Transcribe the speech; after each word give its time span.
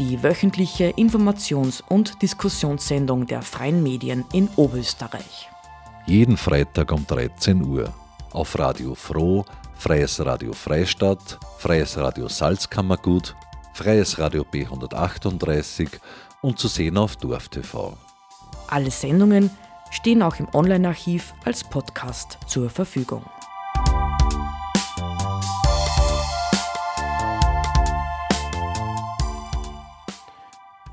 Die 0.00 0.24
wöchentliche 0.24 0.90
Informations- 0.96 1.80
und 1.88 2.20
Diskussionssendung 2.20 3.28
der 3.28 3.42
freien 3.42 3.80
Medien 3.80 4.24
in 4.32 4.48
Oberösterreich. 4.56 5.48
Jeden 6.06 6.36
Freitag 6.36 6.90
um 6.90 7.06
13 7.06 7.64
Uhr 7.64 7.94
auf 8.32 8.58
Radio 8.58 8.96
Froh, 8.96 9.44
Freies 9.76 10.18
Radio 10.18 10.52
Freistadt, 10.52 11.38
Freies 11.58 11.96
Radio 11.96 12.26
Salzkammergut, 12.26 13.36
Freies 13.72 14.18
Radio 14.18 14.42
B138 14.42 15.88
und 16.42 16.58
zu 16.58 16.66
sehen 16.66 16.98
auf 16.98 17.14
DorfTV. 17.14 17.96
Alle 18.66 18.90
Sendungen 18.90 19.48
stehen 19.92 20.22
auch 20.22 20.40
im 20.40 20.48
Online-Archiv 20.52 21.34
als 21.44 21.62
Podcast 21.62 22.38
zur 22.48 22.68
Verfügung. 22.68 23.22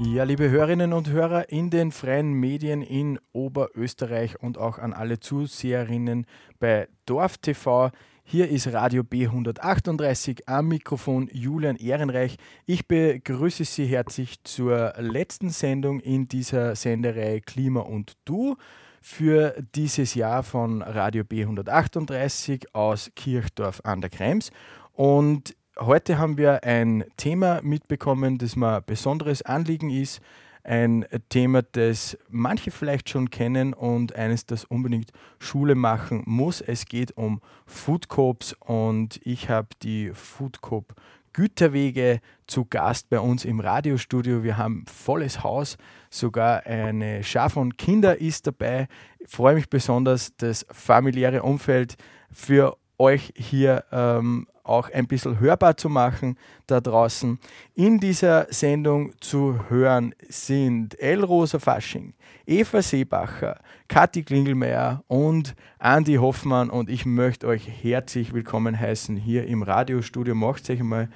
Ja, 0.04 0.24
liebe 0.24 0.50
Hörerinnen 0.50 0.94
und 0.94 1.12
Hörer 1.12 1.50
in 1.50 1.70
den 1.70 1.92
freien 1.92 2.34
Medien 2.34 2.82
in 2.82 3.20
Oberösterreich 3.34 4.42
und 4.42 4.58
auch 4.58 4.80
an 4.80 4.94
alle 4.94 5.20
Zuseherinnen 5.20 6.26
bei 6.60 6.88
Dorf 7.06 7.38
TV. 7.38 7.92
Hier 8.24 8.50
ist 8.50 8.74
Radio 8.74 9.04
B138 9.04 10.48
am 10.48 10.70
Mikrofon 10.70 11.30
Julian 11.32 11.76
Ehrenreich. 11.76 12.38
Ich 12.66 12.88
begrüße 12.88 13.64
Sie 13.64 13.86
herzlich 13.86 14.44
zur 14.44 14.96
letzten 14.98 15.52
Sendung 15.52 16.00
in 16.00 16.28
dieser 16.28 16.76
Sendereihe 16.76 17.40
Klima 17.40 17.82
und 17.82 18.14
Du 18.26 18.56
für 19.02 19.54
dieses 19.76 20.16
Jahr 20.16 20.42
von 20.42 20.82
Radio 20.82 21.24
B138 21.24 22.74
aus 22.74 23.12
Kirchdorf 23.16 23.82
an 23.84 24.02
der 24.02 24.10
Krems. 24.10 24.50
Und 24.94 25.56
heute 25.82 26.18
haben 26.18 26.38
wir 26.38 26.64
ein 26.64 27.04
Thema 27.18 27.62
mitbekommen, 27.64 28.38
das 28.38 28.56
mir 28.56 28.78
ein 28.78 28.84
besonderes 28.86 29.42
Anliegen 29.42 29.90
ist. 29.90 30.22
Ein 30.64 31.06
Thema, 31.30 31.64
das 31.64 32.18
manche 32.30 32.70
vielleicht 32.70 33.10
schon 33.10 33.32
kennen 33.32 33.74
und 33.74 34.16
eines, 34.16 34.46
das 34.46 34.64
unbedingt 34.64 35.12
Schule 35.40 35.74
machen 35.74 36.22
muss. 36.26 36.62
Es 36.62 36.86
geht 36.86 37.18
um 37.18 37.42
Food 37.66 38.10
Coops 38.10 38.56
und 38.60 39.20
ich 39.24 39.50
habe 39.50 39.70
die 39.82 40.12
Food 40.14 40.62
Coop 40.62 40.94
Güterwege 41.34 42.20
zu 42.46 42.66
Gast 42.66 43.10
bei 43.10 43.20
uns 43.20 43.46
im 43.46 43.60
Radiostudio. 43.60 44.44
Wir 44.44 44.58
haben 44.58 44.86
volles 44.86 45.44
Haus, 45.44 45.78
sogar 46.10 46.66
eine 46.66 47.24
Schar 47.24 47.50
von 47.50 47.76
Kinder 47.78 48.20
ist 48.20 48.46
dabei. 48.46 48.88
Ich 49.20 49.30
freue 49.30 49.56
mich 49.56 49.70
besonders, 49.70 50.36
das 50.38 50.66
familiäre 50.70 51.42
Umfeld 51.42 51.96
für 52.32 52.78
euch 53.02 53.34
hier 53.36 53.84
ähm, 53.92 54.48
auch 54.64 54.90
ein 54.92 55.08
bisschen 55.08 55.40
hörbar 55.40 55.76
zu 55.76 55.90
machen 55.90 56.38
da 56.68 56.80
draußen. 56.80 57.40
In 57.76 58.00
dieser 58.00 58.48
Sendung 58.50 59.14
zu 59.20 59.70
hören 59.70 60.14
sind 60.30 61.00
Elrosa 61.00 61.60
Fasching, 61.60 62.14
Eva 62.46 62.82
Seebacher, 62.82 63.60
Kathi 63.88 64.24
Klingelmeier 64.24 65.04
und 65.08 65.56
Andi 65.80 66.16
Hoffmann 66.16 66.70
und 66.70 66.90
ich 66.90 67.06
möchte 67.06 67.48
euch 67.48 67.68
herzlich 67.82 68.34
willkommen 68.34 68.80
heißen 68.80 69.18
hier 69.18 69.48
im 69.48 69.64
Radiostudio. 69.64 70.36
Macht 70.36 70.70
euch 70.70 70.80
einmal 70.80 71.10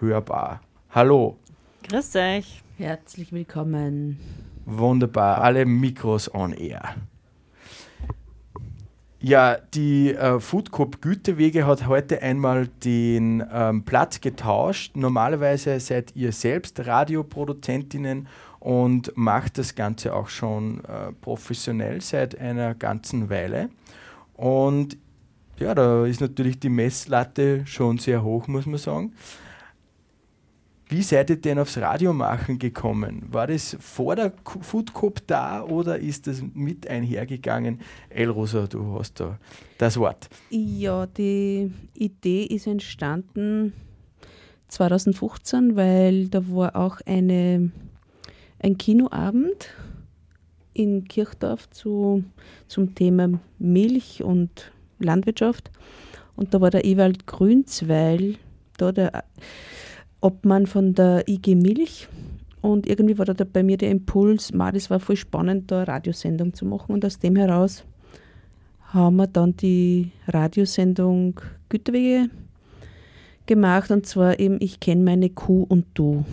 hörbar. 0.00 0.60
Hallo. 0.90 1.38
Grüß 1.88 2.16
euch. 2.16 2.62
Herzlich 2.78 3.32
willkommen. 3.32 4.18
Wunderbar, 4.64 5.40
alle 5.40 5.64
Mikros 5.64 6.32
on 6.34 6.52
air. 6.52 6.94
Ja, 9.24 9.56
die 9.72 10.12
äh, 10.12 10.40
Food 10.40 10.72
Coop 10.72 11.00
Gütewege 11.00 11.64
hat 11.64 11.86
heute 11.86 12.20
einmal 12.22 12.66
den 12.66 13.44
ähm, 13.52 13.84
Platz 13.84 14.20
getauscht. 14.20 14.96
Normalerweise 14.96 15.78
seid 15.78 16.16
ihr 16.16 16.32
selbst 16.32 16.84
Radioproduzentinnen 16.84 18.26
und 18.58 19.16
macht 19.16 19.58
das 19.58 19.76
Ganze 19.76 20.12
auch 20.12 20.28
schon 20.28 20.84
äh, 20.86 21.12
professionell 21.20 22.00
seit 22.00 22.36
einer 22.36 22.74
ganzen 22.74 23.30
Weile. 23.30 23.68
Und 24.34 24.96
ja, 25.56 25.72
da 25.76 26.04
ist 26.04 26.20
natürlich 26.20 26.58
die 26.58 26.68
Messlatte 26.68 27.64
schon 27.64 27.98
sehr 27.98 28.24
hoch, 28.24 28.48
muss 28.48 28.66
man 28.66 28.78
sagen. 28.78 29.12
Wie 30.92 31.00
seid 31.00 31.30
ihr 31.30 31.36
denn 31.36 31.58
aufs 31.58 31.78
Radiomachen 31.78 32.58
gekommen? 32.58 33.22
War 33.30 33.46
das 33.46 33.78
vor 33.80 34.14
der 34.14 34.30
Food 34.60 34.92
Cup 34.92 35.26
da 35.26 35.64
oder 35.64 35.98
ist 35.98 36.26
das 36.26 36.42
mit 36.52 36.86
einhergegangen? 36.86 37.80
Elrosa, 38.10 38.66
du 38.66 38.98
hast 38.98 39.18
da 39.18 39.38
das 39.78 39.96
Wort. 39.96 40.28
Ja, 40.50 41.06
die 41.06 41.72
Idee 41.94 42.44
ist 42.44 42.66
entstanden 42.66 43.72
2015, 44.68 45.76
weil 45.76 46.28
da 46.28 46.46
war 46.50 46.76
auch 46.76 47.00
eine, 47.06 47.72
ein 48.58 48.76
Kinoabend 48.76 49.70
in 50.74 51.08
Kirchdorf 51.08 51.70
zu, 51.70 52.22
zum 52.68 52.94
Thema 52.94 53.40
Milch 53.58 54.22
und 54.22 54.72
Landwirtschaft. 54.98 55.70
Und 56.36 56.52
da 56.52 56.60
war 56.60 56.70
der 56.70 56.84
Ewald 56.84 57.26
Grünzweil, 57.26 58.36
da 58.76 58.92
der 58.92 59.24
Obmann 60.22 60.66
von 60.66 60.94
der 60.94 61.28
IG 61.28 61.54
Milch. 61.54 62.08
Und 62.60 62.86
irgendwie 62.86 63.18
war 63.18 63.26
da 63.26 63.34
bei 63.44 63.62
mir 63.62 63.76
der 63.76 63.90
Impuls, 63.90 64.52
ma, 64.52 64.70
das 64.70 64.88
war 64.88 65.00
voll 65.00 65.16
spannend, 65.16 65.70
da 65.70 65.78
eine 65.78 65.88
Radiosendung 65.88 66.54
zu 66.54 66.64
machen. 66.64 66.92
Und 66.92 67.04
aus 67.04 67.18
dem 67.18 67.36
heraus 67.36 67.84
haben 68.92 69.16
wir 69.16 69.26
dann 69.26 69.56
die 69.56 70.12
Radiosendung 70.28 71.40
Güterwege 71.68 72.30
gemacht. 73.46 73.90
Und 73.90 74.06
zwar 74.06 74.38
eben 74.38 74.58
Ich 74.60 74.80
kenne 74.80 75.02
meine 75.02 75.30
Kuh 75.30 75.64
und 75.68 75.86
du. 75.94 76.24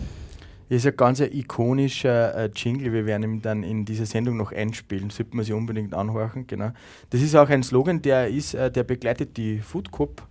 Das 0.68 0.78
ist 0.78 0.86
ein 0.86 0.96
ganz 0.96 1.18
ikonischer 1.18 2.32
äh, 2.36 2.50
Jingle. 2.54 2.92
Wir 2.92 3.04
werden 3.04 3.24
ihn 3.24 3.42
dann 3.42 3.64
in 3.64 3.84
dieser 3.84 4.06
Sendung 4.06 4.36
noch 4.36 4.52
einspielen. 4.52 5.10
Sollte 5.10 5.34
man 5.34 5.44
sich 5.44 5.52
unbedingt 5.52 5.94
anhören. 5.94 6.46
Genau. 6.46 6.70
Das 7.10 7.20
ist 7.22 7.34
auch 7.34 7.48
ein 7.48 7.64
Slogan, 7.64 8.02
der 8.02 8.28
ist, 8.28 8.54
äh, 8.54 8.70
der 8.70 8.84
begleitet 8.84 9.36
die 9.36 9.58
Food 9.58 9.90
Cup 9.90 10.28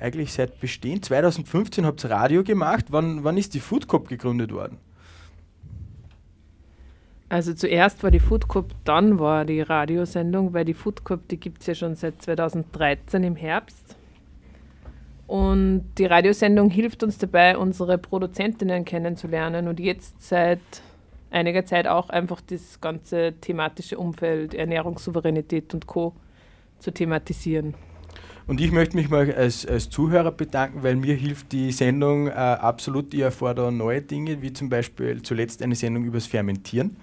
eigentlich 0.00 0.32
seit 0.32 0.60
Bestehen. 0.60 1.02
2015 1.02 1.84
habt 1.86 2.04
ihr 2.04 2.10
Radio 2.10 2.44
gemacht. 2.44 2.86
Wann, 2.90 3.24
wann 3.24 3.36
ist 3.36 3.54
die 3.54 3.60
Food 3.60 3.88
Cup 3.88 4.08
gegründet 4.08 4.52
worden? 4.52 4.78
Also 7.30 7.52
zuerst 7.52 8.02
war 8.02 8.10
die 8.10 8.20
Food 8.20 8.48
Cup, 8.48 8.72
dann 8.84 9.18
war 9.18 9.44
die 9.44 9.60
Radiosendung, 9.60 10.54
weil 10.54 10.64
die 10.64 10.72
Food 10.72 11.04
Cup, 11.04 11.28
die 11.28 11.36
gibt 11.36 11.60
es 11.60 11.66
ja 11.66 11.74
schon 11.74 11.94
seit 11.94 12.22
2013 12.22 13.22
im 13.22 13.36
Herbst. 13.36 13.96
Und 15.26 15.84
die 15.98 16.06
Radiosendung 16.06 16.70
hilft 16.70 17.02
uns 17.02 17.18
dabei, 17.18 17.58
unsere 17.58 17.98
Produzentinnen 17.98 18.86
kennenzulernen 18.86 19.68
und 19.68 19.78
jetzt 19.78 20.26
seit 20.26 20.60
einiger 21.30 21.66
Zeit 21.66 21.86
auch 21.86 22.08
einfach 22.08 22.40
das 22.40 22.80
ganze 22.80 23.34
thematische 23.38 23.98
Umfeld, 23.98 24.54
Ernährungssouveränität 24.54 25.74
und 25.74 25.86
Co. 25.86 26.14
zu 26.78 26.92
thematisieren. 26.92 27.74
Und 28.48 28.62
ich 28.62 28.72
möchte 28.72 28.96
mich 28.96 29.10
mal 29.10 29.30
als, 29.34 29.66
als 29.66 29.90
Zuhörer 29.90 30.32
bedanken, 30.32 30.82
weil 30.82 30.96
mir 30.96 31.14
hilft 31.14 31.52
die 31.52 31.70
Sendung 31.70 32.28
äh, 32.28 32.30
absolut. 32.30 33.12
Ich 33.12 33.22
da 33.22 33.70
neue 33.70 34.00
Dinge, 34.00 34.40
wie 34.40 34.54
zum 34.54 34.70
Beispiel 34.70 35.20
zuletzt 35.20 35.62
eine 35.62 35.74
Sendung 35.74 36.04
übers 36.04 36.26
Fermentieren 36.26 36.96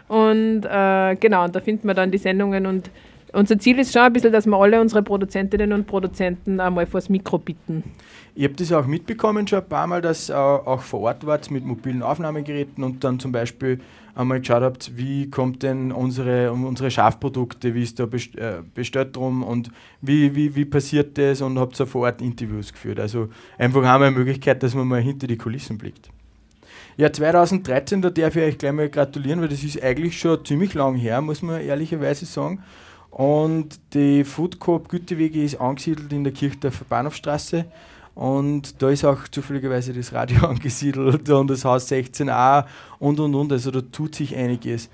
Und 0.08 0.64
äh, 0.64 1.16
genau, 1.16 1.44
und 1.44 1.54
da 1.54 1.60
finden 1.60 1.86
wir 1.86 1.94
dann 1.94 2.10
die 2.10 2.18
Sendungen 2.18 2.66
und 2.66 2.90
unser 3.32 3.58
Ziel 3.58 3.78
ist 3.78 3.92
schon 3.92 4.02
ein 4.02 4.12
bisschen, 4.12 4.32
dass 4.32 4.46
wir 4.46 4.56
alle 4.56 4.80
unsere 4.80 5.02
Produzentinnen 5.02 5.72
und 5.72 5.86
Produzenten 5.86 6.60
einmal 6.60 6.86
vors 6.86 7.08
Mikro 7.10 7.38
bitten. 7.38 7.82
Ich 8.34 8.44
habe 8.44 8.54
das 8.54 8.72
auch 8.72 8.86
mitbekommen 8.86 9.46
schon 9.46 9.58
ein 9.58 9.68
paar 9.68 9.86
Mal, 9.86 10.00
dass 10.00 10.30
äh, 10.30 10.34
auch 10.34 10.80
vor 10.80 11.00
Ort 11.00 11.26
wart 11.26 11.50
mit 11.50 11.64
mobilen 11.64 12.02
Aufnahmegeräten 12.02 12.82
und 12.84 13.04
dann 13.04 13.18
zum 13.18 13.32
Beispiel 13.32 13.80
einmal 14.16 14.40
geschaut 14.40 14.62
habt, 14.62 14.96
wie 14.96 15.30
kommt 15.30 15.62
denn 15.62 15.92
unsere, 15.92 16.50
unsere 16.50 16.90
Schafprodukte, 16.90 17.74
wie 17.74 17.82
ist 17.82 18.00
da 18.00 18.04
äh, 18.04 18.62
bestellt 18.74 19.14
drum 19.14 19.42
und 19.42 19.70
wie, 20.00 20.34
wie, 20.34 20.56
wie 20.56 20.64
passiert 20.64 21.18
das 21.18 21.42
und 21.42 21.58
habt 21.58 21.76
so 21.76 21.86
vor 21.86 22.06
Ort 22.06 22.22
Interviews 22.22 22.72
geführt. 22.72 22.98
Also 22.98 23.28
einfach 23.58 23.82
einmal 23.82 24.08
eine 24.08 24.16
Möglichkeit, 24.16 24.62
dass 24.62 24.74
man 24.74 24.88
mal 24.88 25.00
hinter 25.00 25.26
die 25.26 25.36
Kulissen 25.36 25.76
blickt. 25.76 26.08
Ja, 26.96 27.12
2013, 27.12 28.00
da 28.00 28.08
darf 28.08 28.36
ich 28.36 28.42
euch 28.42 28.58
gleich 28.58 28.72
mal 28.72 28.88
gratulieren, 28.88 29.42
weil 29.42 29.48
das 29.48 29.62
ist 29.62 29.82
eigentlich 29.82 30.18
schon 30.18 30.42
ziemlich 30.46 30.72
lang 30.72 30.96
her, 30.96 31.20
muss 31.20 31.42
man 31.42 31.60
ehrlicherweise 31.60 32.24
sagen. 32.24 32.62
Und 33.10 33.78
die 33.92 34.24
Food 34.24 34.58
Coop 34.58 34.88
Gütewege 34.88 35.42
ist 35.42 35.60
angesiedelt 35.60 36.12
in 36.12 36.24
der 36.24 36.32
Kirchdorfer 36.32 36.86
Bahnhofstraße. 36.88 37.66
Und 38.16 38.80
da 38.80 38.88
ist 38.88 39.04
auch 39.04 39.28
zufälligerweise 39.28 39.92
das 39.92 40.14
Radio 40.14 40.38
angesiedelt 40.48 41.28
und 41.28 41.48
das 41.48 41.66
Haus 41.66 41.92
16a 41.92 42.64
und 42.98 43.20
und 43.20 43.34
und. 43.34 43.52
Also 43.52 43.70
da 43.70 43.82
tut 43.82 44.14
sich 44.14 44.34
einiges. 44.34 44.88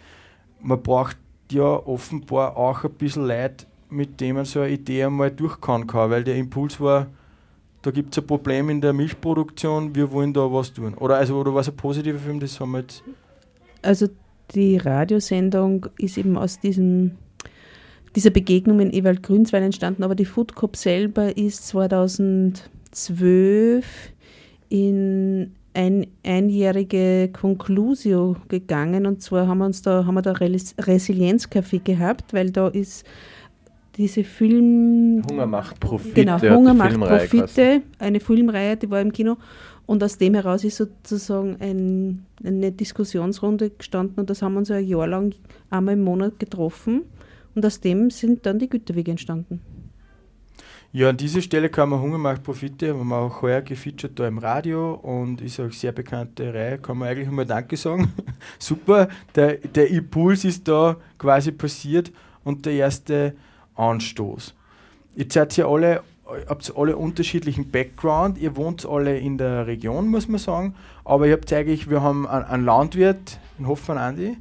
Man 0.61 0.83
braucht 0.83 1.17
ja 1.53 1.63
offenbar 1.63 2.57
auch 2.57 2.83
ein 2.83 2.91
bisschen 2.91 3.29
Leute, 3.29 3.67
mit 3.91 4.21
denen 4.21 4.35
man 4.35 4.45
so 4.45 4.59
eine 4.59 4.73
Idee 4.73 5.05
einmal 5.05 5.31
durchkauen 5.31 5.87
kann, 5.87 6.11
weil 6.11 6.25
der 6.25 6.35
Impuls 6.35 6.81
war, 6.81 7.07
da 7.83 7.93
gibt 7.93 8.13
es 8.13 8.21
ein 8.21 8.27
Problem 8.27 8.69
in 8.71 8.81
der 8.81 8.93
Milchproduktion, 8.93 9.95
wir 9.95 10.11
wollen 10.11 10.33
da 10.33 10.53
was 10.53 10.73
tun. 10.73 10.95
Oder 10.95 11.17
also 11.17 11.37
oder 11.37 11.55
was 11.55 11.69
ein 11.69 11.77
positiver 11.77 12.19
Film, 12.19 12.41
das 12.41 12.59
haben 12.59 12.73
wir 12.73 12.81
jetzt. 12.81 13.05
Also 13.83 14.09
die 14.53 14.79
Radiosendung 14.79 15.87
ist 15.97 16.19
eben 16.19 16.37
aus 16.37 16.59
diesem, 16.59 17.13
dieser 18.17 18.31
Begegnung 18.31 18.81
in 18.81 18.93
Ewald 18.93 19.23
Grünswein 19.23 19.63
entstanden, 19.63 20.03
aber 20.03 20.17
die 20.17 20.25
Food 20.25 20.57
Cup 20.57 20.77
selber 20.77 21.37
ist 21.37 21.69
2012 22.93 23.85
in 24.69 25.53
ein 25.75 26.07
einjährige 26.23 27.31
Conclusio 27.33 28.37
gegangen 28.49 29.07
und 29.07 29.23
zwar 29.23 29.47
haben 29.47 29.59
wir 29.59 29.67
uns 29.67 29.83
da 29.83 30.05
haben 30.05 30.15
wir 30.15 30.23
da 30.23 30.33
Resilienzcafé 30.33 31.83
gehabt, 31.83 32.35
weil 32.35 32.51
da 32.51 32.69
ist 32.69 33.05
diese 33.97 34.25
Film... 34.25 35.23
Hunger 35.31 35.47
macht 35.47 35.79
Profite. 35.81 36.15
Genau, 36.15 36.41
Hunger 36.41 36.75
macht 36.75 36.99
Profite, 36.99 37.83
eine 37.99 38.21
Filmreihe, 38.21 38.77
die 38.77 38.91
war 38.91 39.01
im 39.01 39.13
Kino. 39.13 39.37
Und 39.85 40.03
aus 40.03 40.17
dem 40.17 40.35
heraus 40.35 40.65
ist 40.65 40.77
sozusagen 40.77 41.57
ein, 41.61 42.25
eine 42.43 42.73
Diskussionsrunde 42.73 43.71
gestanden 43.71 44.21
und 44.21 44.31
das 44.31 44.41
haben 44.41 44.55
wir 44.55 44.61
uns 44.61 44.71
ein 44.71 44.87
Jahr 44.87 45.07
lang 45.07 45.35
einmal 45.71 45.95
im 45.95 46.05
Monat 46.05 46.39
getroffen. 46.39 47.03
Und 47.55 47.67
aus 47.67 47.81
dem 47.81 48.09
sind 48.11 48.47
dann 48.47 48.59
die 48.59 48.69
Güterwege 48.69 49.11
entstanden. 49.11 49.61
Ja, 50.95 51.09
an 51.09 51.17
dieser 51.17 51.41
Stelle 51.41 51.71
kann 51.71 51.89
man 51.89 52.03
Hunger 52.03 52.19
macht 52.19 52.43
Profite, 52.43 52.91
haben 52.91 53.09
wir 53.09 53.17
auch 53.17 53.41
heuer 53.41 53.63
gefeatured 53.63 54.13
da 54.15 54.29
im 54.29 54.37
Radio 54.37 54.93
und 54.93 55.41
ist 55.41 55.59
auch 55.59 55.73
sehr 55.73 55.93
bekannte 55.93 56.53
Reihe, 56.53 56.77
kann 56.77 56.99
man 56.99 57.09
eigentlich 57.09 57.31
mal 57.31 57.47
Danke 57.47 57.79
sagen. 57.79 58.13
Super, 58.59 59.09
der, 59.35 59.55
der 59.57 59.89
Impuls 59.89 60.45
ist 60.45 60.69
da 60.69 60.97
quasi 61.17 61.51
passiert 61.51 62.13
und 62.45 62.67
der 62.67 62.75
erste 62.75 63.35
Anstoß. 63.75 64.55
Jetzt 65.17 65.33
seid 65.33 65.57
ihr 65.57 65.67
alle, 65.67 66.03
habt 66.47 66.71
alle 66.77 66.95
unterschiedlichen 66.95 67.71
Background, 67.71 68.37
ihr 68.37 68.55
wohnt 68.55 68.85
alle 68.85 69.19
in 69.19 69.39
der 69.39 69.67
Region, 69.67 70.09
muss 70.09 70.29
man 70.29 70.41
sagen, 70.41 70.75
aber 71.07 71.27
ihr 71.27 71.33
habt 71.33 71.51
eigentlich, 71.55 71.89
wir 71.89 72.03
haben 72.03 72.27
einen 72.27 72.67
Landwirt 72.67 73.39
in 73.59 73.67
Hoffmann 73.67 73.97
Andi, 73.97 74.37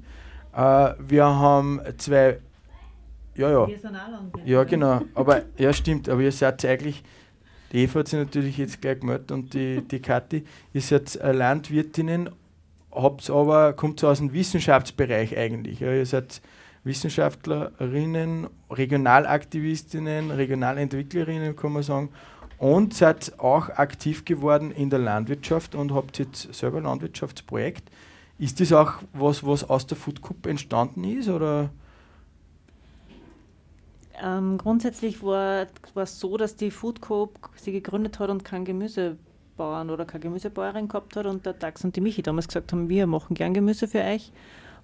äh, 0.53 0.93
wir 0.99 1.23
haben 1.23 1.79
zwei, 1.97 2.39
ja, 3.35 3.49
ja. 3.49 3.67
Wir 3.67 3.77
sind 3.77 3.95
auch 3.95 4.09
Landwirte. 4.09 4.49
Ja, 4.49 4.63
genau, 4.63 5.01
aber, 5.15 5.43
ja 5.57 5.73
stimmt, 5.73 6.09
aber 6.09 6.21
ihr 6.21 6.31
seid 6.31 6.63
eigentlich, 6.65 7.03
die 7.71 7.83
Eva 7.83 7.99
hat 7.99 8.07
sich 8.07 8.19
natürlich 8.19 8.57
jetzt 8.57 8.81
gleich 8.81 8.99
gemeldet 8.99 9.31
und 9.31 9.53
die, 9.53 9.81
die 9.81 9.99
Kathi, 9.99 10.43
ihr 10.73 10.81
seid 10.81 11.15
Landwirtinnen, 11.15 12.29
habt 12.91 13.29
aber, 13.29 13.73
kommt 13.73 14.03
aus 14.03 14.17
dem 14.17 14.33
Wissenschaftsbereich 14.33 15.37
eigentlich, 15.37 15.79
ja, 15.79 15.93
ihr 15.93 16.05
seid 16.05 16.41
Wissenschaftlerinnen, 16.83 18.47
Regionalaktivistinnen, 18.69 20.31
Regionalentwicklerinnen, 20.31 21.55
kann 21.55 21.73
man 21.73 21.83
sagen, 21.83 22.09
und 22.57 22.93
seid 22.93 23.39
auch 23.39 23.69
aktiv 23.69 24.25
geworden 24.25 24.71
in 24.71 24.89
der 24.89 24.99
Landwirtschaft 24.99 25.73
und 25.73 25.93
habt 25.93 26.19
jetzt 26.19 26.53
selber 26.53 26.77
ein 26.77 26.83
Landwirtschaftsprojekt. 26.83 27.89
Ist 28.37 28.59
das 28.59 28.73
auch 28.73 28.93
was, 29.13 29.45
was 29.45 29.67
aus 29.67 29.87
der 29.87 29.97
Food 29.97 30.21
Cup 30.21 30.45
entstanden 30.45 31.03
ist? 31.03 31.29
Oder? 31.29 31.69
Ähm, 34.23 34.57
grundsätzlich 34.57 35.23
war 35.23 35.67
es 35.95 36.19
so, 36.19 36.37
dass 36.37 36.55
die 36.55 36.69
Food 36.69 37.01
Coop 37.01 37.39
sie 37.55 37.71
gegründet 37.71 38.19
hat 38.19 38.29
und 38.29 38.45
keinen 38.45 38.65
Gemüsebauern 38.65 39.89
oder 39.89 40.05
keine 40.05 40.21
Gemüsebäuerin 40.21 40.87
gehabt 40.87 41.15
hat 41.15 41.25
und 41.25 41.45
der 41.45 41.53
Dax 41.53 41.83
und 41.83 41.95
die 41.95 42.01
Michi 42.01 42.21
damals 42.21 42.47
gesagt 42.47 42.71
haben, 42.71 42.87
wir 42.87 43.07
machen 43.07 43.33
gern 43.33 43.53
Gemüse 43.53 43.87
für 43.87 44.01
euch. 44.01 44.31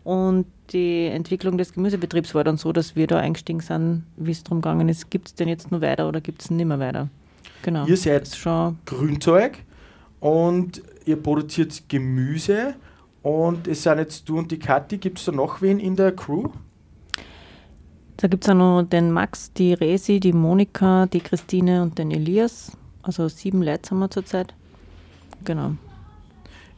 Und 0.03 0.45
die 0.71 1.05
Entwicklung 1.05 1.57
des 1.57 1.73
Gemüsebetriebs 1.73 2.33
war 2.33 2.43
dann 2.43 2.57
so, 2.57 2.71
dass 2.71 2.95
wir 2.95 3.07
da 3.07 3.19
eingestiegen 3.19 3.59
sind, 3.59 4.05
wie 4.15 4.31
es 4.31 4.43
darum 4.43 4.61
gegangen 4.61 4.89
ist, 4.89 5.11
gibt 5.11 5.27
es 5.27 5.35
denn 5.35 5.49
jetzt 5.49 5.69
nur 5.69 5.81
weiter 5.81 6.07
oder 6.07 6.21
gibt 6.21 6.41
es 6.41 6.49
nicht 6.49 6.65
mehr 6.65 6.79
weiter? 6.79 7.09
Genau. 7.61 7.85
Ihr 7.85 7.97
seid 7.97 8.27
schon 8.29 8.79
Grünzeug 8.85 9.59
und 10.19 10.81
ihr 11.05 11.21
produziert 11.21 11.83
Gemüse 11.89 12.75
und 13.21 13.67
es 13.67 13.83
sind 13.83 13.97
jetzt 13.97 14.27
du 14.29 14.37
und 14.37 14.49
die 14.51 14.59
Kathi. 14.59 14.97
Gibt 14.97 15.19
es 15.19 15.25
da 15.25 15.33
noch 15.33 15.61
wen 15.61 15.79
in 15.79 15.95
der 15.95 16.13
Crew? 16.15 16.49
Da 18.17 18.27
gibt 18.27 18.43
es 18.43 18.49
auch 18.49 18.55
noch 18.55 18.83
den 18.83 19.11
Max, 19.11 19.53
die 19.53 19.73
Resi, 19.73 20.19
die 20.19 20.33
Monika, 20.33 21.05
die 21.05 21.19
Christine 21.19 21.83
und 21.83 21.99
den 21.99 22.09
Elias. 22.09 22.75
Also 23.03 23.27
sieben 23.27 23.61
Leute 23.61 23.91
haben 23.91 23.99
wir 23.99 24.09
zurzeit. 24.09 24.53
Genau. 25.45 25.73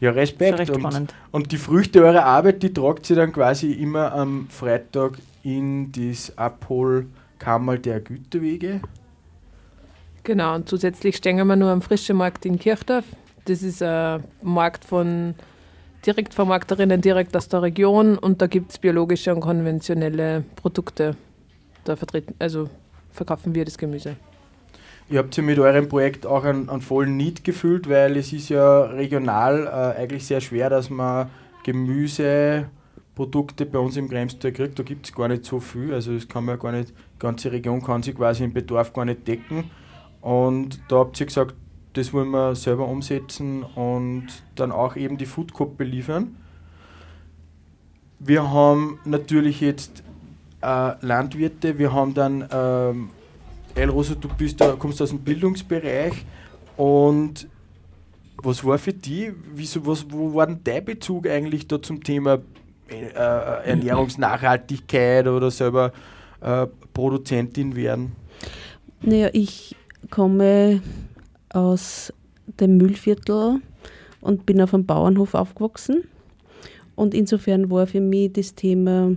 Ja, 0.01 0.11
Respekt. 0.11 0.69
Und, 0.69 1.13
und, 1.31 1.51
die 1.51 1.57
Früchte 1.57 2.03
eurer 2.03 2.25
Arbeit, 2.25 2.61
die 2.61 2.73
tragt 2.73 3.05
sie 3.05 3.15
dann 3.15 3.31
quasi 3.31 3.71
immer 3.71 4.13
am 4.13 4.47
Freitag 4.49 5.17
in 5.43 5.91
das 5.91 6.37
Abholkammer 6.37 7.77
der 7.77 8.01
Güterwege. 8.01 8.81
Genau, 10.23 10.55
und 10.55 10.69
zusätzlich 10.69 11.15
stehen 11.15 11.37
wir 11.45 11.55
nur 11.55 11.69
am 11.69 11.81
frischen 11.81 12.17
Markt 12.17 12.45
in 12.45 12.59
Kirchdorf. 12.59 13.05
Das 13.45 13.63
ist 13.63 13.81
ein 13.81 14.23
Markt 14.41 14.85
von 14.85 15.35
Direktvermarkterinnen 16.05 17.01
direkt 17.01 17.35
aus 17.35 17.49
der 17.49 17.61
Region 17.61 18.17
und 18.17 18.41
da 18.41 18.47
gibt 18.47 18.71
es 18.71 18.77
biologische 18.77 19.33
und 19.33 19.41
konventionelle 19.41 20.43
Produkte. 20.55 21.15
Da 21.83 21.95
vertreten, 21.95 22.35
also 22.39 22.69
verkaufen 23.11 23.55
wir 23.55 23.65
das 23.65 23.77
Gemüse. 23.77 24.15
Ihr 25.09 25.19
habt 25.19 25.35
ja 25.35 25.41
mit 25.41 25.57
eurem 25.57 25.89
Projekt 25.89 26.27
auch 26.27 26.43
einen, 26.43 26.69
einen 26.69 26.81
vollen 26.81 27.17
Need 27.17 27.43
gefühlt, 27.43 27.89
weil 27.89 28.15
es 28.15 28.31
ist 28.31 28.49
ja 28.49 28.83
regional 28.83 29.65
äh, 29.65 29.99
eigentlich 29.99 30.27
sehr 30.27 30.39
schwer, 30.39 30.69
dass 30.69 30.91
man 30.91 31.31
Gemüseprodukte 31.63 33.65
bei 33.65 33.79
uns 33.79 33.97
im 33.97 34.07
Kremstal 34.07 34.51
kriegt. 34.51 34.77
Da 34.77 34.83
gibt 34.83 35.07
es 35.07 35.15
gar 35.15 35.27
nicht 35.27 35.45
so 35.45 35.59
viel. 35.59 35.95
Also 35.95 36.13
das 36.13 36.27
kann 36.27 36.45
man 36.45 36.59
gar 36.59 36.71
nicht, 36.71 36.89
die 36.89 37.19
ganze 37.19 37.51
Region 37.51 37.81
kann 37.81 38.03
sich 38.03 38.15
quasi 38.15 38.43
im 38.43 38.53
Bedarf 38.53 38.93
gar 38.93 39.05
nicht 39.05 39.27
decken. 39.27 39.71
Und 40.21 40.79
da 40.89 40.97
habt 40.97 41.19
ihr 41.19 41.25
gesagt, 41.25 41.55
das 41.93 42.13
wollen 42.13 42.29
wir 42.29 42.55
selber 42.55 42.87
umsetzen 42.87 43.63
und 43.63 44.27
dann 44.55 44.71
auch 44.71 44.95
eben 44.95 45.17
die 45.17 45.25
Food 45.25 45.55
Cup 45.55 45.75
beliefern. 45.75 46.35
Wir 48.19 48.51
haben 48.51 48.99
natürlich 49.05 49.59
jetzt 49.61 50.03
äh, 50.61 51.05
Landwirte, 51.05 51.77
wir 51.77 51.93
haben 51.93 52.13
dann 52.13 52.47
ähm, 52.51 53.09
Elrosa, 53.75 54.15
du 54.15 54.27
bist 54.27 54.59
da, 54.59 54.75
kommst 54.77 55.01
aus 55.01 55.09
dem 55.09 55.19
Bildungsbereich 55.19 56.25
und 56.77 57.47
was 58.41 58.63
war 58.63 58.77
für 58.77 58.93
dich, 58.93 59.31
wieso, 59.53 59.85
was, 59.85 60.05
wo 60.09 60.33
war 60.33 60.47
denn 60.47 60.61
dein 60.63 60.85
Bezug 60.85 61.27
eigentlich 61.27 61.67
da 61.67 61.81
zum 61.81 62.03
Thema 62.03 62.39
äh, 62.89 63.13
Ernährungsnachhaltigkeit 63.13 65.27
oder 65.27 65.51
selber 65.51 65.91
äh, 66.41 66.67
Produzentin 66.93 67.75
werden? 67.75 68.13
Naja, 69.01 69.29
ich 69.33 69.75
komme 70.09 70.81
aus 71.49 72.13
dem 72.59 72.77
Müllviertel 72.77 73.61
und 74.21 74.45
bin 74.45 74.61
auf 74.61 74.73
einem 74.73 74.85
Bauernhof 74.85 75.33
aufgewachsen. 75.33 76.03
Und 76.95 77.13
insofern 77.13 77.69
war 77.69 77.87
für 77.87 78.01
mich 78.01 78.33
das 78.33 78.55
Thema 78.55 79.15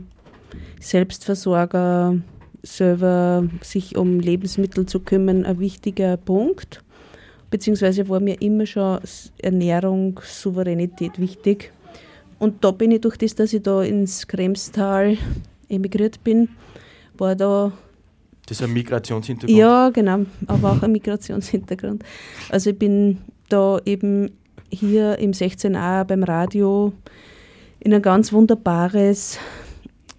Selbstversorger, 0.80 2.16
selber 2.62 3.48
sich 3.60 3.96
um 3.96 4.20
Lebensmittel 4.20 4.86
zu 4.86 5.00
kümmern 5.00 5.44
ein 5.44 5.58
wichtiger 5.58 6.16
Punkt. 6.16 6.82
Beziehungsweise 7.50 8.08
war 8.08 8.20
mir 8.20 8.40
immer 8.40 8.66
schon 8.66 9.00
Ernährung, 9.38 10.20
Souveränität 10.24 11.18
wichtig. 11.18 11.72
Und 12.38 12.64
da 12.64 12.70
bin 12.70 12.90
ich 12.90 13.00
durch 13.02 13.16
das, 13.18 13.34
dass 13.34 13.52
ich 13.52 13.62
da 13.62 13.82
ins 13.82 14.26
Kremstal 14.26 15.16
emigriert 15.68 16.24
bin, 16.24 16.48
war 17.16 17.36
da 17.36 17.72
Das 18.46 18.58
ist 18.58 18.64
ein 18.64 18.72
Migrationshintergrund. 18.72 19.58
Ja, 19.58 19.90
genau, 19.90 20.26
aber 20.46 20.72
auch 20.72 20.82
ein 20.82 20.92
Migrationshintergrund. 20.92 22.02
Also 22.48 22.70
ich 22.70 22.78
bin 22.78 23.18
da 23.48 23.78
eben 23.84 24.30
hier 24.70 25.18
im 25.18 25.32
16a 25.32 26.04
beim 26.04 26.22
Radio 26.22 26.92
in 27.80 27.92
ein 27.92 28.02
ganz 28.02 28.32
wunderbares, 28.32 29.38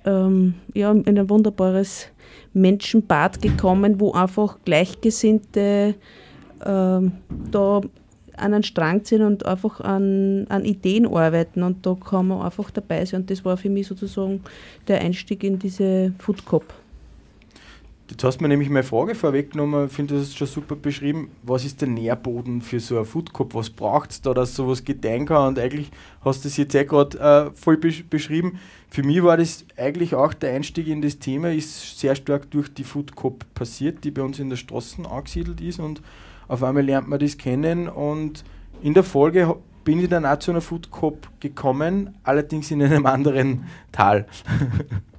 ähm, 0.06 0.56
ja, 0.74 0.92
in 0.92 1.18
ein 1.18 1.30
wunderbares 1.30 2.08
Menschenbad 2.54 3.42
gekommen, 3.42 4.00
wo 4.00 4.12
einfach 4.12 4.60
Gleichgesinnte 4.66 5.96
ähm, 6.66 7.12
da 7.52 7.82
an 8.36 8.54
einen 8.54 8.64
Strang 8.64 9.04
ziehen 9.04 9.22
und 9.22 9.46
einfach 9.46 9.80
an, 9.82 10.46
an 10.50 10.66
Ideen 10.66 11.08
arbeiten 11.08 11.64
und 11.64 11.86
da 11.86 11.96
kann 11.96 12.28
man 12.28 12.42
einfach 12.42 12.72
dabei 12.72 13.06
sein 13.06 13.22
und 13.22 13.30
das 13.30 13.46
war 13.46 13.58
für 13.58 13.70
mich 13.70 13.88
sozusagen 13.88 14.42
der 14.88 15.02
Einstieg 15.02 15.44
in 15.44 15.60
diese 15.60 16.14
Food 16.18 16.44
Cop. 16.46 16.74
Jetzt 18.10 18.24
hast 18.26 18.38
du 18.40 18.44
mir 18.44 18.50
nämlich 18.50 18.70
meine 18.70 18.84
Frage 18.84 19.16
vorweggenommen, 19.16 19.86
ich 19.86 19.94
finde 19.94 20.18
das 20.18 20.36
schon 20.36 20.46
super 20.46 20.76
beschrieben. 20.76 21.32
Was 21.42 21.64
ist 21.64 21.80
der 21.80 21.88
Nährboden 21.88 22.62
für 22.62 22.82
so 22.82 23.00
ein 23.00 23.06
Food 23.06 23.34
Cup? 23.34 23.56
Was 23.56 23.70
braucht 23.70 24.12
es 24.12 24.22
da, 24.22 24.34
dass 24.34 24.56
sowas 24.56 24.84
gedeihen 24.84 25.26
kann? 25.26 25.48
Und 25.48 25.60
eigentlich 25.60 25.90
hast 26.22 26.44
du 26.44 26.50
das 26.50 26.58
jetzt 26.58 26.76
eh 26.76 26.84
gerade 26.84 27.18
äh, 27.18 27.52
voll 27.56 27.78
besch 27.78 28.04
beschrieben. 28.10 28.60
Für 28.90 29.04
mich 29.04 29.24
war 29.24 29.38
das 29.38 29.66
eigentlich 29.78 30.16
auch 30.16 30.34
der 30.34 30.54
Einstieg 30.54 30.88
in 30.88 31.02
das 31.02 31.20
Thema, 31.20 31.54
ist 31.54 31.98
sehr 31.98 32.16
stark 32.16 32.52
durch 32.52 32.74
die 32.74 32.84
Food 32.84 33.16
Cup 33.16 33.46
passiert, 33.54 34.04
die 34.04 34.12
bei 34.12 34.22
uns 34.22 34.38
in 34.38 34.50
der 34.50 34.58
Straße 34.58 35.10
angesiedelt 35.10 35.62
ist 35.62 35.80
und 35.80 36.02
auf 36.50 36.62
einmal 36.62 36.84
lernt 36.84 37.08
man 37.08 37.20
das 37.20 37.38
kennen 37.38 37.88
und 37.88 38.44
in 38.82 38.94
der 38.94 39.04
Folge 39.04 39.56
bin 39.86 40.00
ich 40.00 40.10
dann 40.10 40.26
auch 40.26 40.40
zu 40.40 40.52
einer 40.52 40.62
Food 40.62 40.92
Cup 40.92 41.30
gekommen, 41.40 42.16
allerdings 42.24 42.70
in 42.70 42.84
einem 42.84 43.06
anderen 43.08 43.64
Tal. 43.94 44.28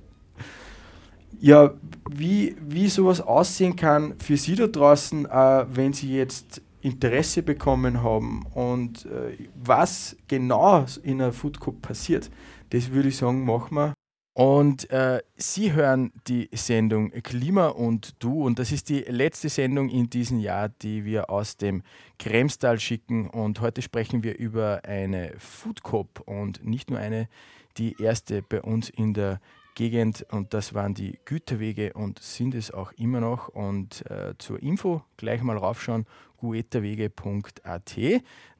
ja, 1.45 1.75
wie, 2.11 2.57
wie 2.59 2.89
sowas 2.89 3.21
aussehen 3.21 3.77
kann 3.77 4.19
für 4.19 4.39
Sie 4.39 4.55
da 4.55 4.67
draußen, 4.67 5.27
äh, 5.27 5.67
wenn 5.69 5.93
Sie 5.93 6.17
jetzt 6.17 6.63
Interesse 6.81 7.43
bekommen 7.43 8.03
haben 8.03 8.47
und 8.55 9.05
äh, 9.05 9.37
was 9.55 10.17
genau 10.27 10.87
in 11.03 11.21
einer 11.21 11.35
Food 11.35 11.61
Cup 11.61 11.83
passiert, 11.83 12.31
das 12.71 12.91
würde 12.93 13.11
ich 13.11 13.19
sagen, 13.19 13.45
machen 13.45 13.77
wir. 13.77 13.93
Und 14.33 14.89
äh, 14.89 15.21
Sie 15.37 15.75
hören 15.75 16.13
die 16.27 16.49
Sendung 16.55 17.11
Klima 17.11 17.69
und 17.69 18.23
Du 18.23 18.43
und 18.47 18.59
das 18.59 18.73
ist 18.73 18.89
die 18.89 19.01
letzte 19.01 19.51
Sendung 19.51 19.91
in 19.91 20.09
diesem 20.09 20.41
Jahr, 20.41 20.71
die 20.71 21.05
wir 21.05 21.29
aus 21.29 21.59
dem 21.59 21.83
Kremstal 22.19 22.81
schicken. 22.81 23.29
Und 23.29 23.61
heute 23.61 23.83
sprechen 23.83 24.23
wir 24.23 24.39
über 24.39 24.81
eine 24.85 25.35
Food 25.37 25.83
Coop 25.83 26.21
und 26.21 26.65
nicht 26.65 26.89
nur 26.89 27.01
eine, 27.01 27.29
die 27.77 27.97
erste 28.03 28.41
bei 28.41 28.63
uns 28.63 28.89
in 28.89 29.13
der 29.13 29.41
Gegend 29.75 30.27
und 30.31 30.55
das 30.55 30.75
waren 30.75 30.95
die 30.95 31.19
Güterwege 31.25 31.93
und 31.93 32.21
sind 32.21 32.55
es 32.55 32.71
auch 32.71 32.93
immer 32.93 33.21
noch 33.21 33.49
und 33.49 34.09
äh, 34.11 34.35
zur 34.39 34.63
Info 34.63 35.03
gleich 35.17 35.43
mal 35.43 35.57
raufschauen 35.57 36.07
guetawege.at, 36.39 37.97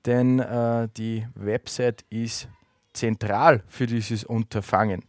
denn 0.07 0.39
äh, 0.39 0.89
die 0.97 1.27
Website 1.35 2.05
ist 2.11 2.49
zentral 2.93 3.63
für 3.69 3.87
dieses 3.87 4.25
Unterfangen. 4.25 5.03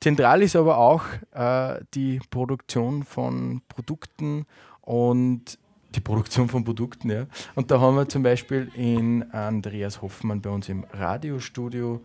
Zentral 0.00 0.42
ist 0.42 0.56
aber 0.56 0.78
auch 0.78 1.04
äh, 1.32 1.80
die 1.94 2.20
Produktion 2.30 3.02
von 3.02 3.62
Produkten 3.68 4.46
und 4.80 5.58
die 5.94 6.00
Produktion 6.00 6.48
von 6.48 6.64
Produkten, 6.64 7.10
ja. 7.10 7.26
Und 7.54 7.70
da 7.70 7.80
haben 7.80 7.96
wir 7.96 8.08
zum 8.08 8.22
Beispiel 8.22 8.70
in 8.76 9.30
Andreas 9.32 10.00
Hoffmann 10.00 10.40
bei 10.40 10.50
uns 10.50 10.68
im 10.68 10.84
Radiostudio 10.92 12.00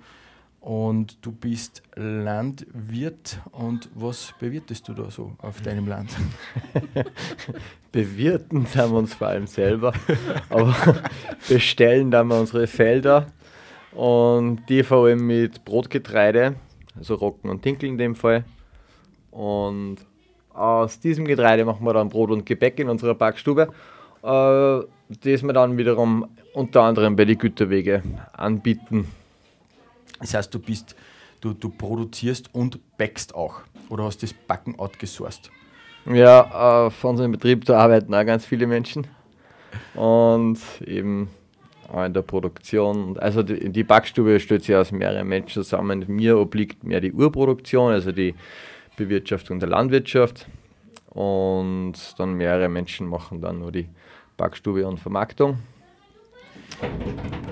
und 0.66 1.24
du 1.24 1.32
bist 1.32 1.84
Landwirt 1.96 3.40
und 3.52 3.88
was 3.94 4.34
bewirtest 4.40 4.88
du 4.88 4.94
da 4.94 5.12
so 5.12 5.34
auf 5.38 5.62
deinem 5.62 5.88
Land? 5.88 6.10
Bewirten 7.92 8.66
sind 8.66 8.92
wir 8.92 8.98
uns 8.98 9.14
vor 9.14 9.28
allem 9.28 9.46
selber, 9.46 9.94
aber 10.50 10.76
bestellen 11.48 12.10
dann 12.10 12.30
wir 12.30 12.40
unsere 12.40 12.66
Felder 12.66 13.28
und 13.94 14.68
die 14.68 14.82
vor 14.82 15.06
allem 15.06 15.28
mit 15.28 15.64
Brotgetreide 15.66 16.56
also 16.98 17.14
Rocken 17.14 17.52
und 17.52 17.64
Dinkel 17.64 17.90
in 17.90 18.00
dem 18.00 18.16
Fall. 18.16 18.44
Und 19.30 19.98
aus 20.52 21.00
diesem 21.00 21.26
Getreide 21.26 21.64
machen 21.64 21.86
wir 21.86 21.94
dann 21.94 22.10
Brot 22.10 22.32
und 22.32 22.44
Gebäck 22.44 22.80
in 22.80 22.90
unserer 22.90 23.14
Backstube, 23.14 23.70
äh, 24.24 24.80
das 25.10 25.44
wir 25.44 25.54
dann 25.54 25.78
wiederum 25.78 26.28
unter 26.54 26.82
anderem 26.82 27.16
bei 27.16 27.26
den 27.26 27.38
Güterwege 27.38 28.02
anbieten. 28.34 29.08
Das 30.26 30.34
heißt, 30.34 30.54
du 30.56 30.60
bist, 30.60 30.96
du, 31.40 31.54
du 31.54 31.70
produzierst 31.70 32.50
und 32.54 32.80
backst 32.98 33.36
auch 33.36 33.62
oder 33.90 34.06
hast 34.06 34.24
das 34.24 34.34
Backen 34.34 34.80
outgesourced? 34.80 35.52
Ja, 36.12 36.86
auf 36.86 37.04
unserem 37.04 37.32
Betrieb 37.32 37.64
da 37.66 37.78
arbeiten 37.78 38.12
auch 38.12 38.26
ganz 38.26 38.44
viele 38.44 38.66
Menschen 38.66 39.06
und 39.94 40.58
eben 40.84 41.30
auch 41.92 42.06
in 42.06 42.14
der 42.14 42.24
Produktion. 42.24 43.20
Also 43.20 43.44
die, 43.44 43.70
die 43.70 43.84
Backstube 43.84 44.40
stellt 44.40 44.64
sich 44.64 44.76
aus 44.76 44.92
mehreren 44.92 45.28
Menschen 45.28 45.62
zusammen. 45.62 46.04
Mir 46.08 46.40
obliegt 46.40 46.84
mehr 46.84 47.02
die 47.02 47.14
Urproduktion, 47.14 47.92
also 47.92 48.12
die 48.12 48.34
Bewirtschaftung 48.98 49.60
der 49.60 49.70
Landwirtschaft. 49.70 50.48
Und 51.10 51.94
dann 52.18 52.34
mehrere 52.34 52.68
Menschen 52.68 53.08
machen 53.08 53.42
dann 53.42 53.60
nur 53.60 53.72
die 53.72 53.88
Backstube 54.38 54.88
und 54.88 55.00
Vermarktung. 55.00 55.60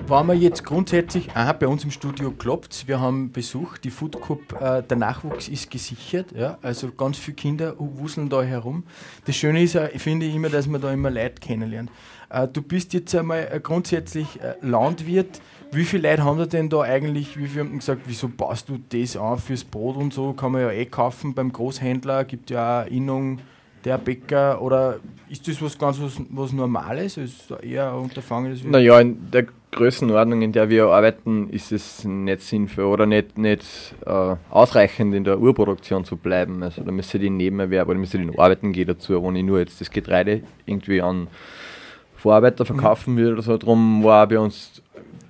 Waren 0.06 0.26
wir 0.26 0.34
jetzt 0.34 0.64
grundsätzlich, 0.64 1.30
aha, 1.34 1.54
bei 1.54 1.66
uns 1.66 1.82
im 1.82 1.90
Studio 1.90 2.30
klopft 2.30 2.86
wir 2.86 3.00
haben 3.00 3.32
Besuch, 3.32 3.78
die 3.78 3.88
Food 3.88 4.20
Cup, 4.20 4.60
äh, 4.60 4.82
der 4.82 4.98
Nachwuchs 4.98 5.48
ist 5.48 5.70
gesichert, 5.70 6.32
ja, 6.36 6.58
also 6.60 6.92
ganz 6.92 7.16
viele 7.16 7.36
Kinder 7.36 7.74
wuseln 7.78 8.28
da 8.28 8.42
herum. 8.42 8.84
Das 9.24 9.34
Schöne 9.34 9.62
ist, 9.62 9.76
äh, 9.76 9.98
finde 9.98 10.26
ich 10.26 10.34
immer, 10.34 10.50
dass 10.50 10.66
man 10.66 10.82
da 10.82 10.92
immer 10.92 11.10
Leute 11.10 11.40
kennenlernt. 11.40 11.90
Äh, 12.28 12.48
du 12.48 12.60
bist 12.60 12.92
jetzt 12.92 13.14
einmal 13.14 13.60
grundsätzlich 13.62 14.40
äh, 14.42 14.56
Landwirt. 14.60 15.40
Wie 15.72 15.84
viele 15.84 16.10
Leute 16.10 16.24
haben 16.24 16.38
da 16.38 16.46
denn 16.46 16.68
da 16.68 16.82
eigentlich, 16.82 17.38
wie 17.38 17.46
viele 17.46 17.64
haben 17.64 17.78
gesagt, 17.78 18.02
wieso 18.04 18.28
baust 18.28 18.68
du 18.68 18.78
das 18.90 19.16
an 19.16 19.38
fürs 19.38 19.64
Brot 19.64 19.96
und 19.96 20.12
so? 20.12 20.34
Kann 20.34 20.52
man 20.52 20.60
ja 20.60 20.70
eh 20.70 20.84
kaufen 20.84 21.34
beim 21.34 21.50
Großhändler, 21.50 22.24
gibt 22.24 22.50
ja 22.50 22.82
auch 22.82 22.86
Innung 22.86 23.38
der 23.84 23.98
Bäcker 23.98 24.60
oder 24.62 24.98
ist 25.28 25.46
das 25.46 25.60
was 25.60 25.78
ganz 25.78 26.00
was, 26.00 26.20
was 26.30 26.52
Normales? 26.52 27.16
Ist 27.16 27.50
eher 27.62 27.92
ein 27.92 27.98
Unterfangen? 27.98 28.52
Das 28.52 28.62
naja, 28.64 29.00
in 29.00 29.30
der 29.30 29.46
Größenordnung, 29.72 30.42
in 30.42 30.52
der 30.52 30.70
wir 30.70 30.86
arbeiten, 30.86 31.48
ist 31.50 31.72
es 31.72 32.04
nicht 32.04 32.42
sinnvoll 32.42 32.84
oder 32.84 33.06
nicht, 33.06 33.36
nicht 33.36 33.64
äh, 34.06 34.36
ausreichend 34.50 35.14
in 35.14 35.24
der 35.24 35.38
Urproduktion 35.38 36.04
zu 36.04 36.16
bleiben. 36.16 36.62
Also 36.62 36.82
da 36.82 36.92
müsste 36.92 37.18
die 37.18 37.30
Nebenerwerb 37.30 37.88
oder 37.88 37.98
müsste 37.98 38.18
die 38.18 38.38
Arbeiten 38.38 38.72
gehen 38.72 38.86
dazu, 38.86 39.20
wo 39.20 39.32
ich 39.32 39.42
nur 39.42 39.58
jetzt 39.58 39.80
das 39.80 39.90
Getreide 39.90 40.42
irgendwie 40.66 41.02
an 41.02 41.26
Vorarbeiter 42.16 42.64
verkaufen 42.64 43.16
würde 43.16 43.34
oder 43.34 43.42
so. 43.42 43.56
Darum 43.56 44.04
war 44.04 44.26
bei 44.28 44.38
uns 44.38 44.80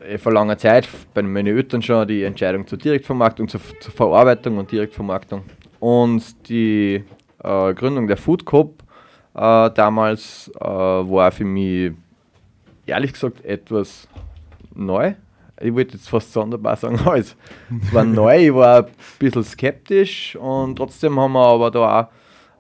eh 0.06 0.18
vor 0.18 0.32
langer 0.32 0.58
Zeit 0.58 0.88
bei 1.14 1.23
meinen 1.23 1.56
Eltern 1.56 1.82
schon 1.82 2.06
die 2.06 2.23
Entscheidung 2.23 2.66
zur 2.66 2.78
Direktvermarktung, 2.78 3.49
zur, 3.49 3.61
zur 3.80 3.92
Verarbeitung 3.92 4.58
und 4.58 4.70
Direktvermarktung. 4.70 5.42
Und 5.80 6.49
die 6.49 7.02
äh, 7.44 7.74
Gründung 7.74 8.06
der 8.06 8.16
Food 8.16 8.44
Coop 8.44 8.82
äh, 9.34 9.70
damals 9.70 10.50
äh, 10.60 10.64
war 10.64 11.32
für 11.32 11.44
mich 11.44 11.92
ehrlich 12.86 13.12
gesagt 13.12 13.44
etwas 13.44 14.08
neu. 14.74 15.14
Ich 15.60 15.72
wollte 15.72 15.94
jetzt 15.94 16.08
fast 16.08 16.32
sonderbar 16.32 16.76
sagen. 16.76 16.98
Es 17.14 17.36
war 17.92 18.04
neu, 18.04 18.46
ich 18.46 18.54
war 18.54 18.84
ein 18.84 18.92
bisschen 19.18 19.44
skeptisch 19.44 20.36
und 20.36 20.76
trotzdem 20.76 21.18
haben 21.18 21.32
wir 21.32 21.46
aber 21.46 21.70
da 21.70 22.10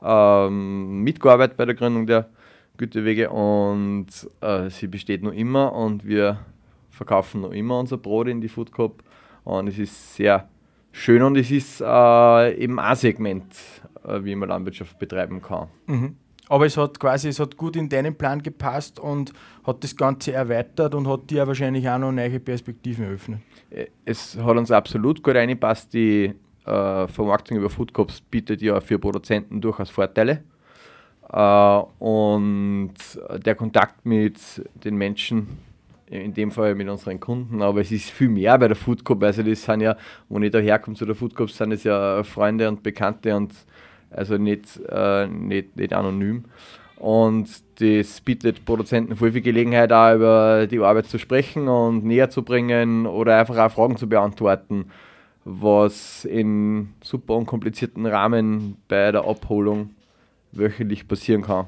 auch 0.02 0.48
ähm, 0.48 1.02
mitgearbeitet 1.02 1.56
bei 1.56 1.64
der 1.64 1.74
Gründung 1.74 2.06
der 2.06 2.28
Gütewege 2.76 3.30
und 3.30 4.06
äh, 4.40 4.68
sie 4.68 4.88
besteht 4.88 5.22
noch 5.22 5.32
immer 5.32 5.72
und 5.72 6.04
wir 6.04 6.38
verkaufen 6.90 7.42
noch 7.42 7.52
immer 7.52 7.78
unser 7.78 7.96
Brot 7.96 8.28
in 8.28 8.40
die 8.40 8.48
Food 8.48 8.72
Cup 8.72 9.02
und 9.44 9.68
es 9.68 9.78
ist 9.78 10.14
sehr 10.14 10.48
schön 10.92 11.22
und 11.22 11.36
es 11.36 11.50
ist 11.50 11.80
äh, 11.80 12.54
eben 12.56 12.78
ein 12.78 12.96
Segment, 12.96 13.44
wie 14.20 14.34
man 14.34 14.48
Landwirtschaft 14.48 14.98
betreiben 14.98 15.40
kann. 15.40 15.68
Mhm. 15.86 16.16
Aber 16.48 16.66
es 16.66 16.76
hat 16.76 17.00
quasi, 17.00 17.28
es 17.28 17.40
hat 17.40 17.56
gut 17.56 17.76
in 17.76 17.88
deinen 17.88 18.14
Plan 18.14 18.42
gepasst 18.42 19.00
und 19.00 19.32
hat 19.66 19.82
das 19.82 19.96
Ganze 19.96 20.32
erweitert 20.32 20.94
und 20.94 21.08
hat 21.08 21.30
dir 21.30 21.46
wahrscheinlich 21.46 21.88
auch 21.88 21.98
noch 21.98 22.12
neue 22.12 22.38
Perspektiven 22.38 23.06
eröffnet. 23.06 23.40
Äh, 23.70 23.86
es 24.04 24.36
hat 24.36 24.56
uns 24.56 24.70
absolut 24.70 25.22
gut 25.22 25.34
reingepasst. 25.34 25.94
Die 25.94 26.34
äh, 26.66 27.08
Vermarktung 27.08 27.58
über 27.58 27.70
Food 27.70 27.94
Cups 27.94 28.20
bietet 28.20 28.60
ja 28.60 28.80
für 28.80 28.98
Produzenten 28.98 29.60
durchaus 29.60 29.88
Vorteile 29.88 30.44
äh, 31.32 31.78
und 31.98 32.94
der 33.44 33.54
Kontakt 33.54 34.04
mit 34.04 34.38
den 34.84 34.96
Menschen, 34.96 35.58
in 36.06 36.34
dem 36.34 36.50
Fall 36.50 36.74
mit 36.74 36.88
unseren 36.88 37.18
Kunden, 37.18 37.62
aber 37.62 37.80
es 37.80 37.90
ist 37.90 38.10
viel 38.10 38.28
mehr 38.28 38.58
bei 38.58 38.68
der 38.68 38.76
Food 38.76 39.02
Cup. 39.02 39.22
Also 39.22 39.42
das 39.42 39.64
sind 39.64 39.80
ja, 39.80 39.96
wo 40.28 40.38
ich 40.38 40.50
da 40.50 40.58
herkomme 40.58 40.94
zu 40.94 41.06
der 41.06 41.14
Food 41.14 41.34
Cup, 41.34 41.50
sind 41.50 41.72
es 41.72 41.84
ja 41.84 42.22
Freunde 42.22 42.68
und 42.68 42.82
Bekannte 42.82 43.34
und 43.34 43.54
also 44.14 44.36
nicht, 44.36 44.80
äh, 44.88 45.26
nicht, 45.26 45.76
nicht 45.76 45.92
anonym. 45.92 46.44
Und 46.96 47.48
das 47.80 48.20
bietet 48.20 48.64
Produzenten 48.64 49.16
viel, 49.16 49.32
viel 49.32 49.42
Gelegenheit, 49.42 49.92
auch 49.92 50.14
über 50.14 50.66
die 50.66 50.78
Arbeit 50.78 51.06
zu 51.06 51.18
sprechen 51.18 51.68
und 51.68 52.04
näher 52.04 52.30
zu 52.30 52.42
bringen 52.42 53.06
oder 53.06 53.38
einfach 53.38 53.58
auch 53.58 53.72
Fragen 53.72 53.96
zu 53.96 54.08
beantworten, 54.08 54.86
was 55.44 56.24
in 56.24 56.94
super 57.02 57.34
unkomplizierten 57.34 58.06
Rahmen 58.06 58.76
bei 58.88 59.12
der 59.12 59.24
Abholung 59.24 59.90
wöchentlich 60.52 61.06
passieren 61.06 61.42
kann. 61.42 61.66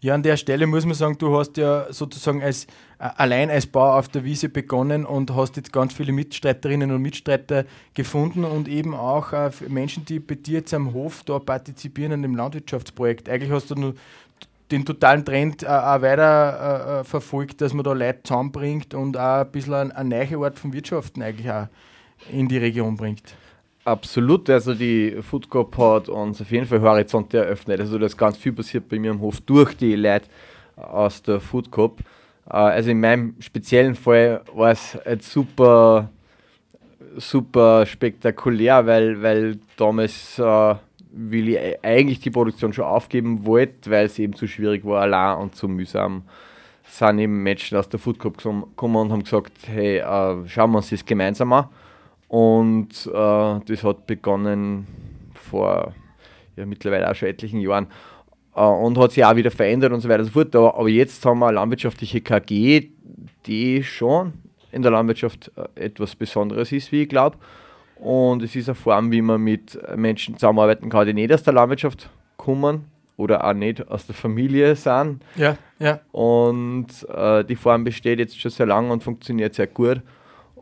Ja, 0.00 0.14
an 0.14 0.22
der 0.22 0.36
Stelle 0.36 0.66
muss 0.66 0.84
man 0.84 0.94
sagen, 0.94 1.16
du 1.18 1.36
hast 1.36 1.56
ja 1.56 1.90
sozusagen 1.90 2.42
als, 2.42 2.64
äh, 2.98 3.08
allein 3.16 3.50
als 3.50 3.66
Bauer 3.66 3.96
auf 3.96 4.08
der 4.08 4.24
Wiese 4.24 4.48
begonnen 4.48 5.06
und 5.06 5.34
hast 5.34 5.56
jetzt 5.56 5.72
ganz 5.72 5.94
viele 5.94 6.12
Mitstreiterinnen 6.12 6.90
und 6.90 7.00
Mitstreiter 7.00 7.64
gefunden 7.94 8.44
und 8.44 8.68
eben 8.68 8.94
auch 8.94 9.32
äh, 9.32 9.50
Menschen, 9.68 10.04
die 10.04 10.20
bei 10.20 10.34
dir 10.34 10.58
jetzt 10.58 10.74
am 10.74 10.92
Hof 10.92 11.22
da 11.24 11.38
partizipieren 11.38 12.12
an 12.12 12.22
dem 12.22 12.36
Landwirtschaftsprojekt. 12.36 13.28
Eigentlich 13.28 13.50
hast 13.50 13.70
du 13.70 13.94
den 14.70 14.84
totalen 14.84 15.24
Trend 15.24 15.62
äh, 15.62 15.66
auch 15.66 16.02
weiter 16.02 17.02
verfolgt, 17.04 17.60
dass 17.60 17.72
man 17.72 17.84
da 17.84 17.92
Leute 17.92 18.22
zusammenbringt 18.22 18.92
und 18.92 19.16
auch 19.16 19.40
ein 19.40 19.50
bisschen 19.50 19.74
eine, 19.74 19.96
eine 19.96 20.08
neue 20.08 20.44
Art 20.44 20.58
von 20.58 20.72
Wirtschaften 20.72 21.22
eigentlich 21.22 21.50
auch 21.50 21.68
in 22.30 22.48
die 22.48 22.58
Region 22.58 22.96
bringt. 22.96 23.34
Absolut, 23.86 24.50
also 24.50 24.74
die 24.74 25.16
Food 25.22 25.46
hat 25.78 26.08
uns 26.08 26.40
auf 26.40 26.50
jeden 26.50 26.66
Fall 26.66 26.80
Horizonte 26.80 27.38
eröffnet. 27.38 27.78
Also 27.78 27.96
da 27.98 28.06
ist 28.06 28.16
ganz 28.16 28.36
viel 28.36 28.52
passiert 28.52 28.88
bei 28.88 28.98
mir 28.98 29.12
im 29.12 29.20
Hof 29.20 29.40
durch 29.42 29.76
die 29.76 29.94
Leute 29.94 30.26
aus 30.74 31.22
der 31.22 31.38
Food 31.38 31.70
Coop. 31.70 32.00
Äh, 32.50 32.54
also 32.54 32.90
in 32.90 32.98
meinem 32.98 33.36
speziellen 33.38 33.94
Fall 33.94 34.42
war 34.52 34.72
es 34.72 34.98
jetzt 35.08 35.30
super, 35.30 36.10
super 37.16 37.86
spektakulär, 37.86 38.84
weil, 38.86 39.22
weil 39.22 39.58
damals 39.76 40.36
äh, 40.40 40.74
will 41.12 41.50
ich 41.50 41.84
eigentlich 41.84 42.18
die 42.18 42.30
Produktion 42.30 42.72
schon 42.72 42.86
aufgeben 42.86 43.46
wollte, 43.46 43.88
weil 43.88 44.06
es 44.06 44.18
eben 44.18 44.34
zu 44.34 44.48
schwierig 44.48 44.84
war, 44.84 45.02
allein 45.02 45.38
und 45.38 45.54
zu 45.54 45.68
mühsam. 45.68 46.24
Sind 46.88 47.20
eben 47.20 47.40
Menschen 47.40 47.78
aus 47.78 47.88
der 47.88 48.00
Food 48.00 48.18
Coop 48.18 48.38
gekommen 48.38 48.96
und 48.96 49.12
haben 49.12 49.22
gesagt, 49.22 49.52
hey, 49.68 49.98
äh, 49.98 50.48
schauen 50.48 50.72
wir 50.72 50.78
uns 50.78 50.90
das 50.90 51.06
gemeinsam 51.06 51.52
an 51.52 51.68
und 52.28 52.88
äh, 53.06 53.60
das 53.66 53.84
hat 53.84 54.06
begonnen 54.06 54.86
vor 55.34 55.94
ja, 56.56 56.66
mittlerweile 56.66 57.10
auch 57.10 57.14
schon 57.14 57.28
etlichen 57.28 57.60
Jahren 57.60 57.86
äh, 58.54 58.60
und 58.60 58.98
hat 58.98 59.12
sich 59.12 59.24
auch 59.24 59.36
wieder 59.36 59.50
verändert 59.50 59.92
und 59.92 60.00
so 60.00 60.08
weiter 60.08 60.20
und 60.20 60.26
so 60.26 60.32
fort. 60.32 60.54
Aber, 60.56 60.76
aber 60.78 60.88
jetzt 60.88 61.24
haben 61.24 61.38
wir 61.38 61.46
eine 61.46 61.56
landwirtschaftliche 61.56 62.20
KG, 62.20 62.88
die 63.46 63.82
schon 63.84 64.32
in 64.72 64.82
der 64.82 64.90
Landwirtschaft 64.90 65.52
äh, 65.56 65.86
etwas 65.86 66.16
Besonderes 66.16 66.72
ist, 66.72 66.90
wie 66.92 67.02
ich 67.02 67.08
glaube. 67.08 67.38
Und 67.96 68.42
es 68.42 68.54
ist 68.54 68.68
eine 68.68 68.74
Form, 68.74 69.10
wie 69.10 69.22
man 69.22 69.40
mit 69.40 69.78
Menschen 69.96 70.36
zusammenarbeiten 70.36 70.90
kann, 70.90 71.06
die 71.06 71.14
nicht 71.14 71.32
aus 71.32 71.42
der 71.44 71.54
Landwirtschaft 71.54 72.10
kommen 72.36 72.84
oder 73.16 73.42
auch 73.44 73.54
nicht 73.54 73.88
aus 73.88 74.06
der 74.06 74.14
Familie 74.14 74.76
sind. 74.76 75.22
Ja, 75.36 75.56
ja. 75.78 76.00
Und 76.12 76.88
äh, 77.08 77.42
die 77.44 77.56
Form 77.56 77.84
besteht 77.84 78.18
jetzt 78.18 78.38
schon 78.38 78.50
sehr 78.50 78.66
lange 78.66 78.92
und 78.92 79.02
funktioniert 79.02 79.54
sehr 79.54 79.66
gut. 79.66 80.02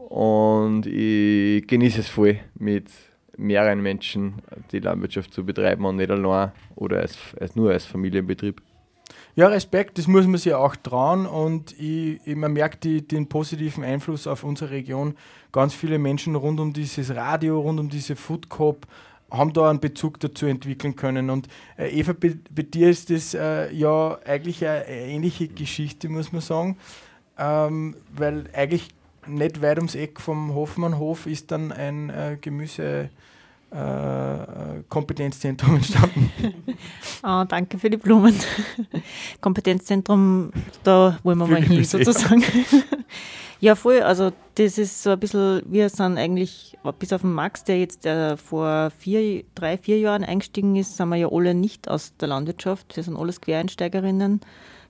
Und 0.09 0.87
ich 0.87 1.67
genieße 1.67 2.01
es 2.01 2.09
voll, 2.09 2.39
mit 2.55 2.89
mehreren 3.37 3.81
Menschen 3.81 4.35
die 4.71 4.79
Landwirtschaft 4.79 5.33
zu 5.33 5.45
betreiben 5.45 5.85
und 5.85 5.97
nicht 5.97 6.11
allein 6.11 6.53
oder 6.77 7.01
als, 7.01 7.19
als 7.41 7.57
nur 7.57 7.73
als 7.73 7.85
Familienbetrieb. 7.85 8.61
Ja, 9.37 9.49
Respekt, 9.49 9.99
das 9.99 10.07
muss 10.07 10.27
man 10.27 10.39
sich 10.39 10.55
auch 10.55 10.77
trauen 10.77 11.27
und 11.27 11.73
ich, 11.73 12.21
ich, 12.25 12.37
man 12.37 12.53
merkt 12.53 12.85
die, 12.85 13.07
den 13.07 13.29
positiven 13.29 13.83
Einfluss 13.83 14.29
auf 14.29 14.45
unsere 14.45 14.71
Region. 14.71 15.17
Ganz 15.51 15.75
viele 15.75 15.99
Menschen 15.99 16.37
rund 16.37 16.61
um 16.61 16.73
dieses 16.73 17.15
Radio, 17.17 17.59
rund 17.61 17.81
um 17.81 17.89
diese 17.89 18.15
Food 18.15 18.49
Coop 18.49 18.87
haben 19.33 19.53
da 19.53 19.69
einen 19.69 19.81
Bezug 19.81 20.21
dazu 20.21 20.47
entwickeln 20.47 20.95
können. 20.95 21.31
Und 21.31 21.49
äh, 21.77 21.89
Eva, 21.89 22.13
bei, 22.13 22.37
bei, 22.55 22.63
dir 22.63 22.91
ist 22.91 23.11
das 23.11 23.35
äh, 23.35 23.73
ja 23.73 24.19
eigentlich 24.25 24.65
eine 24.65 24.87
ähnliche 24.87 25.49
Geschichte, 25.49 26.09
muss 26.09 26.31
man 26.31 26.41
sagen, 26.41 26.77
ähm, 27.37 27.97
weil 28.15 28.45
eigentlich 28.53 28.91
nicht 29.27 29.63
weit 29.63 29.79
ums 29.79 29.95
Eck 29.95 30.21
vom 30.21 30.55
Hofmannhof 30.55 31.27
ist 31.27 31.51
dann 31.51 31.73
ein 31.73 32.11
äh, 32.11 32.39
Gemüse. 32.41 33.11
Äh, 33.71 34.83
Kompetenzzentrum 34.89 35.77
entstanden. 35.77 36.31
oh, 37.25 37.43
danke 37.49 37.77
für 37.77 37.91
die 37.91 37.97
Blumen. 37.97 38.35
Kompetenzzentrum, 39.41 40.53
da 40.85 41.19
wollen 41.25 41.39
wir 41.39 41.47
Viel 41.47 41.55
mal 41.55 41.63
hin, 41.63 41.85
sozusagen. 41.85 42.45
ja, 43.59 43.75
voll. 43.75 44.01
Also, 44.03 44.31
das 44.55 44.79
ist 44.79 45.03
so 45.03 45.11
ein 45.11 45.19
bisschen, 45.19 45.63
wir 45.67 45.89
sind 45.89 46.19
eigentlich, 46.19 46.79
bis 47.01 47.13
auf 47.13 47.23
den 47.23 47.33
Max, 47.33 47.65
der 47.65 47.81
jetzt 47.81 48.07
äh, 48.07 48.37
vor 48.37 48.93
vier, 48.97 49.43
drei, 49.57 49.77
vier 49.77 49.99
Jahren 49.99 50.23
eingestiegen 50.23 50.77
ist, 50.77 50.97
sind 50.97 51.09
wir 51.09 51.17
ja 51.17 51.29
alle 51.33 51.53
nicht 51.53 51.89
aus 51.89 52.17
der 52.19 52.29
Landwirtschaft. 52.29 52.95
Wir 52.95 53.03
sind 53.03 53.17
alles 53.17 53.41
Quereinsteigerinnen. 53.41 54.41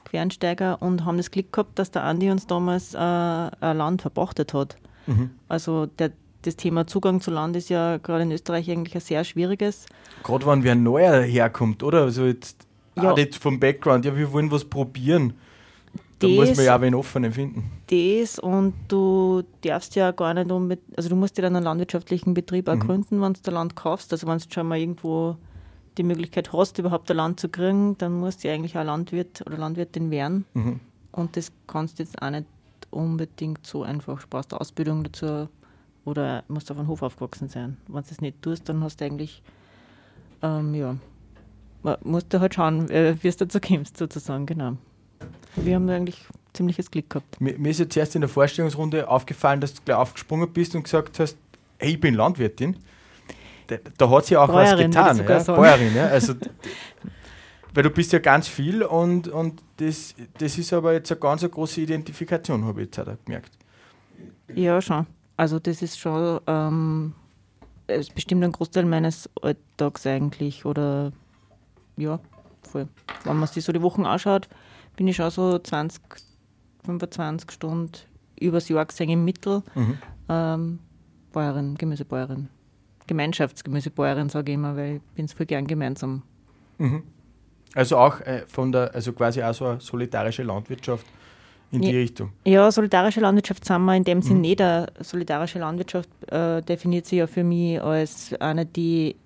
Quereinsteiger 0.05 0.81
und 0.81 1.05
haben 1.05 1.17
das 1.17 1.31
Glück 1.31 1.53
gehabt, 1.53 1.79
dass 1.79 1.91
der 1.91 2.05
Andi 2.05 2.31
uns 2.31 2.47
damals 2.47 2.95
äh, 2.95 2.99
ein 2.99 3.77
Land 3.77 4.03
verpachtet 4.03 4.55
hat. 4.55 4.77
Mhm. 5.07 5.31
Also 5.49 5.87
der, 5.87 6.13
das 6.43 6.57
Thema 6.57 6.87
Zugang 6.87 7.21
zu 7.21 7.31
Land 7.31 7.57
ist 7.57 7.71
ja 7.71 7.99
gerade 7.99 8.23
in 8.23 8.33
Österreich 8.33 8.71
eigentlich 8.71 8.95
ein 8.95 9.01
sehr 9.01 9.25
schwieriges. 9.25 9.87
Gerade 10.23 10.47
wenn 10.47 10.63
wer 10.63 10.75
neuer 10.75 11.23
herkommt, 11.23 11.83
oder? 11.83 12.03
Also 12.03 12.25
jetzt 12.25 12.67
ja. 12.97 13.11
auch 13.11 13.17
nicht 13.17 13.35
vom 13.35 13.59
Background, 13.61 14.05
ja, 14.05 14.17
wir 14.17 14.33
wollen 14.33 14.51
was 14.51 14.65
probieren. 14.65 15.35
Da 16.19 16.29
das, 16.29 16.37
muss 16.37 16.57
man 16.57 16.67
ja 16.67 16.77
auch 16.77 16.81
wen 16.81 16.95
offen 16.95 17.33
finden. 17.33 17.71
Das 17.89 18.39
und 18.39 18.75
du 18.89 19.43
darfst 19.63 19.97
ja 19.97 20.13
gar 20.13 20.33
nicht 20.35 20.51
um, 20.51 20.73
also 20.97 21.09
du 21.09 21.17
musst 21.17 21.37
dir 21.37 21.43
dann 21.43 21.57
einen 21.57 21.65
landwirtschaftlichen 21.65 22.35
Betrieb 22.35 22.69
auch 22.69 22.77
mhm. 22.77 22.81
gründen, 22.81 23.21
wenn 23.21 23.35
du 23.35 23.51
Land 23.51 23.75
kaufst. 23.77 24.13
Also 24.13 24.27
wenn 24.27 24.39
du 24.39 24.45
schon 24.49 24.69
mal 24.69 24.79
irgendwo 24.79 25.37
die 25.97 26.03
Möglichkeit 26.03 26.53
hast, 26.53 26.79
überhaupt 26.79 27.11
ein 27.11 27.17
Land 27.17 27.41
zu 27.41 27.49
kriegen, 27.49 27.97
dann 27.99 28.19
musst 28.19 28.45
du 28.45 28.51
eigentlich 28.51 28.77
auch 28.77 28.85
Landwirt 28.85 29.43
oder 29.47 29.57
Landwirtin 29.57 30.11
werden. 30.11 30.45
Mhm. 30.55 30.81
Und 31.13 31.37
das 31.37 31.53
kannst 31.67 31.99
du 31.99 32.03
jetzt 32.03 32.21
auch 32.21 32.31
nicht 32.31 32.47
unbedingt 32.91 33.67
so 33.67 33.83
einfach. 33.83 34.21
Du 34.21 34.27
brauchst 34.29 34.53
Ausbildung 34.55 35.05
dazu 35.05 35.49
oder 36.05 36.45
musst 36.49 36.71
auf 36.71 36.79
einem 36.79 36.89
Hof 36.89 37.03
aufgewachsen 37.03 37.49
sein. 37.49 37.77
Wenn 37.87 38.03
du 38.03 38.09
das 38.09 38.21
nicht 38.21 38.43
tust, 38.43 38.69
dann 38.69 38.83
hast 38.83 39.01
du 39.01 39.05
eigentlich, 39.05 39.43
ähm, 40.43 40.75
ja, 40.75 40.97
musst 42.03 42.33
du 42.33 42.41
halt 42.41 42.55
schauen, 42.55 42.91
äh, 42.91 43.17
wie 43.21 43.29
es 43.29 43.37
dazu 43.37 43.61
kommst, 43.61 43.97
sozusagen, 43.97 44.47
genau. 44.47 44.77
Wir 45.57 45.77
haben 45.77 45.89
eigentlich 45.89 46.27
ziemliches 46.53 46.91
Glück 46.91 47.11
gehabt. 47.11 47.41
Mir, 47.41 47.59
mir 47.59 47.71
ist 47.71 47.81
ja 47.81 47.89
zuerst 47.89 48.15
in 48.15 48.21
der 48.21 48.29
Vorstellungsrunde 48.29 49.09
aufgefallen, 49.09 49.61
dass 49.61 49.75
du 49.75 49.83
gleich 49.85 49.97
aufgesprungen 49.97 50.53
bist 50.53 50.75
und 50.75 50.85
gesagt 50.85 51.19
hast, 51.19 51.37
hey, 51.79 51.93
ich 51.93 52.01
bin 52.01 52.15
Landwirtin 52.15 52.77
da, 53.67 53.77
da 53.97 54.11
hat 54.11 54.27
sie 54.27 54.37
auch 54.37 54.47
Bäuerin, 54.47 54.95
was 54.95 55.17
getan. 55.17 55.29
Ja? 55.29 55.55
Bäuerin, 55.55 55.95
ja? 55.95 56.07
Also, 56.07 56.35
weil 57.75 57.83
du 57.83 57.91
bist 57.91 58.13
ja 58.13 58.19
ganz 58.19 58.49
viel 58.49 58.83
und, 58.83 59.29
und 59.29 59.63
das, 59.79 60.15
das 60.39 60.59
ist 60.59 60.73
aber 60.73 60.93
jetzt 60.93 61.11
eine 61.11 61.21
ganz 61.21 61.49
große 61.49 61.81
Identifikation, 61.81 62.65
habe 62.65 62.83
ich 62.83 62.87
jetzt 62.87 63.01
auch 63.01 63.17
gemerkt. 63.25 63.59
Ja, 64.55 64.81
schon. 64.81 65.07
Also 65.37 65.59
das 65.59 65.83
ist 65.83 65.99
schon 65.99 66.41
ähm, 66.47 67.15
ist 67.89 68.15
bestimmt 68.15 68.45
ein 68.45 68.53
Großteil 68.53 68.85
meines 68.85 69.29
Alltags 69.43 70.07
eigentlich 70.07 70.65
oder 70.65 71.13
ja, 71.97 72.21
voll. 72.63 72.89
Wenn 73.25 73.37
man 73.37 73.49
sich 73.49 73.65
so 73.65 73.73
die 73.73 73.83
Wochen 73.83 74.07
anschaut, 74.07 74.49
bin 74.97 75.09
ich 75.09 75.17
schon 75.17 75.31
so 75.31 75.59
20, 75.59 76.03
25 76.85 77.51
Stunden 77.51 77.93
übers 78.41 78.69
Jahr 78.69 78.87
gesehen 78.87 79.11
im 79.11 79.25
Mittel 79.25 79.63
mhm. 79.75 79.99
ähm, 80.29 80.79
Bäuerin, 81.33 81.77
Gemüsebäuerin. 81.77 82.49
Gemeinschaftsgemüsebäuerin, 83.07 84.29
sage 84.29 84.53
ich 84.53 84.55
immer, 84.55 84.77
weil 84.77 84.97
ich 84.97 85.03
bin 85.15 85.25
es 85.27 85.33
voll 85.33 85.47
gern 85.47 85.67
gemeinsam. 85.67 86.23
Mhm. 86.79 87.03
Also 87.75 87.97
auch 87.99 88.21
äh, 88.21 88.45
von 88.47 88.73
der, 88.73 88.95
also 88.95 89.13
quasi 89.13 89.43
auch 89.43 89.53
so 89.55 89.67
eine 89.67 89.81
solidarische 89.81 90.43
Landwirtschaft 90.43 91.07
in 91.73 91.83
ja, 91.83 91.91
die 91.91 91.97
Richtung. 91.99 92.33
Ja, 92.45 92.71
solidarische 92.71 93.21
Landwirtschaft 93.21 93.65
sind 93.65 93.83
wir 93.83 93.97
in 93.97 94.05
dem 94.05 94.19
mhm. 94.19 94.23
Sinn 94.23 94.41
nicht. 94.41 94.61
Eine 94.61 94.87
solidarische 95.01 95.59
Landwirtschaft 95.59 96.09
äh, 96.31 96.63
definiert 96.63 97.07
sich 97.07 97.19
ja 97.19 97.27
für 97.27 97.43
mich 97.43 97.83
als 97.83 98.33
eine, 98.41 98.65
die 98.65 99.17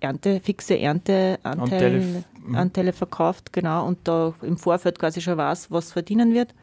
Ernte, 0.00 0.40
fixe 0.40 0.78
Ernteanteile 0.78 2.24
mhm. 2.46 2.54
Anteile 2.54 2.92
verkauft, 2.92 3.52
genau, 3.52 3.86
und 3.86 3.98
da 4.04 4.34
im 4.42 4.56
Vorfeld 4.56 4.98
quasi 4.98 5.20
schon 5.20 5.36
weiß, 5.36 5.70
was 5.70 5.92
verdienen 5.92 6.34
wird. 6.34 6.54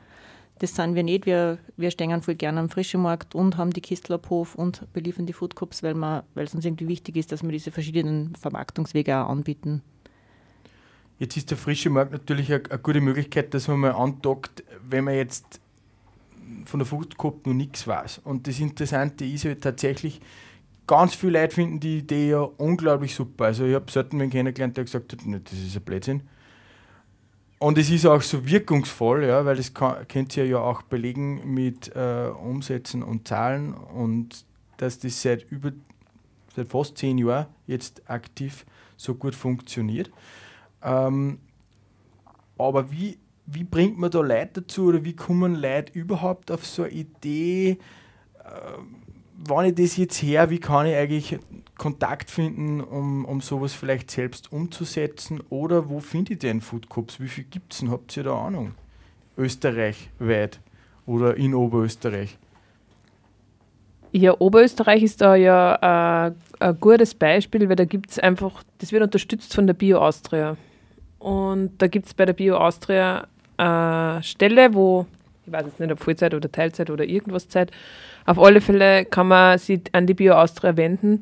Das 0.60 0.76
sind 0.76 0.96
wir 0.96 1.04
nicht. 1.04 1.26
Wir, 1.26 1.58
wir 1.78 1.92
stehen 1.92 2.22
voll 2.22 2.36
gerne 2.36 2.60
am 2.60 2.70
frischen 2.70 3.02
Markt 3.02 3.36
und 3.36 3.58
haben 3.58 3.72
die 3.72 3.82
Kistel 3.82 4.14
ab 4.14 4.30
Hof 4.30 4.56
und 4.56 4.92
beliefern 4.94 5.26
die 5.26 5.34
Food 5.34 5.56
Cups, 5.56 5.84
weil, 5.84 6.00
weil 6.00 6.46
es 6.46 6.54
uns 6.54 6.64
irgendwie 6.64 6.88
wichtig 6.88 7.18
ist, 7.18 7.32
dass 7.32 7.44
wir 7.44 7.52
diese 7.52 7.72
verschiedenen 7.72 8.36
Vermarktungswege 8.36 9.18
auch 9.18 9.30
anbieten. 9.30 9.82
Jetzt 11.20 11.38
ist 11.38 11.52
der 11.52 11.58
frische 11.58 11.90
Markt 11.90 12.12
natürlich 12.12 12.52
eine, 12.52 12.64
eine 12.70 12.80
gute 12.80 13.02
Möglichkeit, 13.02 13.54
dass 13.54 13.68
man 13.68 13.80
mal 13.80 13.92
andockt, 13.92 14.64
wenn 14.88 15.06
man 15.06 15.16
jetzt 15.16 15.60
von 16.66 16.80
der 16.80 16.86
Food 16.86 17.18
Cup 17.18 17.46
noch 17.46 17.54
nichts 17.54 17.88
weiß. 17.88 18.22
Und 18.24 18.48
das 18.48 18.60
Interessante 18.60 19.26
ist 19.26 19.46
halt 19.46 19.62
tatsächlich, 19.62 20.22
ganz 20.88 21.16
viele 21.16 21.42
Leute 21.42 21.56
finden 21.56 21.80
die 21.80 22.00
Idee 22.00 22.32
ja 22.32 22.42
unglaublich 22.42 23.16
super. 23.16 23.46
Also 23.46 23.66
ich 23.66 23.76
habe 23.76 23.92
selten 23.92 24.22
einen 24.22 24.32
kennengelernt, 24.32 24.78
der 24.78 24.84
gesagt 24.84 25.14
hat, 25.14 25.20
das 25.26 25.54
ist 25.54 25.76
ein 25.76 25.82
Blödsinn. 25.84 26.24
Und 27.60 27.78
es 27.78 27.90
ist 27.90 28.06
auch 28.06 28.22
so 28.22 28.46
wirkungsvoll, 28.46 29.26
ja, 29.26 29.46
weil 29.46 29.56
das 29.56 29.74
kann, 29.74 30.08
könnt 30.08 30.36
ihr 30.36 30.46
ja 30.46 30.58
auch 30.60 30.82
belegen 30.82 31.54
mit 31.54 31.96
äh, 31.96 32.28
Umsätzen 32.30 33.04
und 33.04 33.28
Zahlen 33.28 33.74
und 33.74 34.46
dass 34.78 35.00
das 35.00 35.22
seit 35.22 35.50
über 35.50 35.72
seit 36.56 36.68
fast 36.68 36.98
zehn 36.98 37.18
Jahren 37.18 37.48
jetzt 37.68 38.10
aktiv 38.10 38.66
so 38.98 39.16
gut 39.16 39.36
funktioniert. 39.36 40.12
Ähm, 40.82 41.40
aber 42.58 42.92
wie, 42.92 43.18
wie 43.46 43.64
bringt 43.64 43.98
man 43.98 44.12
da 44.12 44.20
Leute 44.22 44.62
dazu 44.62 44.86
oder 44.86 45.04
wie 45.04 45.16
kommen 45.16 45.56
Leute 45.56 45.92
überhaupt 45.94 46.52
auf 46.52 46.66
so 46.66 46.84
eine 46.84 46.92
Idee? 46.92 47.80
Äh, 48.40 48.78
wenn 49.36 49.66
ich 49.66 49.76
das 49.76 49.98
jetzt 49.98 50.22
her, 50.22 50.50
wie 50.50 50.60
kann 50.60 50.86
ich 50.86 50.96
eigentlich 50.96 51.40
Kontakt 51.78 52.30
finden, 52.30 52.82
um, 52.82 53.26
um 53.26 53.42
sowas 53.42 53.74
vielleicht 53.74 54.12
selbst 54.12 54.52
umzusetzen? 54.52 55.42
Oder 55.50 55.90
wo 55.90 56.00
finde 56.00 56.34
ich 56.34 56.40
denn 56.40 56.62
Food 56.62 56.90
Cups? 56.90 57.20
Wie 57.20 57.28
viel 57.28 57.46
gibt 57.46 57.74
es 57.74 57.80
denn? 57.80 57.92
Habt 57.92 58.16
ihr 58.16 58.24
da 58.24 58.36
Ahnung? 58.36 58.74
Österreichweit 59.38 60.60
oder 61.06 61.36
in 61.36 61.54
Oberösterreich? 61.54 62.38
Ja, 64.12 64.40
Oberösterreich 64.40 65.02
ist 65.02 65.22
da 65.22 65.36
ja 65.36 66.28
äh, 66.28 66.34
ein 66.60 66.80
gutes 66.80 67.16
Beispiel, 67.16 67.68
weil 67.68 67.76
da 67.76 67.86
gibt 67.86 68.12
es 68.12 68.20
einfach, 68.20 68.64
das 68.78 68.92
wird 68.92 69.02
unterstützt 69.02 69.56
von 69.56 69.66
der 69.66 69.74
Bio 69.74 70.00
Austria. 70.00 70.56
Und 71.18 71.72
da 71.80 71.88
gibt 71.88 72.06
es 72.06 72.14
bei 72.14 72.26
der 72.26 72.34
Bio 72.34 72.58
Austria 72.58 73.28
eine 73.58 74.22
Stelle, 74.22 74.74
wo, 74.76 75.08
ich 75.46 75.52
weiß 75.52 75.66
jetzt 75.66 75.80
nicht, 75.80 75.92
ob 75.92 76.00
Vollzeit 76.00 76.34
oder 76.34 76.52
Teilzeit 76.52 76.90
oder 76.90 77.06
irgendwas 77.06 77.48
Zeit, 77.48 77.72
auf 78.26 78.40
alle 78.40 78.62
Fälle 78.62 79.06
kann 79.06 79.28
man 79.28 79.58
sich 79.58 79.82
an 79.92 80.08
die 80.08 80.14
Bio 80.14 80.34
Austria 80.34 80.78
wenden, 80.78 81.22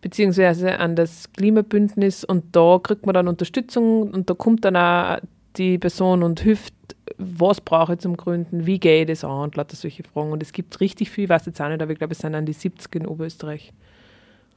beziehungsweise 0.00 0.78
an 0.78 0.96
das 0.96 1.32
Klimabündnis 1.32 2.24
und 2.24 2.54
da 2.54 2.78
kriegt 2.82 3.06
man 3.06 3.14
dann 3.14 3.28
Unterstützung 3.28 4.10
und 4.10 4.30
da 4.30 4.34
kommt 4.34 4.64
dann 4.64 4.76
auch 4.76 5.18
die 5.56 5.78
Person 5.78 6.22
und 6.22 6.40
hilft, 6.40 6.74
was 7.18 7.60
brauche 7.60 7.94
ich 7.94 7.98
zum 8.00 8.16
Gründen, 8.16 8.66
wie 8.66 8.78
gehe 8.78 9.02
ich 9.02 9.08
das 9.08 9.24
an 9.24 9.42
und 9.42 9.56
lauter 9.56 9.76
solche 9.76 10.04
Fragen. 10.04 10.32
Und 10.32 10.42
es 10.42 10.52
gibt 10.52 10.80
richtig 10.80 11.10
viel, 11.10 11.24
ich 11.24 11.30
weiß 11.30 11.46
jetzt 11.46 11.60
auch 11.60 11.68
nicht, 11.68 11.82
aber 11.82 11.92
ich 11.92 11.98
glaube, 11.98 12.12
es 12.12 12.20
sind 12.20 12.34
an 12.34 12.46
die 12.46 12.52
70 12.52 12.94
in 12.94 13.06
Oberösterreich. 13.06 13.72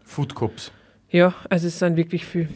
Food 0.03 0.35
Cups. 0.35 0.71
Ja, 1.09 1.33
also 1.49 1.67
es 1.67 1.79
sind 1.79 1.95
wirklich 1.97 2.25
viel. 2.25 2.49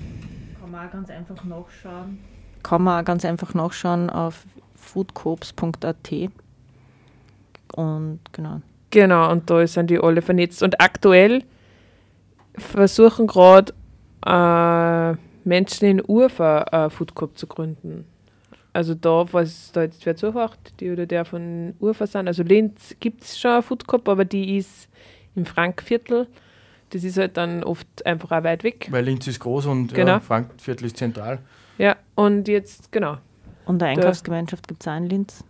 Kann 0.60 0.72
man 0.72 0.88
auch 0.88 0.92
ganz 0.92 1.10
einfach 1.10 1.44
nachschauen. 1.44 2.20
Kann 2.64 2.84
man 2.84 3.02
auch 3.02 3.06
ganz 3.06 3.26
einfach 3.26 3.54
nachschauen 3.54 4.10
auf 4.10 4.46
foodcoops.at. 4.78 6.12
Und 7.74 8.20
genau. 8.32 8.62
Genau, 8.90 9.32
und 9.32 9.50
da 9.50 9.68
sind 9.68 9.90
die 9.90 10.00
alle 10.00 10.22
vernetzt. 10.22 10.64
Und 10.64 10.80
aktuell 10.80 11.44
versuchen 12.56 13.28
gerade 13.28 13.74
äh, 14.26 15.18
Menschen 15.48 15.86
in 15.86 16.02
Urfa 16.06 16.60
ein 16.60 16.90
Food 16.90 17.14
Cup 17.16 17.38
zu 17.38 17.48
gründen. 17.48 18.06
Also 18.74 18.94
da, 18.94 19.26
was 19.32 19.72
da 19.72 19.82
jetzt 19.84 20.06
wer 20.06 20.16
zuhört, 20.16 20.58
die 20.80 20.92
oder 20.92 21.06
der 21.06 21.26
von 21.26 21.74
Urfa 21.80 22.08
sind. 22.08 22.28
Also 22.28 22.44
Linz 22.44 22.96
gibt 23.00 23.24
es 23.24 23.40
schon 23.40 23.52
ein 23.52 23.64
Food 23.64 23.88
Cup, 23.88 24.08
aber 24.08 24.24
die 24.24 24.58
ist 24.58 24.88
im 25.36 25.46
Frankviertel. 25.46 26.28
Das 26.92 27.04
ist 27.04 27.18
halt 27.18 27.36
dann 27.36 27.64
oft 27.64 28.06
einfach 28.06 28.32
auch 28.32 28.44
weit 28.44 28.64
weg. 28.64 28.88
Weil 28.92 29.04
Linz 29.06 29.28
ist 29.28 29.40
groß 29.40 29.66
und 29.66 29.94
Genau. 29.94 30.14
ja, 30.14 30.20
Frankviertel 30.20 30.86
ist 30.86 30.98
zentral. 30.98 31.40
Ja, 31.78 31.98
und 32.16 32.48
jetzt, 32.48 32.92
genau. 32.92 33.18
Und 33.68 33.84
eine 33.84 33.92
Einkaufsgemeinschaft 34.00 34.68
gibt 34.68 34.82
es 34.82 34.88
auch 34.88 34.98
in 34.98 35.06
Linz. 35.08 35.44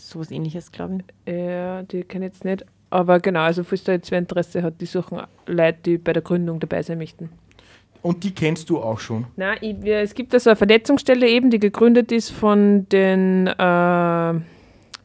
So 0.00 0.18
was 0.18 0.30
ähnliches, 0.30 0.72
glaube 0.72 0.98
ich. 1.26 1.32
Ja, 1.32 1.82
die 1.82 2.02
kenne 2.04 2.26
ich 2.26 2.32
jetzt 2.32 2.44
nicht. 2.44 2.64
Aber 2.90 3.20
genau, 3.20 3.40
also 3.40 3.62
falls 3.64 3.84
da 3.84 3.92
jetzt 3.92 4.10
wer 4.10 4.18
Interesse 4.18 4.62
hat, 4.62 4.80
die 4.80 4.86
suchen 4.86 5.20
Leute, 5.46 5.78
die 5.84 5.98
bei 5.98 6.12
der 6.12 6.22
Gründung 6.22 6.58
dabei 6.60 6.82
sein 6.82 6.98
möchten. 6.98 7.30
Und 8.02 8.24
die 8.24 8.34
kennst 8.34 8.68
du 8.68 8.80
auch 8.80 8.98
schon. 8.98 9.26
Nein, 9.36 9.58
ich, 9.60 9.80
wir- 9.82 9.98
es 10.00 10.14
gibt 10.14 10.34
also 10.34 10.50
eine 10.50 10.56
Vernetzungsstelle 10.56 11.28
eben, 11.28 11.50
die 11.50 11.60
gegründet 11.60 12.10
ist 12.10 12.30
von 12.30 12.88
den 12.88 13.46
äh, 13.46 14.34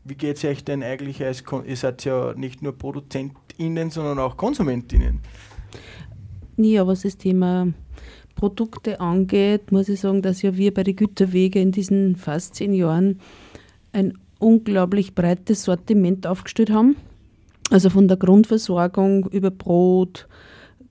wie 0.04 0.16
geht 0.16 0.38
es 0.38 0.46
euch 0.46 0.64
denn 0.64 0.84
eigentlich 0.84 1.24
als, 1.24 1.44
ihr 1.66 1.78
seid 1.78 2.06
ja 2.06 2.34
nicht 2.36 2.62
nur 2.62 2.78
ProduzentInnen, 2.78 3.90
sondern 3.90 4.20
auch 4.20 4.38
KonsumentInnen. 4.38 5.20
Ja, 6.58 6.86
was 6.86 7.02
das 7.02 7.18
Thema 7.18 7.68
Produkte 8.36 9.00
angeht, 9.00 9.72
muss 9.72 9.90
ich 9.90 10.00
sagen, 10.00 10.22
dass 10.22 10.42
ja 10.42 10.56
wir 10.56 10.74
bei 10.74 10.84
den 10.84 10.96
Güterwege 10.96 11.62
in 11.62 11.72
diesen 11.72 12.16
fast 12.16 12.56
zehn 12.56 12.74
Jahren 12.74 13.20
ein 13.94 14.18
unglaublich 14.42 15.16
breites 15.16 15.64
Sortiment 15.64 16.28
aufgestellt 16.28 16.72
haben. 16.72 16.96
Also 17.70 17.90
von 17.90 18.08
der 18.08 18.18
Grundversorgung 18.18 19.28
über 19.30 19.52
Brot, 19.52 20.28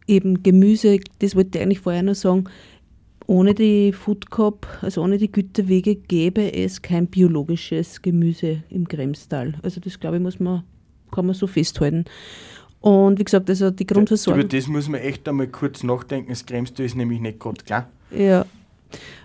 eben 0.07 0.43
Gemüse, 0.43 1.01
das 1.19 1.37
wollte 1.37 1.59
ich 1.59 1.63
eigentlich 1.63 1.81
vorher 1.81 2.03
noch 2.03 2.15
sagen. 2.15 2.45
Ohne 3.27 3.55
die 3.55 3.93
Food 3.93 4.31
Cup, 4.31 4.67
also 4.81 5.03
ohne 5.03 5.19
die 5.19 5.31
Güterwege, 5.31 5.95
gäbe 5.95 6.53
es 6.53 6.83
kein 6.83 7.07
biologisches 7.07 8.03
Gemüse 8.03 8.63
im 8.71 8.89
Kremstal. 8.89 9.55
Also 9.63 9.81
das 9.81 10.01
glaube 10.01 10.17
ich, 10.17 10.23
muss 10.23 10.41
man, 10.41 10.65
kann 11.13 11.27
man 11.27 11.35
so 11.35 11.47
festhalten. 11.47 12.07
Und 12.81 13.19
wie 13.19 13.25
gesagt, 13.25 13.51
also 13.51 13.71
die 13.71 13.87
Grundversorgung. 13.87 14.41
Über 14.41 14.49
das 14.49 14.67
muss 14.67 14.89
man 14.89 15.01
echt 15.01 15.29
einmal 15.29 15.49
kurz 15.49 15.83
nachdenken. 15.83 16.31
Das 16.31 16.47
Kremste 16.47 16.83
ist 16.83 16.97
nämlich 16.97 17.21
nicht 17.21 17.39
gerade 17.39 17.63
klar. 17.63 17.89
Ja. 18.11 18.47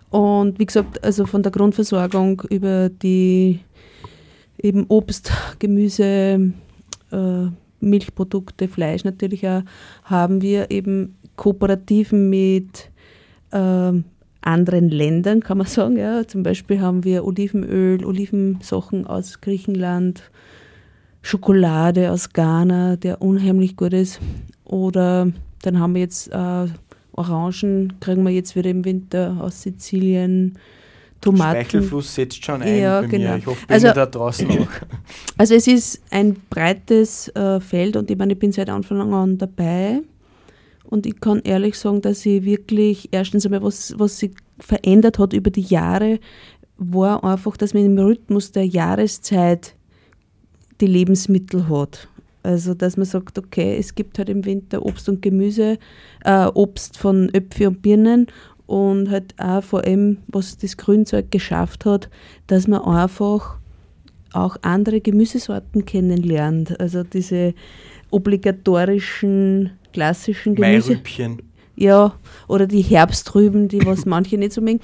Und 0.09 0.59
wie 0.59 0.65
gesagt, 0.65 1.03
also 1.03 1.25
von 1.25 1.41
der 1.41 1.51
Grundversorgung 1.51 2.43
über 2.49 2.89
die 2.89 3.61
eben 4.61 4.85
Obst, 4.87 5.31
Gemüse, 5.59 6.53
äh, 7.11 7.47
Milchprodukte, 7.79 8.67
Fleisch 8.67 9.03
natürlich 9.03 9.47
auch, 9.47 9.61
haben 10.03 10.41
wir 10.41 10.71
eben 10.71 11.15
Kooperativen 11.35 12.29
mit 12.29 12.89
ähm, 13.51 14.05
anderen 14.41 14.89
Ländern, 14.89 15.41
kann 15.41 15.57
man 15.57 15.67
sagen. 15.67 15.97
Ja. 15.97 16.27
Zum 16.27 16.43
Beispiel 16.43 16.79
haben 16.79 17.03
wir 17.03 17.25
Olivenöl, 17.25 18.05
Olivensachen 18.05 19.05
aus 19.07 19.41
Griechenland, 19.41 20.23
Schokolade 21.21 22.11
aus 22.11 22.31
Ghana, 22.31 22.95
der 22.95 23.21
unheimlich 23.21 23.75
gut 23.75 23.93
ist. 23.93 24.19
Oder 24.63 25.31
dann 25.63 25.79
haben 25.79 25.95
wir 25.95 26.01
jetzt 26.01 26.31
äh, 26.31 26.67
Orangen, 27.13 27.93
kriegen 27.99 28.23
wir 28.23 28.31
jetzt 28.31 28.55
wieder 28.55 28.69
im 28.69 28.85
Winter 28.85 29.37
aus 29.39 29.61
Sizilien, 29.61 30.57
Tomaten. 31.25 31.61
Speichelfluss 31.65 32.15
setzt 32.15 32.43
schon 32.45 32.61
ein 32.61 32.79
Ja, 32.79 33.01
bei 33.01 33.07
genau. 33.07 33.31
mir. 33.31 33.37
Ich 33.37 33.45
hoffe, 33.45 33.65
bei 33.67 33.73
Also- 33.73 33.87
da 33.91 34.05
draußen 34.05 34.49
auch. 34.49 34.67
Also 35.37 35.53
es 35.55 35.67
ist 35.67 36.01
ein 36.11 36.35
breites 36.49 37.27
äh, 37.35 37.59
Feld 37.59 37.97
und 37.97 38.09
ich 38.09 38.17
meine, 38.17 38.33
ich 38.33 38.39
bin 38.39 38.51
seit 38.51 38.69
Anfang 38.69 39.13
an 39.13 39.37
dabei 39.37 40.01
und 40.85 41.05
ich 41.05 41.19
kann 41.19 41.41
ehrlich 41.43 41.77
sagen, 41.77 42.01
dass 42.01 42.25
ich 42.25 42.43
wirklich 42.45 43.09
erstens 43.11 43.45
einmal, 43.45 43.61
was, 43.63 43.93
was 43.97 44.19
sich 44.19 44.31
verändert 44.59 45.19
hat 45.19 45.33
über 45.33 45.49
die 45.49 45.61
Jahre, 45.61 46.19
war 46.77 47.23
einfach, 47.23 47.57
dass 47.57 47.73
man 47.73 47.85
im 47.85 47.97
Rhythmus 47.97 48.51
der 48.51 48.65
Jahreszeit 48.65 49.75
die 50.81 50.87
Lebensmittel 50.87 51.69
hat. 51.69 52.07
Also, 52.43 52.73
dass 52.75 52.95
man 52.95 53.05
sagt, 53.07 53.39
okay, 53.39 53.75
es 53.79 53.95
gibt 53.95 54.19
halt 54.19 54.29
im 54.29 54.45
Winter 54.45 54.85
Obst 54.85 55.09
und 55.09 55.21
Gemüse, 55.21 55.79
äh, 56.23 56.45
Obst 56.53 56.97
von 56.97 57.33
Äpfel 57.33 57.67
und 57.67 57.81
Birnen 57.81 58.27
und 58.67 59.09
halt 59.09 59.35
auch 59.37 59.63
vor 59.63 59.83
allem, 59.83 60.17
was 60.27 60.57
das 60.57 60.77
Grünzeug 60.77 61.31
geschafft 61.31 61.85
hat, 61.85 62.09
dass 62.47 62.67
man 62.67 62.81
einfach 62.81 63.57
auch 64.33 64.57
andere 64.61 65.01
Gemüsesorten 65.01 65.85
kennenlernt. 65.85 66.79
Also 66.79 67.03
diese 67.03 67.53
obligatorischen 68.11 69.71
klassischen 69.93 70.55
Gemüse. 70.55 70.91
Mairübchen. 70.91 71.41
Ja, 71.75 72.13
oder 72.47 72.67
die 72.67 72.81
Herbstrüben, 72.81 73.67
die 73.67 73.85
was 73.85 74.05
manche 74.05 74.37
nicht 74.37 74.53
so 74.53 74.61
mögen. 74.61 74.79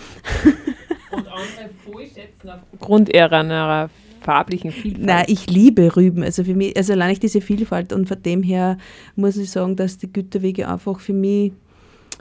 Und 1.12 1.28
andere 1.28 1.70
voll 1.86 2.06
schätzen 2.06 2.50
aufgrund 2.50 3.14
ihrer 3.14 3.90
farblichen 4.22 4.72
Vielfalt. 4.72 5.06
Nein, 5.06 5.26
ich 5.28 5.50
liebe 5.50 5.96
Rüben. 5.96 6.24
Also 6.24 6.44
für 6.44 6.54
mich, 6.54 6.76
also 6.78 6.94
allein 6.94 7.12
ich 7.12 7.20
diese 7.20 7.42
Vielfalt 7.42 7.92
und 7.92 8.08
von 8.08 8.22
dem 8.22 8.44
her 8.44 8.78
muss 9.16 9.38
ich 9.38 9.50
sagen, 9.50 9.76
dass 9.76 9.98
die 9.98 10.12
Güterwege 10.12 10.68
einfach 10.68 11.00
für 11.00 11.14
mich, 11.14 11.54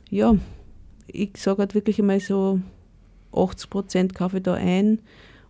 ja, 0.08 0.34
ich 1.12 1.36
sage 1.36 1.58
halt 1.58 1.74
wirklich 1.74 1.98
einmal 1.98 2.20
so 2.20 2.60
80 3.32 3.70
Prozent 3.70 4.14
kaufe 4.14 4.38
ich 4.38 4.42
da 4.42 4.54
ein. 4.54 5.00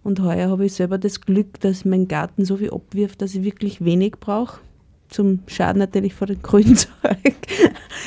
Und 0.02 0.20
heuer 0.20 0.48
habe 0.48 0.64
ich 0.66 0.72
selber 0.72 0.96
das 0.98 1.20
Glück, 1.20 1.60
dass 1.60 1.84
mein 1.84 2.08
Garten 2.08 2.44
so 2.44 2.56
viel 2.56 2.70
abwirft, 2.70 3.20
dass 3.20 3.34
ich 3.34 3.44
wirklich 3.44 3.84
wenig 3.84 4.12
brauche. 4.18 4.60
Zum 5.08 5.40
Schaden 5.46 5.78
natürlich 5.78 6.14
vor 6.14 6.26
dem 6.26 6.42
Grünzeug. 6.42 6.90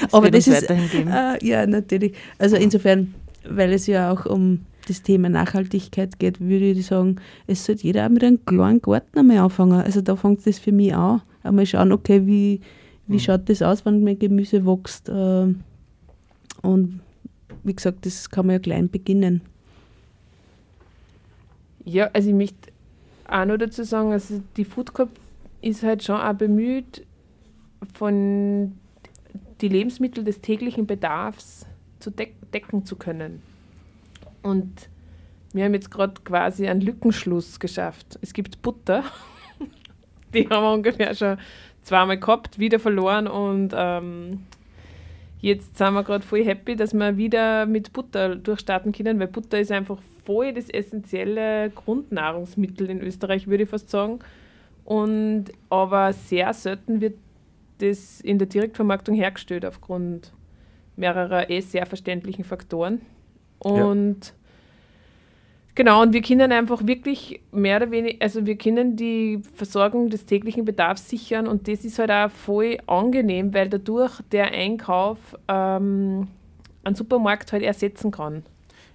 Das 0.02 0.14
Aber 0.14 0.32
das 0.32 0.48
ist. 0.48 0.70
Äh, 0.70 1.46
ja, 1.46 1.68
natürlich. 1.68 2.14
Also 2.40 2.56
insofern, 2.56 3.14
weil 3.48 3.72
es 3.72 3.86
ja 3.86 4.12
auch 4.12 4.26
um 4.26 4.62
das 4.88 5.04
Thema 5.04 5.30
Nachhaltigkeit 5.30 6.18
geht, 6.20 6.42
würde 6.42 6.72
ich 6.72 6.88
sagen, 6.88 7.18
es 7.46 7.64
sollte 7.64 7.84
jeder 7.84 8.06
auch 8.06 8.10
mit 8.10 8.24
einem 8.24 8.44
kleinen 8.44 8.82
Garten 8.82 9.20
einmal 9.20 9.38
anfangen. 9.38 9.80
Also 9.80 10.02
da 10.02 10.16
fängt 10.16 10.46
das 10.48 10.58
für 10.60 10.72
mich 10.72 10.96
an. 10.96 11.22
Einmal 11.44 11.66
schauen, 11.68 11.92
okay, 11.92 12.26
wie, 12.26 12.62
wie 13.08 13.20
schaut 13.20 13.48
das 13.50 13.62
aus, 13.62 13.86
wenn 13.86 14.04
mein 14.04 14.18
Gemüse 14.18 14.66
wächst. 14.66 15.10
äh, 15.10 15.54
Und 16.64 17.00
wie 17.64 17.74
gesagt, 17.74 18.06
das 18.06 18.30
kann 18.30 18.48
man 18.48 18.56
ja 18.56 18.60
klein 18.60 18.90
beginnen. 18.90 19.42
Ja, 21.86 22.10
also 22.14 22.30
ich 22.30 22.36
möchte 22.36 22.72
auch 23.28 23.46
noch 23.46 23.58
dazu 23.58 23.84
sagen, 23.84 24.12
also 24.12 24.42
die 24.58 24.66
Food 24.66 24.94
Corp 24.94 25.10
ist 25.62 25.84
halt 25.84 26.04
schon 26.04 26.20
auch 26.20 26.34
bemüht, 26.34 27.06
von 27.94 28.78
die 29.62 29.68
Lebensmittel 29.68 30.24
des 30.24 30.42
täglichen 30.42 30.88
Bedarfs 30.88 31.66
zu 32.00 32.12
deck 32.12 32.36
decken 32.54 32.86
zu 32.86 32.96
können. 32.96 33.42
Und 34.42 34.90
wir 35.54 35.66
haben 35.66 35.74
jetzt 35.74 35.90
gerade 35.92 36.14
quasi 36.24 36.68
einen 36.68 36.82
Lückenschluss 36.82 37.60
geschafft. 37.60 38.20
Es 38.22 38.34
gibt 38.34 38.62
Butter, 38.62 39.04
die 40.34 40.48
haben 40.50 40.64
wir 40.64 40.74
ungefähr 40.74 41.16
schon 41.16 41.38
zweimal 41.82 42.20
gehabt, 42.20 42.60
wieder 42.60 42.80
verloren 42.80 43.28
und 43.28 43.74
ähm, 43.76 44.46
jetzt 45.44 45.78
sind 45.78 45.94
wir 45.94 46.04
gerade 46.04 46.26
voll 46.26 46.44
happy, 46.46 46.78
dass 46.78 46.94
wir 46.94 47.18
wieder 47.18 47.66
mit 47.66 47.92
Butter 47.92 48.38
durchstarten 48.38 48.94
können, 48.94 49.20
weil 49.20 49.28
Butter 49.28 49.60
ist 49.60 49.74
einfach 49.74 50.00
voll 50.24 50.54
das 50.54 50.70
essentielle 50.70 51.70
Grundnahrungsmittel 51.70 52.90
in 52.90 53.02
Österreich, 53.02 53.48
würde 53.48 53.64
ich 53.64 53.70
fast 53.70 53.90
sagen. 53.90 54.20
Und 54.86 55.52
aber 55.70 56.14
sehr 56.14 56.54
selten 56.54 57.02
wird 57.02 57.16
das 57.80 58.22
in 58.22 58.40
der 58.40 58.48
Direktvermarktung 58.48 59.16
hergestellt 59.16 59.66
aufgrund 59.66 60.32
mehrerer 60.96 61.50
eh 61.50 61.60
sehr 61.60 61.86
verständlichen 61.86 62.46
Faktoren. 62.46 63.02
Und 63.60 64.34
genau, 65.76 66.02
und 66.02 66.14
wir 66.14 66.22
können 66.22 66.52
einfach 66.52 66.86
wirklich 66.86 67.42
mehr 67.52 67.78
oder 67.78 67.92
weniger, 67.92 68.18
also 68.22 68.46
wir 68.46 68.58
können 68.58 68.96
die 68.96 69.42
Versorgung 69.56 70.10
des 70.10 70.26
täglichen 70.26 70.66
Bedarfs 70.66 71.10
sichern 71.10 71.48
und 71.48 71.68
das 71.68 71.86
ist 71.86 72.00
halt 72.00 72.12
auch 72.12 72.30
voll 72.30 72.78
angenehm, 72.88 73.54
weil 73.54 73.70
dadurch 73.70 74.22
der 74.32 74.52
Einkauf 74.52 75.18
ähm, 75.48 76.28
einen 76.84 76.96
Supermarkt 76.96 77.52
halt 77.54 77.64
ersetzen 77.64 78.12
kann. 78.12 78.44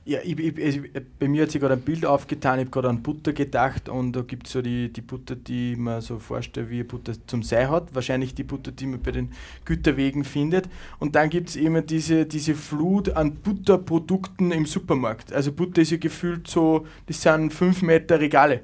Ja, 0.08 0.20
ich, 0.24 0.38
ich, 0.38 0.64
also, 0.64 0.80
bei 1.18 1.28
mir 1.28 1.42
hat 1.42 1.50
sich 1.50 1.60
gerade 1.60 1.74
ein 1.74 1.82
Bild 1.82 2.06
aufgetan, 2.06 2.58
ich 2.58 2.64
habe 2.64 2.70
gerade 2.70 2.88
an 2.88 3.02
Butter 3.02 3.34
gedacht 3.34 3.90
und 3.90 4.12
da 4.12 4.22
gibt 4.22 4.46
es 4.46 4.54
so 4.54 4.62
die, 4.62 4.90
die 4.90 5.02
Butter, 5.02 5.36
die 5.36 5.76
man 5.76 6.00
so 6.00 6.18
vorstellt, 6.18 6.70
wie 6.70 6.82
Butter 6.82 7.12
zum 7.26 7.42
Sei 7.42 7.66
hat. 7.66 7.94
Wahrscheinlich 7.94 8.34
die 8.34 8.42
Butter, 8.42 8.72
die 8.72 8.86
man 8.86 9.02
bei 9.02 9.10
den 9.10 9.32
Güterwegen 9.66 10.24
findet. 10.24 10.66
Und 10.98 11.14
dann 11.14 11.28
gibt 11.28 11.50
es 11.50 11.56
immer 11.56 11.82
diese, 11.82 12.24
diese 12.24 12.54
Flut 12.54 13.10
an 13.10 13.34
Butterprodukten 13.34 14.50
im 14.50 14.64
Supermarkt. 14.64 15.30
Also 15.30 15.52
Butter 15.52 15.82
ist 15.82 15.90
ja 15.90 15.98
gefühlt 15.98 16.48
so, 16.48 16.86
das 17.04 17.20
sind 17.20 17.52
5 17.52 17.82
Meter 17.82 18.18
Regale. 18.18 18.62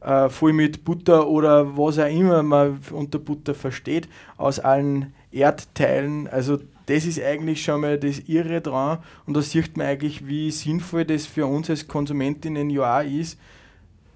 Äh, 0.00 0.30
voll 0.30 0.52
mit 0.52 0.84
Butter 0.84 1.28
oder 1.28 1.78
was 1.78 2.00
auch 2.00 2.10
immer 2.10 2.42
man 2.42 2.80
unter 2.90 3.20
Butter 3.20 3.54
versteht, 3.54 4.08
aus 4.36 4.58
allen 4.58 5.14
Erdteilen. 5.30 6.26
Also 6.26 6.58
das 6.86 7.04
ist 7.04 7.22
eigentlich 7.22 7.62
schon 7.62 7.80
mal 7.80 7.98
das 7.98 8.20
Irre 8.20 8.60
dran 8.60 8.98
und 9.26 9.34
da 9.34 9.42
sieht 9.42 9.76
man 9.76 9.86
eigentlich, 9.86 10.26
wie 10.26 10.50
sinnvoll 10.50 11.04
das 11.04 11.26
für 11.26 11.46
uns 11.46 11.70
als 11.70 11.86
Konsumentinnen 11.86 12.70
ja 12.70 13.00
auch 13.00 13.04
ist, 13.04 13.38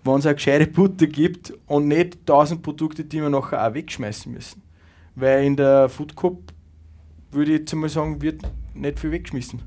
wenn 0.05 0.17
es 0.17 0.27
eine 0.27 0.35
gescheite 0.35 0.67
Butter 0.67 1.07
gibt 1.07 1.53
und 1.67 1.89
nicht 1.89 2.25
tausend 2.27 2.63
Produkte, 2.63 3.05
die 3.05 3.21
wir 3.21 3.31
nachher 3.31 3.67
auch 3.67 3.75
wegschmeißen 3.75 4.33
müssen. 4.33 4.63
Weil 5.15 5.45
in 5.45 5.57
der 5.57 5.89
Food 5.89 6.15
Coop 6.15 6.53
würde 7.31 7.53
ich 7.53 7.61
jetzt 7.61 7.75
mal 7.75 7.89
sagen, 7.89 8.21
wird 8.23 8.43
nicht 8.75 9.01
viel 9.01 9.11
weggeschmissen. 9.11 9.63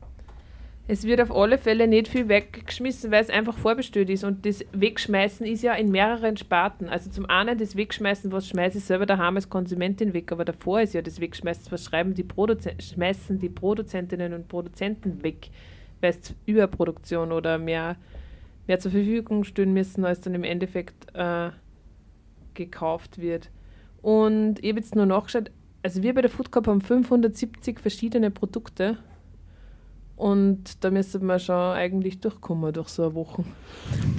Es 0.91 1.03
wird 1.03 1.21
auf 1.21 1.31
alle 1.31 1.59
Fälle 1.59 1.87
nicht 1.87 2.07
viel 2.07 2.29
weggeschmissen, 2.29 3.11
weil 3.11 3.21
es 3.21 3.29
einfach 3.29 3.55
vorbestellt 3.55 4.09
ist. 4.09 4.23
Und 4.23 4.43
das 4.43 4.65
Wegschmeißen 4.71 5.45
ist 5.45 5.61
ja 5.61 5.75
in 5.75 5.91
mehreren 5.91 6.35
Sparten. 6.35 6.89
Also 6.89 7.11
zum 7.11 7.27
einen 7.27 7.59
das 7.59 7.75
Wegschmeißen, 7.75 8.31
was 8.31 8.47
schmeiße 8.47 8.79
ich 8.79 8.85
selber 8.85 9.05
daheim 9.05 9.35
als 9.35 9.51
Konsumentin 9.51 10.15
weg, 10.15 10.31
aber 10.31 10.45
davor 10.45 10.81
ist 10.81 10.95
ja 10.95 11.03
das 11.03 11.21
Wegschmeißen, 11.21 11.71
was 11.71 11.85
schreiben 11.85 12.15
die 12.15 12.25
schmeißen 12.79 13.37
die 13.37 13.49
Produzentinnen 13.49 14.33
und 14.33 14.47
Produzenten 14.47 15.21
weg, 15.21 15.51
weil 16.01 16.09
es 16.09 16.33
Überproduktion 16.47 17.33
oder 17.33 17.59
mehr, 17.59 17.95
mehr 18.65 18.79
zur 18.79 18.89
Verfügung 18.89 19.43
stehen 19.43 19.73
müssen, 19.73 20.05
als 20.05 20.21
dann 20.21 20.33
im 20.33 20.43
Endeffekt 20.43 21.05
äh, 21.13 21.51
gekauft 22.55 23.21
wird. 23.21 23.51
Und 24.01 24.55
ich 24.63 24.69
habe 24.69 24.79
jetzt 24.79 24.95
nur 24.95 25.05
nachgeschaut, 25.05 25.51
also 25.83 26.01
wir 26.01 26.15
bei 26.15 26.23
der 26.23 26.31
Food 26.31 26.49
Corp 26.49 26.65
haben 26.65 26.81
570 26.81 27.79
verschiedene 27.79 28.31
Produkte. 28.31 28.97
Und 30.19 30.83
da 30.83 30.91
müsste 30.91 31.19
man 31.19 31.39
schon 31.39 31.55
eigentlich 31.55 32.19
durchkommen 32.19 32.73
durch 32.73 32.89
so 32.89 33.03
eine 33.03 33.15
Woche. 33.15 33.45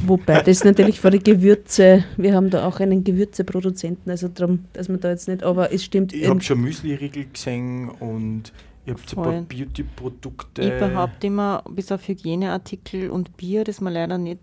Wobei 0.07 0.41
das 0.41 0.65
natürlich 0.65 0.99
für 0.99 1.11
die 1.11 1.19
Gewürze, 1.19 2.05
wir 2.17 2.35
haben 2.35 2.49
da 2.49 2.67
auch 2.67 2.81
einen 2.81 3.05
Gewürzeproduzenten, 3.05 4.11
also 4.11 4.29
darum, 4.29 4.65
dass 4.73 4.89
man 4.89 4.99
da 5.01 5.11
jetzt 5.11 5.29
nicht, 5.29 5.43
aber 5.43 5.75
es 5.75 5.85
stimmt. 5.85 6.15
Ich 6.15 6.27
habe 6.27 6.41
schon 6.41 6.63
Müsli-Riegel 6.63 7.27
gesehen 7.31 7.91
und 7.91 8.45
ich 8.87 8.93
habe 8.93 9.03
so 9.07 9.17
ein 9.19 9.23
paar. 9.23 9.43
Beauty-Produkte. 9.43 10.63
Ich 10.63 10.79
behaupte 10.79 11.27
immer, 11.27 11.63
bis 11.69 11.93
auf 11.93 12.09
Hygieneartikel 12.09 13.11
und 13.11 13.37
Bier, 13.37 13.65
das 13.65 13.83
wir 13.83 13.91
leider 13.91 14.17
nicht 14.17 14.41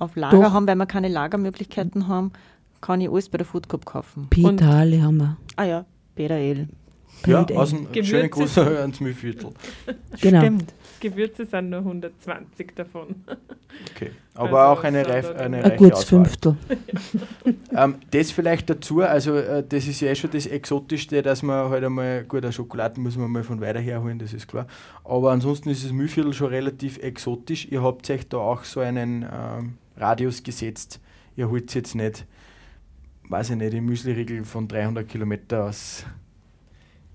auf 0.00 0.16
Lager 0.16 0.36
Doch. 0.36 0.52
haben, 0.52 0.66
weil 0.66 0.74
wir 0.74 0.86
keine 0.86 1.06
Lagermöglichkeiten 1.06 2.08
haben, 2.08 2.32
kann 2.80 3.00
ich 3.00 3.08
alles 3.08 3.28
bei 3.28 3.38
der 3.38 3.46
Food 3.46 3.68
Cup 3.68 3.86
kaufen. 3.86 4.26
Pitale 4.30 5.00
haben 5.00 5.18
wir. 5.18 5.36
Ah 5.54 5.64
ja, 5.64 5.84
Ja, 7.26 7.44
aus 7.44 7.70
dem 7.70 8.04
schönen 8.04 8.30
Gruß 8.30 8.58
ans 8.58 9.00
Mühlviertel. 9.00 9.50
Genau. 10.20 10.40
Stimmt. 10.40 10.74
Gewürze 11.00 11.44
sind 11.44 11.70
nur 11.70 11.80
120 11.80 12.74
davon. 12.74 13.14
Okay. 13.94 14.10
Aber 14.34 14.60
Also 14.60 14.80
auch 14.80 14.84
eine, 14.84 15.06
reif, 15.06 15.30
eine 15.30 15.58
Ein 15.58 15.62
reiche 15.62 15.76
gutes 15.76 15.98
Auswahl. 15.98 16.24
Fünftel. 16.24 16.56
Ähm, 17.74 17.96
das 18.10 18.30
vielleicht 18.32 18.68
dazu, 18.68 19.02
also 19.02 19.36
äh, 19.36 19.62
das 19.66 19.86
ist 19.86 20.00
ja 20.00 20.08
eh 20.10 20.14
schon 20.14 20.30
das 20.30 20.46
Exotischste, 20.46 21.22
dass 21.22 21.42
man 21.42 21.70
halt 21.70 21.84
einmal, 21.84 22.24
gut, 22.24 22.42
eine 22.42 22.52
Schokolade 22.52 23.00
muss 23.00 23.16
man 23.16 23.30
mal 23.30 23.44
von 23.44 23.60
weiter 23.60 23.78
her 23.78 24.02
holen, 24.02 24.18
das 24.18 24.32
ist 24.32 24.48
klar. 24.48 24.66
Aber 25.04 25.30
ansonsten 25.30 25.68
ist 25.68 25.84
das 25.84 25.92
Mühlviertel 25.92 26.32
schon 26.32 26.48
relativ 26.48 26.98
exotisch. 26.98 27.68
Ihr 27.70 27.82
habt 27.82 28.10
euch 28.10 28.28
da 28.28 28.38
auch 28.38 28.64
so 28.64 28.80
einen 28.80 29.22
ähm, 29.22 29.74
Radius 29.96 30.42
gesetzt. 30.42 30.98
Ihr 31.36 31.48
holt 31.48 31.72
jetzt 31.74 31.94
nicht, 31.94 32.26
weiß 33.28 33.50
ich 33.50 33.56
nicht, 33.56 33.72
die 33.72 33.80
Müsliriegel 33.80 34.44
von 34.44 34.66
300 34.66 35.06
Kilometer 35.06 35.64
aus. 35.64 36.04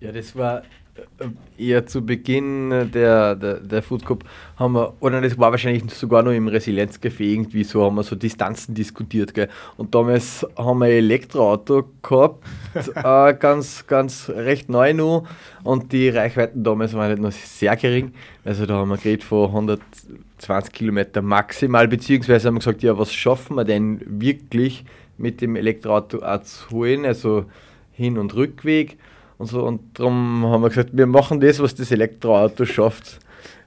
Ja, 0.04 0.12
das 0.12 0.36
war 0.36 0.64
äh, 0.96 1.28
eher 1.58 1.86
zu 1.86 2.06
Beginn 2.06 2.74
äh, 2.74 2.86
der, 2.86 3.36
der, 3.38 3.62
der 3.62 3.82
Food 3.82 4.06
Cup 4.06 4.26
haben 4.58 4.74
wir, 4.74 4.94
oder 5.00 5.22
das 5.22 5.38
war 5.38 5.52
wahrscheinlich 5.52 5.90
sogar 5.94 6.24
noch 6.24 6.34
im 6.34 6.50
Resilienzcafé 6.50 7.22
irgendwie 7.22 7.64
so, 7.64 7.86
haben 7.86 7.96
wir 7.96 8.04
so 8.04 8.18
Distanzen 8.18 8.76
diskutiert, 8.76 9.34
gell. 9.34 9.48
Und 9.78 9.96
damals 9.96 10.46
haben 10.58 10.80
wir 10.80 10.88
ein 10.88 10.92
Elektroauto 10.92 11.86
gehabt, 12.02 12.46
äh, 12.96 13.34
ganz, 13.36 13.88
ganz 13.88 14.30
recht 14.30 14.68
neu 14.68 14.94
noch 14.94 15.26
und 15.64 15.94
die 15.94 16.10
Reichweiten 16.10 16.66
damals 16.66 16.94
waren 16.96 17.08
halt 17.08 17.22
noch 17.22 17.32
sehr 17.32 17.78
gering. 17.78 18.12
Also 18.44 18.66
da 18.66 18.74
haben 18.74 18.90
wir 18.90 18.98
geredet 18.98 19.24
von 19.24 19.46
120 19.52 20.74
Kilometer 20.74 21.22
maximal, 21.22 21.88
beziehungsweise 21.88 22.50
haben 22.50 22.56
wir 22.56 22.60
gesagt, 22.60 22.84
ja, 22.84 22.98
was 23.00 23.14
schaffen 23.14 23.56
wir 23.56 23.64
denn 23.64 24.02
wirklich 24.06 24.84
mit 25.18 25.40
dem 25.40 25.56
Elektroauto 25.56 26.22
auch 26.24 26.42
zu 26.42 26.72
holen, 26.72 27.06
also 27.06 27.46
Hin- 27.94 28.18
und 28.18 28.36
Rückweg 28.36 28.98
und 29.44 29.50
so. 29.50 29.64
Und 29.64 29.82
darum 30.00 30.46
haben 30.46 30.62
wir 30.64 30.70
gesagt, 30.70 30.90
wir 30.94 31.06
machen 31.06 31.40
das, 31.40 31.60
was 31.60 31.76
das 31.76 31.92
Elektroauto 31.92 32.66
schafft. 32.66 33.20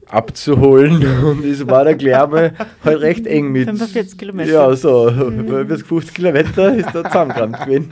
abzuholen 0.08 1.04
und 1.24 1.44
es 1.44 1.66
war 1.66 1.82
der 1.84 1.96
Glaube 1.96 2.52
halt 2.84 3.00
recht 3.00 3.26
eng 3.26 3.50
mit. 3.50 3.64
45 3.64 4.16
Kilometer. 4.16 4.52
Ja, 4.52 4.76
so, 4.76 5.10
bis 5.66 5.82
50 5.82 6.14
Kilometer 6.14 6.74
ist 6.76 6.94
da 6.94 7.04
zusammengerannt 7.04 7.58
gewesen. 7.64 7.90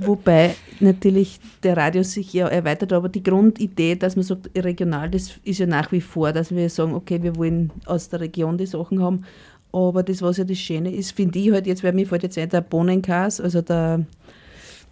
Wobei 0.00 0.54
natürlich 0.80 1.38
der 1.62 1.76
Radius 1.76 2.12
sich 2.12 2.32
ja 2.32 2.48
erweitert, 2.48 2.94
aber 2.94 3.10
die 3.10 3.22
Grundidee, 3.22 3.96
dass 3.96 4.16
man 4.16 4.22
sagt, 4.22 4.50
regional, 4.56 5.10
das 5.10 5.32
ist 5.44 5.58
ja 5.58 5.66
nach 5.66 5.92
wie 5.92 6.00
vor, 6.00 6.32
dass 6.32 6.54
wir 6.54 6.70
sagen, 6.70 6.94
okay, 6.94 7.22
wir 7.22 7.36
wollen 7.36 7.70
aus 7.84 8.08
der 8.08 8.20
Region 8.20 8.56
die 8.56 8.66
Sachen 8.66 9.02
haben. 9.02 9.24
Aber 9.72 10.02
das, 10.02 10.22
was 10.22 10.38
ja 10.38 10.44
das 10.44 10.58
Schöne 10.58 10.90
ist, 10.90 11.12
finde 11.12 11.38
ich 11.38 11.52
halt 11.52 11.66
jetzt, 11.66 11.84
weil 11.84 11.92
mir 11.92 12.06
fällt 12.06 12.22
jetzt 12.22 12.38
ein, 12.38 12.48
der 12.48 12.62
Bohnenkas, 12.62 13.42
also 13.42 13.60
der 13.60 14.06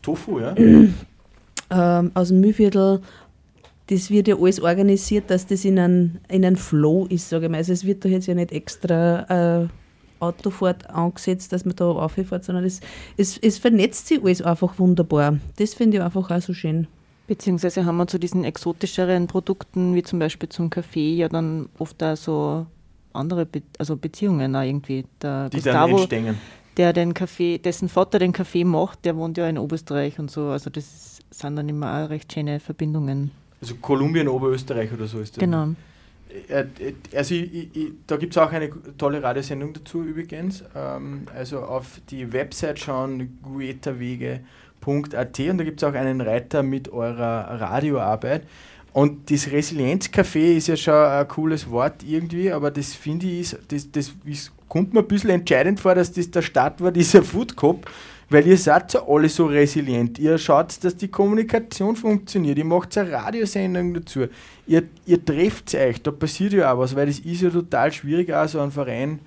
Tofu, 0.03 0.41
ja? 0.41 0.55
ähm, 1.71 2.11
aus 2.15 2.29
dem 2.29 2.41
Mühlviertel, 2.41 3.01
das 3.89 4.11
wird 4.11 4.29
ja 4.29 4.37
alles 4.37 4.61
organisiert, 4.61 5.31
dass 5.31 5.47
das 5.47 5.65
in 5.65 5.79
einem 5.79 6.19
in 6.29 6.45
ein 6.45 6.57
Flow 6.57 7.07
ist, 7.07 7.29
sage 7.29 7.47
ich 7.47 7.51
mal. 7.51 7.59
Also 7.59 7.73
es 7.73 7.85
wird 7.85 8.05
da 8.05 8.09
jetzt 8.09 8.27
ja 8.27 8.35
nicht 8.35 8.53
extra 8.53 9.63
äh, 9.63 9.69
Autofahrt 10.21 10.89
angesetzt, 10.91 11.53
dass 11.53 11.65
man 11.65 11.75
da 11.77 11.87
rauffährt, 11.87 12.45
sondern 12.45 12.65
es, 12.65 12.81
es, 13.17 13.39
es 13.39 13.59
vernetzt 13.59 14.07
sich 14.07 14.23
alles 14.23 14.43
einfach 14.43 14.79
wunderbar. 14.79 15.39
Das 15.57 15.75
finde 15.75 15.97
ich 15.97 16.03
einfach 16.03 16.31
auch 16.31 16.41
so 16.43 16.55
schön. 16.55 16.87
Beziehungsweise 17.27 17.85
haben 17.85 17.97
wir 17.97 18.07
zu 18.07 18.19
diesen 18.19 18.45
exotischeren 18.45 19.27
Produkten, 19.27 19.95
wie 19.95 20.03
zum 20.03 20.19
Beispiel 20.19 20.49
zum 20.49 20.69
Kaffee, 20.69 21.15
ja 21.15 21.29
dann 21.29 21.69
oft 21.79 22.03
auch 22.03 22.17
so 22.17 22.67
andere 23.13 23.47
Be 23.47 23.63
also 23.79 23.97
Beziehungen 23.97 24.55
auch 24.55 24.63
irgendwie. 24.63 25.05
Der 25.23 25.49
Die 25.49 25.61
dann 25.61 25.65
Gustavo, 25.65 25.97
entstehen. 25.99 26.39
der 26.77 26.93
den 26.93 27.15
Kaffee, 27.15 27.59
dessen 27.59 27.89
Vater 27.89 28.19
den 28.19 28.33
Kaffee 28.33 28.65
macht, 28.65 29.05
der 29.05 29.17
wohnt 29.17 29.37
ja 29.39 29.49
in 29.49 29.59
Oberösterreich 29.59 30.19
und 30.19 30.31
so. 30.31 30.47
Also 30.47 30.71
das 30.71 31.10
sind 31.31 31.57
dann 31.57 31.69
immer 31.69 32.05
auch 32.05 32.11
recht 32.11 32.33
schöne 32.33 32.61
Verbindungen. 32.61 33.31
Also 33.61 33.75
Kolumbien, 33.77 34.29
Oberösterreich 34.29 34.93
oder 34.93 35.07
so 35.07 35.21
ist 35.21 35.37
das. 35.37 35.41
Genau. 35.41 35.75
Äh, 36.49 36.61
äh, 36.61 36.95
Also 37.15 37.35
ich, 37.35 37.55
ich, 37.55 37.77
ich, 37.77 37.93
da 38.07 38.17
gibt 38.17 38.35
es 38.35 38.39
auch 38.39 38.51
eine 38.51 38.71
tolle 38.97 39.23
Radiosendung 39.23 39.73
dazu 39.73 40.03
übrigens. 40.03 40.65
Ähm, 40.75 41.23
also 41.35 41.61
auf 41.61 42.01
die 42.11 42.33
Website 42.33 42.79
schauen, 42.79 43.39
guetawege.at 43.43 44.43
und 45.41 45.59
da 45.59 45.65
gibt 45.65 45.83
es 45.83 45.89
auch 45.89 45.95
einen 45.95 46.21
Reiter 46.21 46.63
mit 46.63 46.91
eurer 46.93 47.61
Radioarbeit. 47.61 48.47
Und 48.93 49.31
das 49.31 49.47
Resilienzcafé 49.47 50.57
ist 50.57 50.67
ja 50.67 50.77
schon 50.77 50.95
ein 50.95 51.29
cooles 51.29 51.71
Wort 51.71 52.03
irgendwie, 52.05 52.51
aber 52.51 52.71
das 52.71 52.93
finde 52.95 53.27
ich, 53.27 53.41
ist, 53.41 53.59
das, 53.69 53.91
das 53.93 54.13
ist, 54.25 54.53
kommt 54.69 54.93
mir 54.93 55.01
ein 55.01 55.07
bisschen 55.09 55.31
entscheidend 55.31 55.79
vor, 55.79 55.95
dass 55.95 56.13
das 56.13 56.31
der 56.31 56.43
Start 56.43 56.81
war, 56.81 56.91
dieser 56.91 57.23
Food 57.23 57.57
Cup, 57.57 57.89
weil 58.31 58.47
ihr 58.47 58.57
seid 58.57 58.93
ja 58.95 59.03
alle 59.07 59.29
so 59.29 59.47
resilient. 59.47 60.19
Ihr 60.21 60.39
schaut, 60.39 60.83
dass 60.85 60.97
die 60.97 61.09
Kommunikation 61.09 61.97
funktioniert. 61.97 62.59
Ihr 62.59 62.65
macht 62.65 62.97
eine 62.97 63.11
Radiosendung 63.11 63.93
dazu. 63.93 64.27
Ihr, 64.69 64.85
ihr 65.05 65.25
trefft 65.25 65.75
euch. 65.75 66.01
Da 66.01 66.13
passiert 66.13 66.53
ja 66.53 66.73
auch 66.73 66.79
was, 66.79 66.95
weil 66.95 67.07
das 67.07 67.19
ist 67.19 67.43
ja 67.43 67.51
total 67.51 67.93
schwierig, 67.93 68.33
auch 68.33 68.49
so 68.49 68.61
einen 68.61 68.71
Verein 68.71 69.19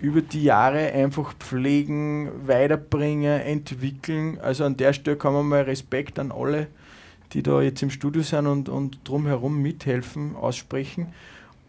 über 0.00 0.20
die 0.20 0.44
Jahre 0.44 0.92
einfach 0.92 1.34
pflegen, 1.34 2.30
weiterbringen, 2.46 3.40
entwickeln. 3.40 4.38
Also 4.40 4.64
an 4.64 4.76
der 4.76 4.92
Stelle 4.92 5.16
kann 5.16 5.32
man 5.32 5.48
mal 5.48 5.62
Respekt 5.62 6.20
an 6.20 6.30
alle, 6.30 6.68
die 7.32 7.42
da 7.42 7.60
jetzt 7.60 7.82
im 7.82 7.90
Studio 7.90 8.22
sind 8.22 8.46
und, 8.46 8.68
und 8.68 8.98
drumherum 9.02 9.60
mithelfen, 9.60 10.36
aussprechen. 10.36 11.08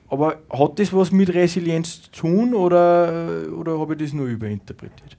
Aber 0.08 0.38
hat 0.52 0.78
das 0.78 0.94
was 0.94 1.12
mit 1.12 1.34
Resilienz 1.34 2.04
zu 2.04 2.12
tun 2.12 2.54
oder, 2.54 3.48
oder 3.58 3.80
habe 3.80 3.94
ich 3.94 4.02
das 4.02 4.14
nur 4.14 4.28
überinterpretiert? 4.28 5.18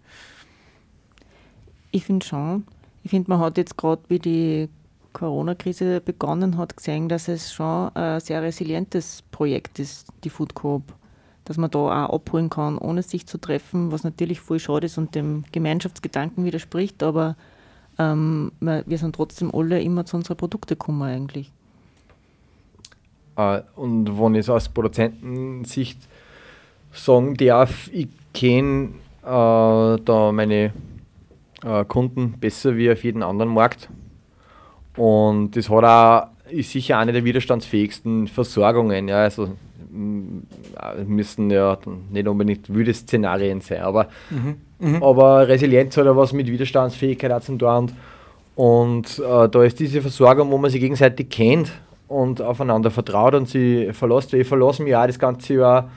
Ich 1.91 2.05
finde 2.05 2.27
schon. 2.27 2.67
Ich 3.03 3.11
finde, 3.11 3.31
man 3.31 3.41
hat 3.41 3.57
jetzt 3.57 3.77
gerade, 3.77 4.03
wie 4.09 4.19
die 4.19 4.69
Corona-Krise 5.13 6.01
begonnen 6.01 6.59
hat, 6.59 6.77
gesehen, 6.77 7.09
dass 7.09 7.29
es 7.29 7.53
schon 7.53 7.95
ein 7.95 8.21
sehr 8.21 8.43
resilientes 8.43 9.23
Projekt 9.31 9.79
ist, 9.79 10.09
die 10.25 10.31
Food 10.31 10.55
Coop. 10.55 10.83
Dass 11.45 11.57
man 11.57 11.71
da 11.71 11.79
auch 11.79 12.15
abholen 12.15 12.51
kann, 12.51 12.77
ohne 12.77 13.03
sich 13.03 13.27
zu 13.27 13.39
treffen, 13.39 13.93
was 13.93 14.03
natürlich 14.03 14.41
voll 14.41 14.59
schade 14.59 14.87
ist 14.87 14.99
und 14.99 15.15
dem 15.15 15.45
Gemeinschaftsgedanken 15.53 16.45
widerspricht, 16.45 17.03
aber 17.03 17.37
ähm, 17.99 18.53
wir 18.61 18.99
sind 18.99 19.15
trotzdem 19.15 19.55
alle 19.55 19.81
immer 19.81 20.05
zu 20.05 20.17
unseren 20.17 20.37
Produkten 20.37 20.71
gekommen 20.71 21.03
eigentlich. 21.03 21.53
Äh, 23.37 23.63
und 23.77 24.19
wenn 24.19 24.35
ich 24.35 24.41
es 24.41 24.51
aus 24.51 24.69
Produzentensicht 24.69 26.01
sagen 26.93 27.37
darf, 27.37 27.89
ich 27.93 28.09
kenne 28.35 28.91
äh, 29.23 30.01
da 30.05 30.33
meine 30.33 30.73
äh, 31.65 31.85
Kunden 31.85 32.35
besser 32.39 32.77
wie 32.77 32.91
auf 32.91 33.05
jeden 33.05 33.23
anderen 33.23 33.53
Markt. 33.53 33.89
Und 34.97 35.57
das 35.57 35.69
hat 35.69 35.85
auch, 35.85 36.29
ist 36.51 36.71
sicher 36.71 36.99
eine 36.99 37.13
der 37.13 37.25
widerstandsfähigsten 37.25 38.29
Versorgungen. 38.29 39.09
Ja, 39.09 39.23
also 39.23 39.51
mm, 39.91 40.39
müssen 41.07 41.51
ja 41.51 41.79
nicht 42.11 42.29
unbedingt 42.29 42.73
wilde 42.73 42.95
Szenarien 42.95 43.61
sein, 43.61 43.83
aber, 43.83 44.09
aber 45.01 45.49
Resilienz 45.49 45.97
hat 45.97 46.07
ja 46.07 46.17
was 46.17 46.33
mit 46.33 46.47
Widerstandsfähigkeit 46.47 47.33
auch 47.33 47.41
zu 47.41 47.57
tun. 47.57 47.93
Und 48.55 49.19
äh, 49.19 49.49
da 49.49 49.63
ist 49.65 49.79
diese 49.81 50.01
Versorgung, 50.01 50.51
wo 50.51 50.57
man 50.57 50.71
sich 50.71 50.81
gegenseitig 50.81 51.29
kennt 51.29 51.73
und 52.09 52.41
aufeinander 52.41 52.91
vertraut 52.91 53.35
und 53.35 53.49
sie 53.49 53.93
verlässt. 53.93 54.33
Ich 54.33 54.47
verlasse 54.47 54.83
mich 54.83 54.97
auch 54.97 55.07
das 55.07 55.19
ganze 55.19 55.55
Jahr 55.55 55.91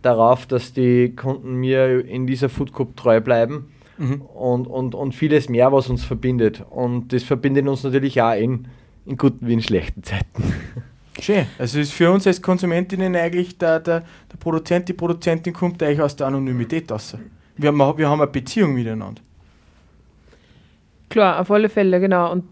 darauf, 0.00 0.46
dass 0.46 0.72
die 0.72 1.14
Kunden 1.14 1.56
mir 1.56 2.06
in 2.06 2.26
dieser 2.26 2.48
Food 2.48 2.72
Cup 2.72 2.96
treu 2.96 3.20
bleiben 3.20 3.66
und, 3.98 4.66
und, 4.66 4.94
und 4.94 5.14
vieles 5.14 5.48
mehr, 5.48 5.72
was 5.72 5.88
uns 5.88 6.04
verbindet. 6.04 6.64
Und 6.70 7.12
das 7.12 7.22
verbindet 7.22 7.66
uns 7.66 7.82
natürlich 7.82 8.20
auch 8.22 8.34
in, 8.34 8.68
in 9.06 9.16
guten 9.16 9.46
wie 9.46 9.54
in 9.54 9.62
schlechten 9.62 10.02
Zeiten. 10.02 10.54
Schön. 11.20 11.46
Also 11.58 11.80
ist 11.80 11.92
für 11.92 12.12
uns 12.12 12.26
als 12.26 12.40
Konsumentinnen 12.40 13.16
eigentlich 13.16 13.58
der, 13.58 13.80
der, 13.80 14.04
der 14.30 14.36
Produzent, 14.38 14.88
die 14.88 14.92
Produzentin 14.92 15.52
kommt 15.52 15.82
eigentlich 15.82 16.00
aus 16.00 16.14
der 16.14 16.28
Anonymität 16.28 16.90
raus. 16.92 17.16
Wir 17.56 17.68
haben, 17.68 17.98
wir 17.98 18.08
haben 18.08 18.20
eine 18.20 18.30
Beziehung 18.30 18.74
miteinander. 18.74 19.20
Klar, 21.08 21.40
auf 21.40 21.50
alle 21.50 21.68
Fälle, 21.68 21.98
genau. 21.98 22.30
Und, 22.32 22.44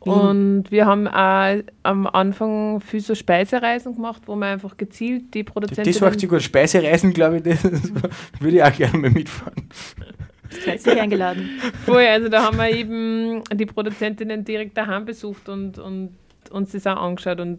und 0.00 0.64
wir 0.70 0.86
haben 0.86 1.08
auch 1.08 1.62
am 1.82 2.06
Anfang 2.06 2.80
viel 2.80 3.00
so 3.00 3.14
Speisereisen 3.14 3.94
gemacht, 3.94 4.22
wo 4.26 4.36
wir 4.36 4.46
einfach 4.46 4.76
gezielt 4.76 5.32
die 5.34 5.42
Produzenten. 5.42 5.90
Das 5.90 6.00
macht 6.00 6.20
sich 6.20 6.28
gut. 6.28 6.42
Speisereisen, 6.42 7.12
glaube 7.12 7.38
ich, 7.38 7.42
das 7.42 7.64
würde 8.40 8.56
ich 8.56 8.62
auch 8.62 8.72
gerne 8.72 8.98
mal 8.98 9.10
mitfahren. 9.10 9.68
Herzlich 10.64 11.00
eingeladen. 11.00 11.48
Voll, 11.84 12.04
also 12.04 12.28
da 12.28 12.44
haben 12.44 12.56
wir 12.56 12.70
eben 12.70 13.42
die 13.54 13.66
Produzentinnen 13.66 14.44
direkt 14.44 14.76
daheim 14.76 15.04
besucht 15.04 15.48
und, 15.48 15.78
und 15.78 16.16
uns 16.50 16.72
das 16.72 16.86
auch 16.86 16.96
angeschaut 16.96 17.40
und 17.40 17.58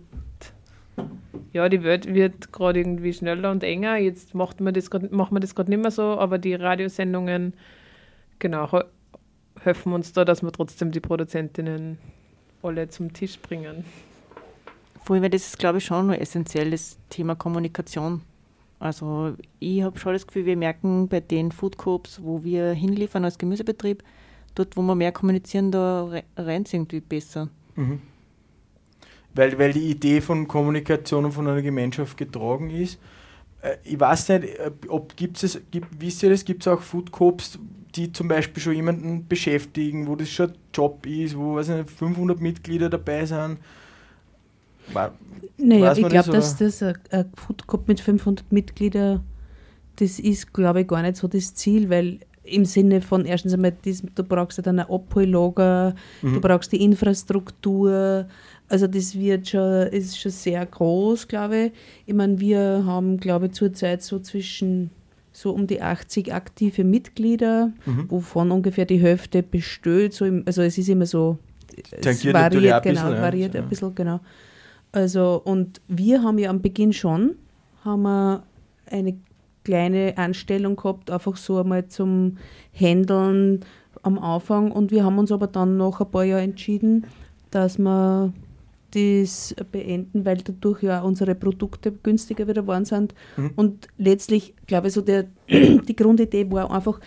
ja, 1.54 1.70
die 1.70 1.84
Welt 1.84 2.14
wird 2.14 2.52
gerade 2.52 2.80
irgendwie 2.80 3.14
schneller 3.14 3.52
und 3.52 3.64
enger. 3.64 3.98
Jetzt 3.98 4.36
macht 4.36 4.60
man 4.62 4.74
das 4.74 4.90
grad, 4.90 5.12
machen 5.12 5.36
wir 5.36 5.40
das 5.40 5.56
gerade 5.56 5.70
nicht 5.70 5.82
mehr 5.82 5.92
so, 5.92 6.02
aber 6.20 6.38
die 6.38 6.54
Radiosendungen, 6.54 7.54
genau, 8.40 8.70
he- 8.72 8.86
helfen 9.62 9.94
uns 9.94 10.14
da, 10.14 10.26
dass 10.26 10.44
wir 10.44 10.52
trotzdem 10.52 10.92
die 10.92 11.00
Produzentinnen 11.00 11.98
alle 12.64 12.90
zum 12.90 13.14
Tisch 13.14 13.40
bringen. 13.40 13.86
Vor 15.04 15.16
allem, 15.16 15.32
das 15.32 15.48
ist, 15.48 15.60
glaube 15.60 15.78
ich, 15.78 15.86
schon 15.86 16.12
ein 16.12 16.20
essentielles 16.20 16.98
Thema 17.10 17.36
Kommunikation. 17.36 18.22
Also 18.80 19.34
ich 19.60 19.82
habe 19.82 19.98
schon 20.00 20.14
das 20.14 20.28
Gefühl, 20.28 20.46
wir 20.46 20.58
merken 20.58 21.08
bei 21.08 21.20
den 21.20 21.52
Food 21.52 21.78
Coops, 21.78 22.22
wo 22.24 22.44
wir 22.44 22.72
hinliefern 22.74 23.26
als 23.26 23.38
Gemüsebetrieb, 23.38 24.04
dort, 24.56 24.78
wo 24.78 24.82
wir 24.84 24.96
mehr 24.96 25.12
kommunizieren, 25.12 25.72
da 25.72 26.10
rennt 26.38 26.68
es 26.68 26.74
irgendwie 26.74 27.02
besser. 27.02 27.50
Weil, 29.34 29.58
weil 29.60 29.74
die 29.74 29.90
Idee 29.92 30.22
von 30.22 30.48
Kommunikation 30.48 31.26
und 31.26 31.32
von 31.32 31.48
einer 31.48 31.62
Gemeinschaft 31.62 32.18
getragen 32.18 32.70
ist. 32.72 33.00
Äh, 33.62 33.78
Ich 33.84 34.00
weiß 34.00 34.30
nicht, 34.30 34.46
äh, 34.60 34.72
ob 34.88 35.16
gibt's 35.16 35.44
es, 35.44 35.62
gibt, 35.72 35.88
wisst 36.02 36.24
ihr 36.24 36.30
das, 36.32 36.46
gibt 36.46 36.64
es 36.64 36.68
auch 36.68 36.82
Food 36.82 37.12
Coops, 37.12 37.60
die 37.96 38.12
zum 38.12 38.28
Beispiel 38.28 38.62
schon 38.62 38.74
jemanden 38.76 39.28
beschäftigen, 39.28 40.08
wo 40.08 40.16
das 40.16 40.30
schon 40.30 40.50
ein 40.52 40.56
Job 40.74 41.06
ist, 41.06 41.38
wo 41.38 41.56
weiß 41.56 41.70
ich 41.70 41.76
nicht, 41.78 41.92
500 41.92 42.40
Mitglieder 42.42 42.90
dabei 42.90 43.26
sind. 43.26 43.60
Wa- 44.94 45.14
Naja, 45.58 45.94
ich 45.94 46.08
glaube, 46.08 46.32
das, 46.32 46.56
dass 46.56 46.80
das 46.80 46.84
ein, 46.84 46.98
ein 47.12 47.26
Food 47.36 47.68
Cup 47.68 47.88
mit 47.88 48.00
500 48.00 48.52
Mitgliedern, 48.52 49.22
das 49.98 50.20
ist, 50.20 50.54
glaube 50.54 50.82
ich, 50.82 50.88
gar 50.88 51.02
nicht 51.02 51.16
so 51.18 51.28
das 51.28 51.54
Ziel, 51.56 51.90
weil 51.90 52.20
im 52.44 52.64
Sinne 52.66 53.02
von 53.02 53.26
erstens 53.26 53.54
einmal, 53.54 53.74
du 53.84 54.24
brauchst 54.24 54.58
ja 54.58 54.62
dann 54.64 54.80
ein 54.80 54.90
Abhollager, 54.90 55.96
du 56.22 56.40
brauchst 56.40 56.72
die 56.72 56.82
Infrastruktur, 56.84 58.28
also 58.70 58.88
das 58.88 59.16
wird 59.18 59.50
schon, 59.50 59.88
ist 59.88 60.18
schon 60.20 60.32
sehr 60.32 60.66
groß, 60.66 61.28
glaube 61.28 61.58
ich. 61.58 61.72
Ich 62.06 62.14
meine, 62.14 62.40
wir 62.40 62.84
haben, 62.86 63.18
glaube 63.18 63.48
ich, 63.48 63.52
zurzeit 63.54 64.02
so 64.04 64.20
zwischen 64.20 64.92
so 65.34 65.52
um 65.52 65.68
die 65.68 65.82
80 65.82 66.34
aktive 66.34 66.84
Mitglieder, 66.84 67.72
wovon 68.10 68.52
ungefähr 68.52 68.86
die 68.86 69.00
Hälfte 69.00 69.44
bestellt. 69.44 70.14
So 70.14 70.26
im, 70.26 70.44
also 70.46 70.62
es 70.64 70.78
ist 70.78 70.90
immer 70.90 71.06
so, 71.06 71.38
es 71.92 72.22
auch 72.78 72.86
ein 72.86 72.94
genau, 72.96 73.02
bisschen, 73.04 73.22
variiert 73.22 73.54
Ja. 73.56 73.62
ein 73.62 73.70
bisschen, 73.70 73.94
genau. 73.94 74.20
Also, 74.92 75.42
und 75.44 75.82
wir 75.88 76.24
haben 76.24 76.38
ja 76.38 76.50
am 76.50 76.62
Beginn 76.62 76.94
schon, 76.94 77.36
haben 77.84 78.04
wir 78.04 78.44
eine 78.90 79.18
kleine 79.64 80.18
Anstellung 80.18 80.76
gehabt, 80.78 81.12
einfach 81.12 81.36
so 81.36 81.58
einmal 81.58 81.88
zum 81.88 82.38
Handeln 82.74 83.66
am 84.02 84.18
Anfang. 84.18 84.72
Und 84.72 84.92
wir 84.92 85.04
haben 85.04 85.20
uns 85.20 85.32
aber 85.32 85.48
dann 85.48 85.78
nach 85.78 86.00
ein 86.00 86.10
paar 86.10 86.24
Jahren 86.24 86.52
entschieden, 86.52 87.06
dass 87.52 87.78
wir 87.78 88.34
das 88.92 89.54
beenden, 89.72 90.26
weil 90.26 90.38
dadurch 90.38 90.84
ja 90.84 91.02
unsere 91.02 91.36
Produkte 91.36 91.92
günstiger 91.92 92.48
wieder 92.48 92.62
geworden 92.62 92.86
sind. 92.86 93.14
Mhm. 93.36 93.52
Und 93.56 93.88
letztlich, 93.98 94.54
glaube 94.66 94.88
ich, 94.88 94.94
so 94.94 95.02
der, 95.02 95.26
die 95.50 95.96
Grundidee 95.96 96.50
war 96.50 96.72
einfach, 96.72 97.00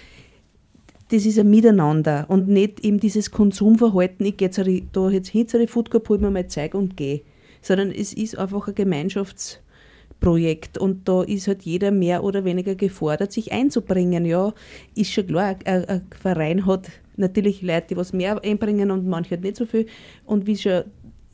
das 1.10 1.26
ist 1.26 1.38
ein 1.38 1.50
Miteinander 1.50 2.26
und 2.28 2.46
nicht 2.46 2.84
eben 2.84 3.00
dieses 3.00 3.30
Konsumverhalten, 3.30 4.24
ich 4.26 4.36
gehe 4.36 4.48
jetzt 4.48 4.60
da 4.92 5.08
jetzt 5.10 5.28
hin 5.28 5.48
zu 5.48 5.58
der 5.58 5.66
Food 5.66 5.90
Cup, 5.90 6.08
hol 6.08 6.18
mir 6.18 6.30
mein 6.30 6.48
Zeug 6.48 6.74
und 6.74 6.96
gehe. 6.96 7.22
Sondern 7.62 7.90
es 7.90 8.12
ist 8.12 8.38
einfach 8.38 8.68
ein 8.68 8.74
Gemeinschaftsprojekt 8.74 10.78
und 10.78 11.08
da 11.08 11.22
ist 11.22 11.48
halt 11.48 11.62
jeder 11.62 11.90
mehr 11.90 12.24
oder 12.24 12.44
weniger 12.44 12.74
gefordert, 12.74 13.32
sich 13.32 13.52
einzubringen. 13.52 14.24
Ja, 14.24 14.54
ist 14.94 15.12
schon 15.12 15.26
klar, 15.26 15.56
ein, 15.64 15.84
ein 15.84 16.06
Verein 16.18 16.66
hat 16.66 16.88
natürlich 17.16 17.62
Leute, 17.62 17.88
die 17.90 17.96
was 17.96 18.12
mehr 18.12 18.42
einbringen 18.42 18.90
und 18.90 19.06
manche 19.06 19.32
halt 19.32 19.42
nicht 19.42 19.56
so 19.56 19.66
viel. 19.66 19.86
Und 20.24 20.46
wie 20.46 20.56
schon 20.56 20.84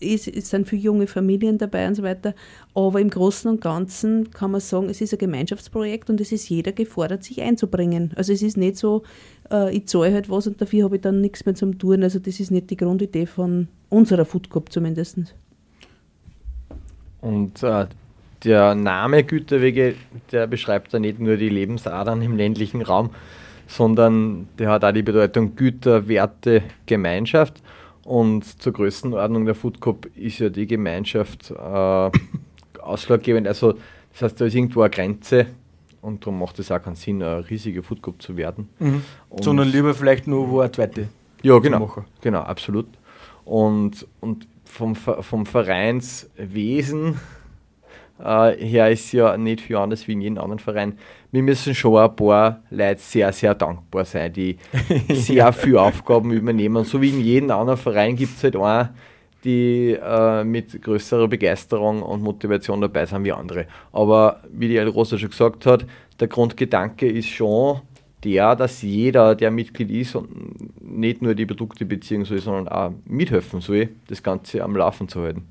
ist, 0.00 0.28
es 0.28 0.50
sind 0.50 0.68
viele 0.68 0.82
junge 0.82 1.06
Familien 1.06 1.58
dabei 1.58 1.88
und 1.88 1.94
so 1.94 2.02
weiter. 2.02 2.34
Aber 2.74 3.00
im 3.00 3.10
Großen 3.10 3.50
und 3.50 3.60
Ganzen 3.60 4.30
kann 4.30 4.50
man 4.50 4.60
sagen, 4.60 4.88
es 4.88 5.00
ist 5.00 5.12
ein 5.12 5.18
Gemeinschaftsprojekt 5.18 6.10
und 6.10 6.20
es 6.20 6.32
ist 6.32 6.48
jeder 6.48 6.72
gefordert, 6.72 7.24
sich 7.24 7.40
einzubringen. 7.40 8.12
Also 8.16 8.32
es 8.32 8.42
ist 8.42 8.56
nicht 8.56 8.76
so, 8.76 9.02
äh, 9.50 9.74
ich 9.74 9.86
zahle 9.86 10.12
halt 10.12 10.28
was 10.28 10.46
und 10.46 10.60
dafür 10.60 10.84
habe 10.84 10.96
ich 10.96 11.02
dann 11.02 11.20
nichts 11.20 11.46
mehr 11.46 11.54
zum 11.54 11.78
Tun. 11.78 12.02
Also 12.02 12.18
das 12.18 12.40
ist 12.40 12.50
nicht 12.50 12.70
die 12.70 12.76
Grundidee 12.76 13.26
von 13.26 13.68
unserer 13.88 14.24
Food 14.24 14.50
Cup 14.50 14.70
zumindest. 14.70 15.34
Und 17.20 17.62
äh, 17.62 17.86
der 18.44 18.74
Name 18.74 19.24
Güterwege, 19.24 19.94
der 20.32 20.46
beschreibt 20.46 20.92
ja 20.92 20.98
nicht 20.98 21.18
nur 21.18 21.36
die 21.36 21.48
Lebensadern 21.48 22.22
im 22.22 22.36
ländlichen 22.36 22.82
Raum, 22.82 23.10
sondern 23.66 24.48
der 24.58 24.70
hat 24.70 24.84
auch 24.84 24.92
die 24.92 25.02
Bedeutung 25.02 25.56
Güter, 25.56 26.08
Werte, 26.08 26.62
Gemeinschaft. 26.86 27.62
Und 28.04 28.62
zur 28.62 28.72
Größenordnung 28.72 29.46
der 29.46 29.56
Food 29.56 29.80
Cup 29.80 30.06
ist 30.14 30.38
ja 30.38 30.48
die 30.48 30.66
Gemeinschaft 30.66 31.50
äh, 31.50 32.10
ausschlaggebend. 32.80 33.48
Also 33.48 33.74
das 34.12 34.22
heißt, 34.22 34.40
da 34.40 34.44
ist 34.46 34.54
irgendwo 34.54 34.82
eine 34.82 34.90
Grenze 34.90 35.46
und 36.02 36.22
darum 36.22 36.38
macht 36.38 36.58
es 36.60 36.70
auch 36.70 36.80
keinen 36.80 36.94
Sinn, 36.94 37.22
eine 37.22 37.50
riesige 37.50 37.82
Food 37.82 38.02
Cup 38.02 38.22
zu 38.22 38.36
werden. 38.36 38.68
Mhm. 38.78 39.02
Sondern 39.40 39.68
lieber 39.68 39.92
vielleicht 39.92 40.28
nur 40.28 40.48
wo 40.48 40.60
eine 40.60 40.70
zweite. 40.70 41.08
Ja, 41.42 41.58
genau. 41.58 42.04
Genau, 42.20 42.40
absolut. 42.40 42.86
Und, 43.44 44.06
und 44.20 44.46
vom, 44.76 44.94
vom 44.94 45.46
Vereinswesen 45.46 47.18
äh, 48.22 48.52
her 48.56 48.90
ist 48.90 49.12
ja 49.12 49.36
nicht 49.36 49.62
viel 49.62 49.76
anders 49.76 50.06
wie 50.06 50.12
in 50.12 50.20
jedem 50.20 50.38
anderen 50.38 50.58
Verein. 50.58 50.98
Wir 51.32 51.42
müssen 51.42 51.74
schon 51.74 51.96
ein 51.96 52.14
paar 52.14 52.62
Leute 52.70 53.00
sehr, 53.00 53.32
sehr 53.32 53.54
dankbar 53.54 54.04
sein, 54.04 54.32
die 54.32 54.58
sehr 55.10 55.52
viele 55.52 55.82
Aufgaben 55.82 56.30
übernehmen. 56.32 56.84
So 56.84 57.00
wie 57.00 57.10
in 57.10 57.20
jedem 57.20 57.50
anderen 57.50 57.78
Verein 57.78 58.16
gibt 58.16 58.36
es 58.36 58.44
halt 58.44 58.56
einen, 58.56 58.90
die 59.44 59.92
äh, 59.92 60.44
mit 60.44 60.80
größerer 60.82 61.28
Begeisterung 61.28 62.02
und 62.02 62.22
Motivation 62.22 62.80
dabei 62.80 63.06
sind 63.06 63.24
wie 63.24 63.32
andere. 63.32 63.66
Aber 63.92 64.40
wie 64.50 64.68
die 64.68 64.78
Rosa 64.78 65.18
schon 65.18 65.30
gesagt 65.30 65.66
hat, 65.66 65.86
der 66.20 66.28
Grundgedanke 66.28 67.08
ist 67.08 67.28
schon 67.28 67.80
der, 68.24 68.56
dass 68.56 68.82
jeder, 68.82 69.34
der 69.34 69.50
Mitglied 69.50 69.90
ist 69.90 70.14
und 70.14 70.80
nicht 70.82 71.22
nur 71.22 71.34
die 71.34 71.46
Produkte 71.46 71.84
beziehen 71.84 72.24
soll, 72.24 72.40
sondern 72.40 72.68
auch 72.68 72.92
mithelfen 73.04 73.60
soll, 73.60 73.90
das 74.08 74.22
Ganze 74.22 74.62
am 74.62 74.76
Laufen 74.76 75.08
zu 75.08 75.22
halten. 75.22 75.46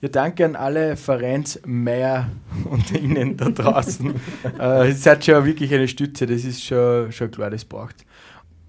Ja, 0.00 0.08
danke 0.08 0.44
an 0.44 0.54
alle 0.54 0.96
Vereinsmeier 0.96 2.30
und 2.70 2.92
Ihnen 2.92 3.36
da 3.36 3.48
draußen. 3.50 4.14
äh, 4.60 4.88
ihr 4.88 4.94
seid 4.94 5.24
schon 5.24 5.44
wirklich 5.44 5.74
eine 5.74 5.88
Stütze, 5.88 6.26
das 6.26 6.44
ist 6.44 6.62
schon, 6.62 7.10
schon 7.10 7.30
klar, 7.30 7.50
das 7.50 7.64
braucht. 7.64 8.06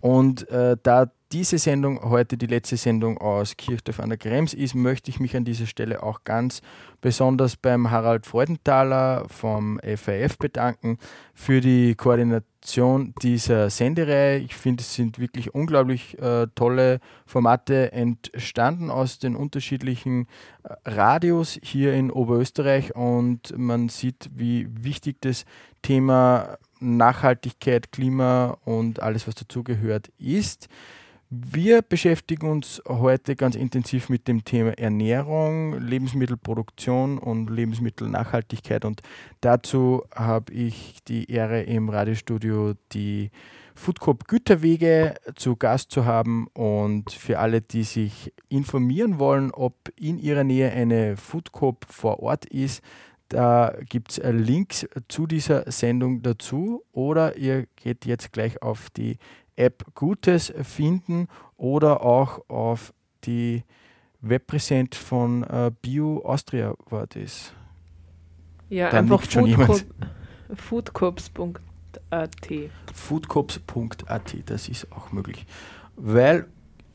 Und 0.02 0.50
äh, 0.50 0.78
da 0.82 1.12
diese 1.32 1.60
Sendung 1.60 2.02
heute 2.02 2.38
die 2.38 2.48
letzte 2.48 2.76
Sendung 2.76 3.20
aus 3.20 3.56
Kirchdorf 3.56 4.00
an 4.00 4.10
der 4.10 4.18
Krems 4.18 4.54
ist, 4.54 4.74
möchte 4.74 5.12
ich 5.12 5.20
mich 5.20 5.36
an 5.36 5.46
dieser 5.46 5.68
Stelle 5.68 6.02
auch 6.02 6.24
ganz 6.24 6.62
besonders 7.02 7.56
beim 7.56 7.92
Harald 7.92 8.26
Freudenthaler 8.26 9.26
vom 9.30 9.80
FAF 9.80 10.38
bedanken 10.40 10.98
für 11.36 11.62
die 11.62 11.94
Koordination 11.94 13.14
dieser 13.22 13.70
Sendereihe. 13.70 14.40
Ich 14.40 14.56
finde, 14.56 14.82
es 14.82 14.96
sind 14.96 15.20
wirklich 15.20 15.54
unglaublich 15.54 16.18
äh, 16.20 16.48
tolle 16.56 17.00
Formate 17.28 17.92
entstanden 17.92 18.90
aus 18.90 19.20
den 19.20 19.36
unterschiedlichen 19.36 20.28
äh, 20.64 20.74
Radios 20.86 21.60
hier 21.62 21.94
in 21.94 22.10
Oberösterreich 22.10 22.96
und 22.96 23.56
man 23.56 23.90
sieht, 23.90 24.32
wie 24.34 24.68
wichtig 24.72 25.18
das 25.22 25.46
Thema 25.84 26.58
Nachhaltigkeit, 26.80 27.92
Klima 27.92 28.58
und 28.66 29.02
alles, 29.02 29.28
was 29.28 29.36
dazugehört, 29.36 30.10
ist. 30.18 30.70
Wir 31.32 31.84
beschäftigen 31.84 32.50
uns 32.50 32.82
heute 32.88 33.36
ganz 33.36 33.56
intensiv 33.56 34.10
mit 34.10 34.28
dem 34.28 34.46
Thema 34.46 34.72
Ernährung, 34.80 35.80
Lebensmittelproduktion 35.80 37.20
und 37.20 37.52
Lebensmittelnachhaltigkeit. 37.52 38.84
Und 38.84 39.04
dazu 39.40 40.02
habe 40.12 40.52
ich 40.52 41.04
die 41.08 41.30
Ehre, 41.32 41.62
im 41.62 41.90
Radiostudio 41.90 42.74
die 42.94 43.30
Foodcoop 43.76 44.28
Güterwege 44.28 45.14
zu 45.36 45.56
Gast 45.56 45.92
zu 45.92 46.06
haben. 46.06 46.48
Und 46.56 47.12
für 47.12 47.38
alle, 47.38 47.62
die 47.62 47.84
sich 47.84 48.34
informieren 48.48 49.20
wollen, 49.20 49.52
ob 49.52 49.76
in 49.96 50.18
ihrer 50.18 50.44
Nähe 50.44 50.72
eine 50.72 51.16
Foodcoop 51.16 51.86
vor 51.88 52.24
Ort 52.24 52.46
ist, 52.46 52.82
da 53.28 53.76
gibt 53.88 54.10
es 54.10 54.22
Links 54.24 54.88
zu 55.08 55.28
dieser 55.28 55.72
Sendung 55.72 56.24
dazu 56.24 56.84
oder 56.92 57.38
ihr 57.38 57.68
geht 57.76 58.08
jetzt 58.08 58.34
gleich 58.34 58.64
auf 58.64 58.90
die 58.90 59.20
App 59.60 59.86
Gutes 59.94 60.54
finden 60.64 61.28
oder 61.58 62.02
auch 62.02 62.50
auf 62.50 62.94
die 63.26 63.64
Webpräsent 64.22 64.96
von 64.96 65.44
äh, 65.44 65.72
Bio 65.82 66.24
Austria 66.26 66.74
war 66.90 67.08
das. 67.08 67.54
Ja, 68.70 68.90
Dann 68.90 69.12
einfach 69.12 69.24
Foodcorp, 69.24 69.86
foodcorps.at. 70.56 72.48
Foodcorps.at, 72.94 74.38
das 74.46 74.70
ist 74.70 74.92
auch 74.92 75.12
möglich. 75.12 75.46
Weil 75.96 76.46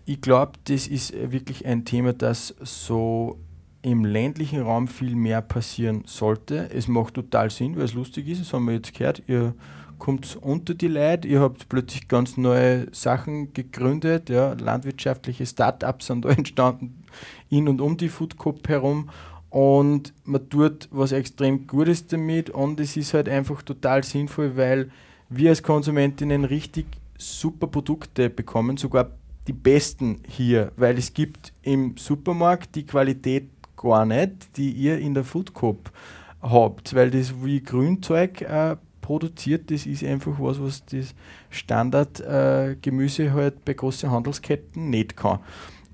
ich 0.06 0.20
glaube, 0.20 0.52
das 0.64 0.86
ist 0.86 1.12
wirklich 1.32 1.66
ein 1.66 1.84
Thema, 1.84 2.12
das 2.12 2.54
so 2.60 3.38
im 3.82 4.04
ländlichen 4.04 4.62
Raum 4.62 4.88
viel 4.88 5.14
mehr 5.14 5.42
passieren 5.42 6.04
sollte. 6.06 6.70
Es 6.70 6.88
macht 6.88 7.14
total 7.14 7.50
Sinn, 7.50 7.76
weil 7.76 7.84
es 7.84 7.94
lustig 7.94 8.28
ist, 8.28 8.40
das 8.40 8.52
haben 8.52 8.66
wir 8.66 8.74
jetzt 8.74 8.94
gehört. 8.94 9.22
Ihr 9.26 9.54
kommt 9.98 10.36
unter 10.40 10.74
die 10.74 10.88
Leute, 10.88 11.28
ihr 11.28 11.40
habt 11.40 11.68
plötzlich 11.68 12.08
ganz 12.08 12.36
neue 12.36 12.86
Sachen 12.92 13.52
gegründet, 13.52 14.30
ja, 14.30 14.52
landwirtschaftliche 14.54 15.46
Start-ups 15.46 16.06
sind 16.06 16.24
da 16.24 16.30
entstanden 16.30 17.04
in 17.50 17.68
und 17.68 17.80
um 17.80 17.96
die 17.96 18.08
Food 18.08 18.38
Cup 18.38 18.68
herum. 18.68 19.10
Und 19.50 20.12
man 20.24 20.48
tut 20.48 20.88
was 20.90 21.12
extrem 21.12 21.68
Gutes 21.68 22.08
damit. 22.08 22.50
Und 22.50 22.80
es 22.80 22.96
ist 22.96 23.14
halt 23.14 23.28
einfach 23.28 23.62
total 23.62 24.02
sinnvoll, 24.02 24.56
weil 24.56 24.90
wir 25.28 25.50
als 25.50 25.62
Konsumentinnen 25.62 26.44
richtig 26.44 26.86
super 27.16 27.68
Produkte 27.68 28.30
bekommen, 28.30 28.76
sogar 28.76 29.10
die 29.46 29.52
besten 29.52 30.20
hier, 30.26 30.72
weil 30.76 30.98
es 30.98 31.12
gibt 31.12 31.52
im 31.62 31.96
Supermarkt 31.96 32.74
die 32.74 32.86
Qualität 32.86 33.48
gar 33.76 34.06
nicht, 34.06 34.56
die 34.56 34.72
ihr 34.72 34.98
in 34.98 35.14
der 35.14 35.24
Food 35.24 35.54
Cup 35.54 35.92
habt, 36.40 36.94
weil 36.94 37.10
das 37.10 37.44
wie 37.44 37.62
Grünzeug 37.62 38.40
äh, 38.42 38.76
produziert, 39.04 39.70
das 39.70 39.84
ist 39.84 40.02
einfach 40.02 40.32
was, 40.38 40.62
was 40.62 40.82
das 40.86 41.14
Standardgemüse 41.50 43.24
äh, 43.24 43.30
halt 43.32 43.62
bei 43.66 43.74
großen 43.74 44.10
Handelsketten 44.10 44.88
nicht 44.88 45.14
kann. 45.14 45.40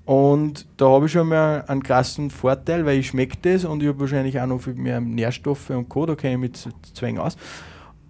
Und 0.05 0.65
da 0.77 0.87
habe 0.89 1.07
ich 1.07 1.11
schon 1.11 1.27
mal 1.27 1.65
einen 1.67 1.83
krassen 1.83 2.29
Vorteil, 2.29 2.85
weil 2.85 2.99
ich 2.99 3.07
schmecke 3.07 3.37
das 3.41 3.65
und 3.65 3.83
ich 3.83 3.89
habe 3.89 3.99
wahrscheinlich 3.99 4.39
auch 4.39 4.47
noch 4.47 4.61
viel 4.61 4.75
mehr 4.75 5.01
Nährstoffe 5.01 5.71
und 5.71 5.89
Co., 5.89 6.05
da 6.05 6.15
kenne 6.15 6.35
ich 6.35 6.39
mich 6.39 6.65
mit 6.65 6.95
Zwängen 6.95 7.19
aus. 7.19 7.35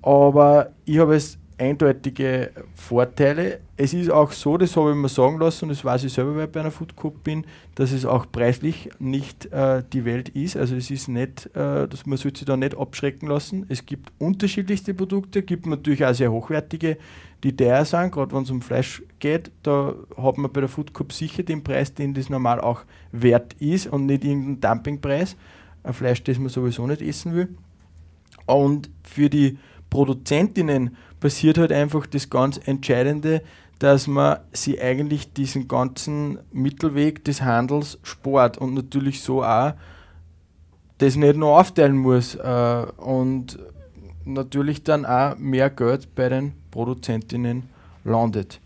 Aber 0.03 0.71
ich 0.85 0.99
habe 0.99 1.15
es 1.15 1.39
eindeutige 1.57 2.51
Vorteile. 2.75 3.59
Es 3.84 3.95
ist 3.95 4.11
auch 4.11 4.32
so, 4.32 4.59
das 4.59 4.77
habe 4.77 4.91
ich 4.91 4.95
mir 4.95 5.09
sagen 5.09 5.39
lassen, 5.39 5.65
und 5.65 5.69
das 5.69 5.84
weiß 5.84 6.03
ich 6.03 6.13
selber, 6.13 6.36
weil 6.36 6.45
ich 6.45 6.51
bei 6.51 6.59
einer 6.59 6.69
Food 6.69 6.95
Cup 6.95 7.23
bin, 7.23 7.45
dass 7.73 7.91
es 7.91 8.05
auch 8.05 8.27
preislich 8.32 8.91
nicht 8.99 9.47
äh, 9.47 9.82
die 9.91 10.05
Welt 10.05 10.29
ist. 10.29 10.55
Also 10.55 10.75
es 10.75 10.91
ist 10.91 11.07
nicht, 11.07 11.47
äh, 11.55 11.88
dass 11.88 12.05
man 12.05 12.19
sollte 12.19 12.38
sich 12.38 12.45
da 12.45 12.55
nicht 12.55 12.77
abschrecken 12.77 13.27
lassen. 13.27 13.65
Es 13.69 13.84
gibt 13.88 14.11
unterschiedlichste 14.19 14.93
Produkte, 14.93 15.41
gibt 15.41 15.65
natürlich 15.65 16.05
auch 16.05 16.13
sehr 16.13 16.32
hochwertige, 16.32 16.97
die 17.43 17.55
teuer 17.55 17.84
sind, 17.84 18.11
gerade 18.11 18.36
wenn 18.36 18.43
es 18.43 18.51
um 18.51 18.61
Fleisch 18.61 19.01
geht. 19.17 19.49
Da 19.63 19.95
hat 20.15 20.38
man 20.38 20.51
bei 20.51 20.59
der 20.59 20.69
Food 20.69 20.93
Cup 20.93 21.11
sicher 21.11 21.41
den 21.41 21.63
Preis, 21.63 21.91
den 21.91 22.13
das 22.13 22.29
normal 22.29 22.61
auch 22.61 22.84
wert 23.11 23.53
ist 23.53 23.88
und 23.88 24.05
nicht 24.05 24.23
irgendeinen 24.23 24.61
Dumpingpreis. 24.61 25.36
Ein 25.82 25.93
Fleisch, 25.93 26.23
das 26.23 26.38
man 26.38 26.49
sowieso 26.49 26.86
nicht 26.86 27.01
essen 27.01 27.34
will. 27.34 27.47
Und 28.45 28.91
für 29.01 29.27
die 29.27 29.57
Produzentinnen 29.89 30.95
passiert 31.19 31.57
halt 31.57 31.71
einfach 31.71 32.05
das 32.05 32.29
ganz 32.29 32.59
Entscheidende, 32.63 33.41
dass 33.82 34.05
man 34.05 34.38
sie 34.51 34.79
eigentlich 34.79 35.34
diesen 35.34 35.67
ganzen 35.67 36.38
Mittelweg 36.51 37.25
des 37.25 37.41
Handels 37.41 37.97
spart 38.03 38.59
und 38.59 38.75
natürlich 38.75 39.23
so 39.23 39.43
auch 39.43 39.73
das 40.99 41.15
nicht 41.15 41.36
nur 41.36 41.59
aufteilen 41.59 41.97
muss 41.97 42.36
äh, 42.36 42.86
und 42.97 43.57
natürlich 44.23 44.84
dann 44.84 45.03
auch 45.03 45.36
mehr 45.39 45.71
Geld 45.71 46.13
bei 46.13 46.29
den 46.29 46.53
Produzentinnen 46.69 47.63
landet. 48.03 48.59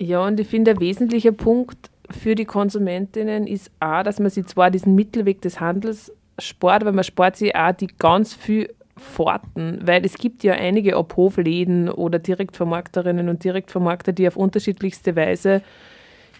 Ja, 0.00 0.26
und 0.26 0.40
ich 0.40 0.48
finde, 0.48 0.72
ein 0.72 0.80
wesentlicher 0.80 1.30
Punkt 1.30 1.90
für 2.10 2.34
die 2.34 2.44
Konsumentinnen 2.44 3.46
ist 3.46 3.70
auch, 3.78 4.02
dass 4.02 4.18
man 4.18 4.30
sich 4.30 4.46
zwar 4.46 4.72
diesen 4.72 4.96
Mittelweg 4.96 5.42
des 5.42 5.60
Handels 5.60 6.12
spart, 6.40 6.82
aber 6.82 6.90
man 6.90 7.04
spart 7.04 7.36
sich 7.36 7.54
auch 7.54 7.70
die 7.70 7.86
ganz 7.86 8.34
viel 8.34 8.74
Fahrten, 8.98 9.80
weil 9.82 10.04
es 10.04 10.14
gibt 10.14 10.42
ja 10.44 10.54
einige 10.54 10.96
Abhofläden 10.96 11.88
oder 11.88 12.18
Direktvermarkterinnen 12.18 13.28
und 13.28 13.44
Direktvermarkter, 13.44 14.12
die 14.12 14.28
auf 14.28 14.36
unterschiedlichste 14.36 15.16
Weise 15.16 15.62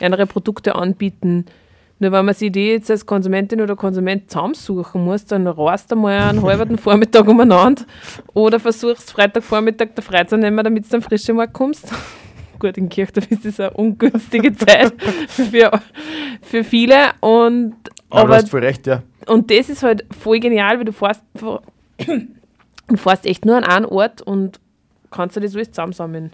andere 0.00 0.26
Produkte 0.26 0.74
anbieten. 0.74 1.46
Nur 2.00 2.12
wenn 2.12 2.24
man 2.24 2.34
sich 2.34 2.52
die 2.52 2.68
jetzt 2.68 2.90
als 2.90 3.06
Konsumentin 3.06 3.60
oder 3.60 3.74
Konsument 3.74 4.30
zusammensuchen 4.30 5.04
muss, 5.04 5.24
dann 5.24 5.46
rast 5.46 5.90
du 5.90 5.96
mal 5.96 6.28
einen 6.28 6.42
halben 6.44 6.78
Vormittag 6.78 7.26
umeinander 7.26 7.82
oder 8.34 8.60
versuchst 8.60 9.10
Freitagvormittag 9.10 9.88
der 9.96 10.04
Freizeit 10.04 10.40
nehmen, 10.40 10.62
damit 10.62 10.90
du 10.90 10.96
am 10.96 11.02
frischen 11.02 11.36
Markt 11.36 11.54
kommst. 11.54 11.92
Gut, 12.58 12.76
in 12.76 12.88
Kirchdorf 12.88 13.30
ist 13.30 13.44
das 13.44 13.60
eine 13.60 13.70
ungünstige 13.72 14.52
Zeit 14.56 14.92
für, 15.28 15.80
für 16.42 16.64
viele. 16.64 17.12
Und, 17.20 17.74
aber, 18.10 18.20
aber 18.20 18.28
du 18.28 18.34
hast 18.34 18.50
voll 18.50 18.64
recht, 18.64 18.86
ja. 18.86 19.02
Und 19.26 19.50
das 19.50 19.68
ist 19.68 19.82
halt 19.82 20.04
voll 20.18 20.40
genial, 20.40 20.78
weil 20.78 20.84
du 20.84 20.92
fährst, 20.92 21.22
du 22.88 22.96
fährst 22.96 23.26
echt 23.26 23.44
nur 23.44 23.56
an 23.56 23.64
einen 23.64 23.84
Ort 23.86 24.22
und 24.22 24.60
kannst 25.10 25.36
dir 25.36 25.40
das 25.40 25.54
alles 25.54 25.70
zusammensammeln. 25.70 26.32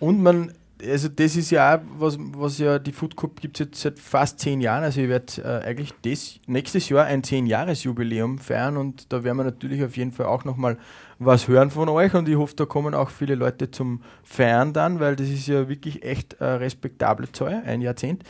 Und 0.00 0.22
man 0.22 0.52
also 0.84 1.08
das 1.08 1.36
ist 1.36 1.50
ja 1.50 1.76
auch, 1.76 1.80
was, 1.98 2.18
was 2.18 2.58
ja 2.58 2.78
die 2.78 2.92
Food 2.92 3.16
Cup 3.16 3.40
gibt 3.40 3.58
es 3.58 3.66
jetzt 3.66 3.80
seit 3.80 3.98
fast 3.98 4.40
zehn 4.40 4.60
Jahren. 4.60 4.84
Also 4.84 5.00
ich 5.00 5.08
werde 5.08 5.42
äh, 5.42 5.66
eigentlich 5.66 5.92
das, 6.02 6.38
nächstes 6.46 6.88
Jahr 6.88 7.06
ein 7.06 7.22
Zehn-Jahres-Jubiläum 7.22 8.38
feiern 8.38 8.76
und 8.76 9.12
da 9.12 9.24
werden 9.24 9.38
wir 9.38 9.44
natürlich 9.44 9.82
auf 9.82 9.96
jeden 9.96 10.12
Fall 10.12 10.26
auch 10.26 10.44
nochmal 10.44 10.76
was 11.18 11.48
hören 11.48 11.70
von 11.70 11.88
euch 11.88 12.12
und 12.14 12.28
ich 12.28 12.36
hoffe, 12.36 12.54
da 12.56 12.66
kommen 12.66 12.94
auch 12.94 13.10
viele 13.10 13.34
Leute 13.34 13.70
zum 13.70 14.02
Feiern 14.22 14.72
dann, 14.72 15.00
weil 15.00 15.16
das 15.16 15.28
ist 15.28 15.46
ja 15.46 15.68
wirklich 15.68 16.02
echt 16.02 16.34
äh, 16.34 16.44
respektable 16.44 17.32
Zahl, 17.32 17.62
ein 17.64 17.80
Jahrzehnt. 17.80 18.22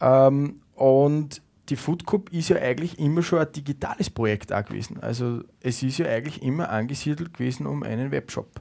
Ähm, 0.00 0.60
und 0.74 1.40
die 1.68 1.76
Food 1.76 2.06
Cup 2.06 2.30
ist 2.32 2.50
ja 2.50 2.56
eigentlich 2.56 2.98
immer 2.98 3.22
schon 3.22 3.38
ein 3.38 3.50
digitales 3.50 4.10
Projekt 4.10 4.52
auch 4.52 4.64
gewesen. 4.64 4.98
Also 5.00 5.40
es 5.60 5.82
ist 5.82 5.98
ja 5.98 6.06
eigentlich 6.06 6.42
immer 6.42 6.68
angesiedelt 6.68 7.34
gewesen 7.34 7.66
um 7.66 7.82
einen 7.82 8.10
Webshop. 8.10 8.60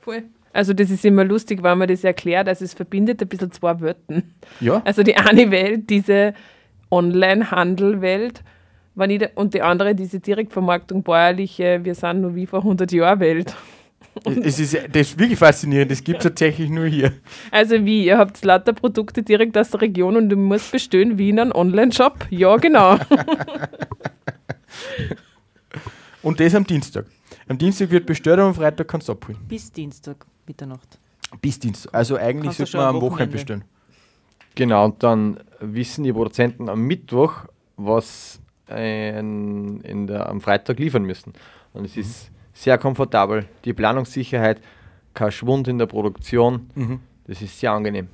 Voll. 0.00 0.24
Also 0.52 0.72
das 0.72 0.90
ist 0.90 1.04
immer 1.04 1.24
lustig, 1.24 1.62
wenn 1.62 1.78
man 1.78 1.88
das 1.88 2.04
erklärt. 2.04 2.48
Also 2.48 2.64
es 2.64 2.74
verbindet 2.74 3.20
ein 3.20 3.28
bisschen 3.28 3.52
zwei 3.52 3.80
Welten. 3.80 4.34
Ja. 4.60 4.82
Also 4.84 5.02
die 5.02 5.16
eine 5.16 5.50
Welt, 5.50 5.90
diese 5.90 6.34
Online-Handel-Welt 6.90 8.42
und 9.34 9.54
die 9.54 9.62
andere, 9.62 9.94
diese 9.94 10.20
Direktvermarktung, 10.20 11.02
bäuerliche, 11.02 11.80
wir 11.84 11.94
sind 11.94 12.22
nur 12.22 12.34
wie 12.34 12.46
vor 12.46 12.60
100 12.60 12.90
Jahren 12.92 13.20
Welt. 13.20 13.54
Es 14.24 14.58
ist, 14.58 14.74
das 14.74 15.08
ist 15.08 15.18
wirklich 15.18 15.38
faszinierend, 15.38 15.90
das 15.90 16.02
gibt 16.02 16.18
es 16.18 16.24
tatsächlich 16.24 16.70
nur 16.70 16.86
hier. 16.86 17.12
Also 17.50 17.84
wie, 17.84 18.06
ihr 18.06 18.18
habt 18.18 18.42
lauter 18.44 18.72
Produkte 18.72 19.22
direkt 19.22 19.56
aus 19.56 19.70
der 19.70 19.82
Region 19.82 20.16
und 20.16 20.28
du 20.28 20.36
musst 20.36 20.72
bestellen 20.72 21.18
wie 21.18 21.30
in 21.30 21.38
einem 21.38 21.52
Online-Shop? 21.52 22.26
Ja, 22.30 22.56
genau. 22.56 22.98
und 26.22 26.40
das 26.40 26.54
am 26.54 26.66
Dienstag. 26.66 27.06
Am 27.48 27.58
Dienstag 27.58 27.90
wird 27.90 28.06
bestellt 28.06 28.38
und 28.38 28.46
am 28.46 28.54
Freitag 28.54 28.88
kannst 28.88 29.08
du 29.08 29.12
abholen. 29.12 29.38
Bis 29.48 29.72
Dienstag. 29.72 30.26
Mitternacht. 30.46 30.98
Bis 31.40 31.58
Dienstag. 31.58 31.94
Also 31.94 32.16
eigentlich 32.16 32.56
sollte 32.56 32.76
man 32.76 32.96
am 32.96 33.00
Wochenende 33.00 33.32
bestellen. 33.32 33.64
Genau, 34.54 34.86
und 34.86 35.02
dann 35.02 35.40
wissen 35.60 36.04
die 36.04 36.12
Produzenten 36.12 36.68
am 36.68 36.80
Mittwoch, 36.80 37.44
was 37.76 38.40
ein, 38.66 39.80
in 39.82 40.06
der, 40.06 40.28
am 40.28 40.40
Freitag 40.40 40.78
liefern 40.78 41.04
müssen. 41.04 41.32
Und 41.72 41.84
es 41.84 41.96
mhm. 41.96 42.02
ist 42.02 42.30
sehr 42.62 42.78
komfortabel. 42.78 43.46
Die 43.64 43.72
Planungssicherheit, 43.72 44.60
kein 45.14 45.32
Schwund 45.32 45.68
in 45.68 45.78
der 45.78 45.86
Produktion. 45.86 46.70
Mhm. 46.74 47.00
Das 47.26 47.42
ist 47.42 47.58
sehr 47.58 47.72
angenehm. 47.72 48.08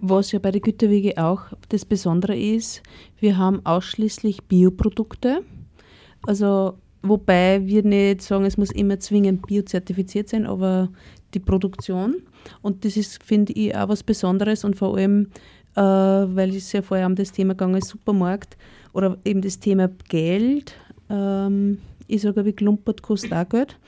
Was 0.00 0.32
ja 0.32 0.38
bei 0.38 0.50
der 0.50 0.60
Güterwege 0.60 1.22
auch 1.22 1.42
das 1.68 1.84
Besondere 1.84 2.36
ist, 2.36 2.82
wir 3.18 3.36
haben 3.36 3.64
ausschließlich 3.66 4.44
Bioprodukte. 4.44 5.42
Also 6.26 6.78
Wobei 7.02 7.66
wir 7.66 7.82
nicht 7.82 8.20
sagen, 8.20 8.44
es 8.44 8.58
muss 8.58 8.70
immer 8.70 8.98
zwingend 9.00 9.46
biozertifiziert 9.46 10.28
sein, 10.28 10.46
aber 10.46 10.90
die 11.32 11.38
Produktion. 11.38 12.22
Und 12.60 12.84
das 12.84 12.96
ist, 12.96 13.22
finde 13.22 13.52
ich, 13.54 13.74
auch 13.74 13.88
was 13.88 14.02
Besonderes 14.02 14.64
und 14.64 14.76
vor 14.76 14.96
allem, 14.96 15.28
äh, 15.76 15.80
weil 15.80 16.54
es 16.54 16.72
ja 16.72 16.82
vorher 16.82 17.06
um 17.06 17.14
das 17.14 17.32
Thema 17.32 17.54
gegangen 17.54 17.76
ist, 17.76 17.88
Supermarkt 17.88 18.58
oder 18.92 19.16
eben 19.24 19.40
das 19.40 19.58
Thema 19.58 19.88
Geld. 20.08 20.74
Ähm, 21.08 21.78
ich 22.10 22.22
sage, 22.22 22.44
wie 22.44 22.52
klumpert 22.52 23.02
kostet 23.02 23.32
auch 23.32 23.48
Geld. 23.48 23.78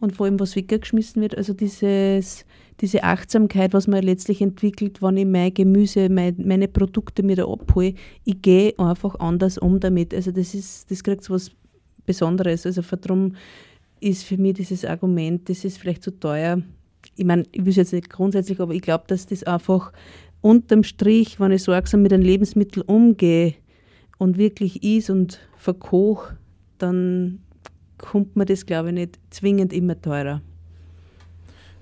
Und 0.00 0.16
vor 0.16 0.26
allem, 0.26 0.40
was 0.40 0.56
weggeschmissen 0.56 1.20
wird, 1.20 1.36
also 1.36 1.52
dieses, 1.52 2.46
diese 2.80 3.04
Achtsamkeit, 3.04 3.74
was 3.74 3.86
man 3.86 4.02
letztlich 4.02 4.40
entwickelt, 4.40 5.02
wenn 5.02 5.18
ich 5.18 5.26
mein 5.26 5.52
Gemüse, 5.52 6.08
mein, 6.08 6.36
meine 6.38 6.68
Produkte 6.68 7.22
mir 7.22 7.36
da 7.36 7.46
abhole, 7.46 7.94
ich 8.24 8.40
gehe 8.40 8.78
einfach 8.78 9.20
anders 9.20 9.58
um 9.58 9.78
damit. 9.78 10.14
Also 10.14 10.30
das 10.30 10.54
ist, 10.54 10.90
das 10.90 11.04
kriegt 11.04 11.22
so 11.22 11.34
was 11.34 11.50
Besonderes. 12.06 12.64
Also 12.64 12.82
darum 12.82 13.36
ist 14.00 14.24
für 14.24 14.38
mich 14.38 14.54
dieses 14.54 14.86
Argument, 14.86 15.48
das 15.48 15.64
ist 15.64 15.78
vielleicht 15.78 16.02
zu 16.02 16.18
teuer. 16.18 16.62
Ich 17.16 17.24
meine, 17.24 17.44
ich 17.52 17.60
will 17.60 17.70
es 17.70 17.76
jetzt 17.76 17.92
nicht 17.92 18.08
grundsätzlich, 18.08 18.58
aber 18.60 18.72
ich 18.72 18.82
glaube, 18.82 19.04
dass 19.06 19.26
das 19.26 19.44
einfach 19.44 19.92
unterm 20.40 20.82
Strich, 20.82 21.38
wenn 21.38 21.52
ich 21.52 21.62
sorgsam 21.62 22.00
mit 22.00 22.12
einem 22.12 22.22
Lebensmittel 22.22 22.82
umgehe 22.86 23.54
und 24.16 24.38
wirklich 24.38 24.82
is 24.82 25.10
und 25.10 25.40
verkoche, 25.56 26.38
dann 26.78 27.40
kommt 28.00 28.36
mir 28.36 28.46
das, 28.46 28.66
glaube 28.66 28.88
ich, 28.88 28.94
nicht 28.94 29.18
zwingend 29.30 29.72
immer 29.72 30.00
teurer. 30.00 30.40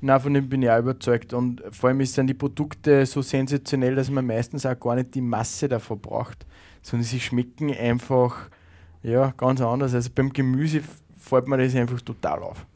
Nein, 0.00 0.20
von 0.20 0.34
dem 0.34 0.48
bin 0.48 0.62
ich 0.62 0.70
auch 0.70 0.78
überzeugt. 0.78 1.32
Und 1.32 1.62
vor 1.70 1.88
allem 1.88 2.04
sind 2.04 2.28
die 2.28 2.34
Produkte 2.34 3.04
so 3.06 3.22
sensationell, 3.22 3.94
dass 3.94 4.10
man 4.10 4.26
meistens 4.26 4.66
auch 4.66 4.78
gar 4.78 4.94
nicht 4.94 5.14
die 5.14 5.20
Masse 5.20 5.68
davon 5.68 6.00
braucht, 6.00 6.46
sondern 6.82 7.04
sie 7.04 7.20
schmecken 7.20 7.74
einfach 7.74 8.50
ja, 9.02 9.32
ganz 9.36 9.60
anders. 9.60 9.94
Also 9.94 10.10
beim 10.14 10.32
Gemüse 10.32 10.82
fällt 11.18 11.48
mir 11.48 11.58
das 11.58 11.74
einfach 11.74 12.00
total 12.00 12.42
auf. 12.42 12.66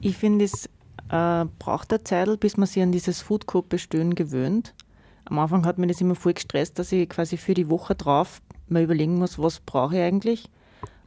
Ich 0.00 0.16
finde, 0.16 0.44
es 0.44 0.66
äh, 1.10 1.44
braucht 1.58 1.92
eine 1.92 2.04
Zeit, 2.04 2.40
bis 2.40 2.56
man 2.56 2.66
sich 2.66 2.82
an 2.82 2.92
dieses 2.92 3.22
Food 3.22 3.46
Coop 3.46 3.70
gewöhnt. 3.70 4.74
Am 5.26 5.38
Anfang 5.38 5.64
hat 5.64 5.78
mir 5.78 5.86
das 5.86 6.00
immer 6.00 6.14
voll 6.14 6.34
gestresst, 6.34 6.78
dass 6.78 6.92
ich 6.92 7.08
quasi 7.08 7.38
für 7.38 7.54
die 7.54 7.70
Woche 7.70 7.94
drauf 7.94 8.42
mal 8.68 8.82
überlegen 8.82 9.18
muss, 9.18 9.38
was 9.38 9.60
brauche 9.60 9.96
ich 9.96 10.02
eigentlich. 10.02 10.50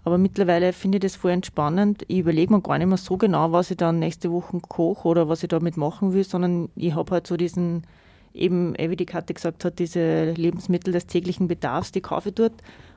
Aber 0.08 0.18
mittlerweile 0.18 0.72
finde 0.72 1.00
ich 1.00 1.02
das 1.02 1.18
voll 1.18 1.32
entspannend. 1.32 2.06
Ich 2.08 2.20
überlege 2.20 2.54
mir 2.54 2.62
gar 2.62 2.78
nicht 2.78 2.88
mehr 2.88 2.96
so 2.96 3.18
genau, 3.18 3.52
was 3.52 3.72
ich 3.72 3.76
dann 3.76 4.00
nächste 4.00 4.32
Woche 4.32 4.58
koche 4.62 5.06
oder 5.06 5.28
was 5.28 5.44
ich 5.44 5.50
damit 5.50 5.76
machen 5.76 6.14
will, 6.14 6.24
sondern 6.24 6.70
ich 6.78 6.96
habe 6.96 7.12
halt 7.12 7.28
so 7.28 7.36
diesen, 7.36 7.86
eben, 8.34 8.74
wie 8.78 8.96
die 8.96 9.06
Katte 9.06 9.34
gesagt 9.34 9.66
hat, 9.66 9.80
diese 9.80 10.32
Lebensmittel 10.32 10.94
des 10.94 11.08
täglichen 11.08 11.50
Bedarfs, 11.50 11.92
die 11.92 12.00
kaufe 12.00 12.30
ich 12.30 12.36
dort 12.36 12.54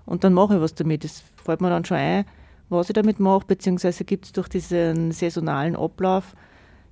und 0.07 0.23
dann 0.23 0.35
mache 0.35 0.55
ich 0.55 0.61
was 0.61 0.77
damit. 0.77 1.03
Das 1.03 1.25
fällt 1.45 1.61
mir 1.61 1.69
dann 1.69 1.85
schon 1.85 1.97
ein, 1.97 2.27
was 2.69 2.89
ich 2.89 2.95
damit 2.95 3.19
mache, 3.19 3.45
beziehungsweise 3.45 4.05
gibt 4.05 4.27
es 4.27 4.33
durch 4.33 4.47
diesen 4.47 5.11
saisonalen 5.11 5.75
Ablauf 5.75 6.37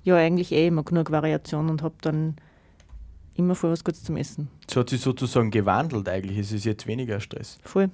ja 0.03 0.17
eigentlich 0.17 0.51
eh 0.51 0.67
immer 0.67 0.83
genug 0.83 1.11
Variation 1.11 1.69
und 1.69 1.81
habe 1.81 1.95
dann 2.01 2.35
immer 3.35 3.55
voll 3.55 3.71
was 3.71 3.85
Gutes 3.85 4.03
zum 4.03 4.17
Essen. 4.17 4.49
Es 4.67 4.75
hat 4.75 4.89
sich 4.89 4.99
sozusagen 4.99 5.49
gewandelt 5.49 6.09
eigentlich, 6.09 6.39
es 6.39 6.51
ist 6.51 6.65
jetzt 6.65 6.87
weniger 6.87 7.21
Stress. 7.21 7.57
Voll. 7.63 7.89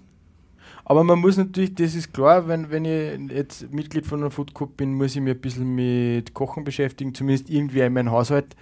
Aber 0.86 1.04
man 1.04 1.20
muss 1.20 1.36
natürlich, 1.36 1.74
das 1.74 1.96
ist 1.96 2.14
klar, 2.14 2.48
wenn, 2.48 2.70
wenn 2.70 2.86
ich 2.86 3.32
jetzt 3.32 3.74
Mitglied 3.74 4.06
von 4.06 4.20
einer 4.22 4.30
Food 4.30 4.54
Cup 4.54 4.78
bin, 4.78 4.94
muss 4.94 5.16
ich 5.16 5.22
mich 5.22 5.34
ein 5.34 5.42
bisschen 5.42 5.74
mit 5.74 6.36
Kochen 6.36 6.64
beschäftigen, 6.64 7.16
zumindest 7.16 7.50
irgendwie 7.50 7.80
in 7.82 7.92
meinem 7.92 8.12
Haushalt. 8.12 8.56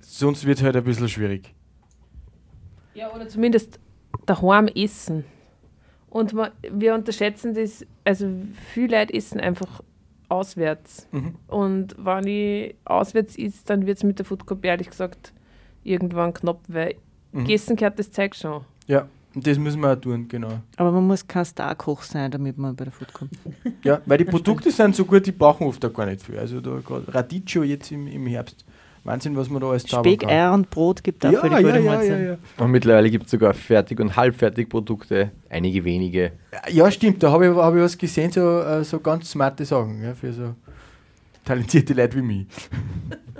Sonst 0.00 0.46
wird 0.46 0.58
es 0.58 0.64
halt 0.64 0.76
ein 0.76 0.84
bisschen 0.84 1.08
schwierig. 1.08 1.52
Ja, 2.94 3.12
oder 3.12 3.28
zumindest 3.28 3.80
daheim 4.26 4.68
essen. 4.68 5.24
Und 6.08 6.32
man, 6.34 6.52
wir 6.70 6.94
unterschätzen 6.94 7.54
das, 7.54 7.84
also 8.04 8.30
viele 8.72 8.98
Leute 8.98 9.12
essen 9.12 9.40
einfach 9.40 9.82
auswärts. 10.28 11.08
Mhm. 11.10 11.34
Und 11.48 11.96
wenn 11.98 12.26
ich 12.28 12.76
auswärts 12.84 13.36
ist, 13.36 13.68
dann 13.68 13.86
wird 13.86 13.98
es 13.98 14.04
mit 14.04 14.20
der 14.20 14.24
Food 14.24 14.46
Cup 14.46 14.64
ehrlich 14.64 14.90
gesagt 14.90 15.32
irgendwann 15.82 16.32
knapp, 16.32 16.60
weil 16.68 16.94
mhm. 17.32 17.40
gegessen 17.40 17.74
gehört 17.74 17.98
das 17.98 18.12
Zeug 18.12 18.36
schon. 18.36 18.64
Ja, 18.86 19.08
das 19.44 19.58
müssen 19.58 19.80
wir 19.80 19.92
auch 19.92 20.00
tun, 20.00 20.26
genau. 20.28 20.60
Aber 20.76 20.92
man 20.92 21.06
muss 21.06 21.26
kein 21.26 21.44
Star-Koch 21.44 22.02
sein, 22.02 22.30
damit 22.30 22.56
man 22.56 22.74
bei 22.74 22.84
der 22.84 22.92
Food 22.92 23.12
kommt. 23.12 23.32
ja, 23.84 24.00
weil 24.06 24.18
die 24.18 24.24
Produkte 24.24 24.70
sind 24.70 24.96
so 24.96 25.04
gut, 25.04 25.26
die 25.26 25.32
brauchen 25.32 25.66
oft 25.66 25.84
auch 25.84 25.92
gar 25.92 26.06
nicht 26.06 26.22
viel. 26.22 26.38
Also 26.38 26.60
da 26.60 26.80
gerade 26.84 27.12
Radicchio 27.12 27.62
jetzt 27.62 27.92
im, 27.92 28.06
im 28.06 28.26
Herbst 28.26 28.64
Wahnsinn, 29.06 29.36
was 29.36 29.48
man 29.48 29.60
da 29.60 29.68
alles 29.68 29.88
Speck, 29.88 30.26
Eier 30.26 30.52
und 30.52 30.68
Brot 30.68 31.04
gibt 31.04 31.24
es 31.24 31.28
auch 31.28 31.34
ja, 31.34 31.40
für 31.40 31.48
die 31.48 31.66
ja, 31.68 31.76
ja, 31.76 32.02
ja, 32.02 32.18
ja, 32.18 32.38
Und 32.58 32.72
mittlerweile 32.72 33.08
gibt 33.08 33.26
es 33.26 33.30
sogar 33.30 33.54
Fertig- 33.54 34.00
und 34.00 34.16
Halbfertigprodukte, 34.16 35.30
einige 35.48 35.84
wenige. 35.84 36.32
Ja, 36.70 36.90
stimmt, 36.90 37.22
da 37.22 37.30
habe 37.30 37.46
ich, 37.46 37.54
hab 37.54 37.74
ich 37.74 37.80
was 37.80 37.96
gesehen, 37.96 38.32
so, 38.32 38.60
äh, 38.60 38.82
so 38.82 38.98
ganz 38.98 39.30
smarte 39.30 39.64
Sachen 39.64 40.02
ja, 40.02 40.14
für 40.14 40.32
so 40.32 40.54
talentierte 41.44 41.94
Leute 41.94 42.16
wie 42.16 42.22
mich. 42.22 42.46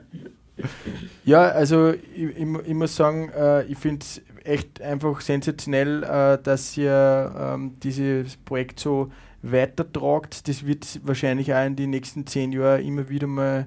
ja, 1.24 1.40
also 1.40 1.90
ich, 1.90 2.36
ich, 2.36 2.46
ich 2.66 2.74
muss 2.74 2.94
sagen, 2.94 3.30
äh, 3.36 3.64
ich 3.64 3.76
finde 3.76 4.02
es 4.02 4.22
echt 4.46 4.80
einfach 4.80 5.20
sensationell, 5.20 6.02
äh, 6.04 6.42
dass 6.42 6.76
ihr 6.76 7.34
ähm, 7.38 7.74
dieses 7.82 8.36
Projekt 8.36 8.80
so 8.80 9.10
weitertragt. 9.42 10.48
Das 10.48 10.66
wird 10.66 11.00
wahrscheinlich 11.04 11.54
auch 11.54 11.64
in 11.64 11.76
den 11.76 11.90
nächsten 11.90 12.26
zehn 12.26 12.52
Jahren 12.52 12.82
immer 12.82 13.08
wieder 13.08 13.26
mal 13.26 13.66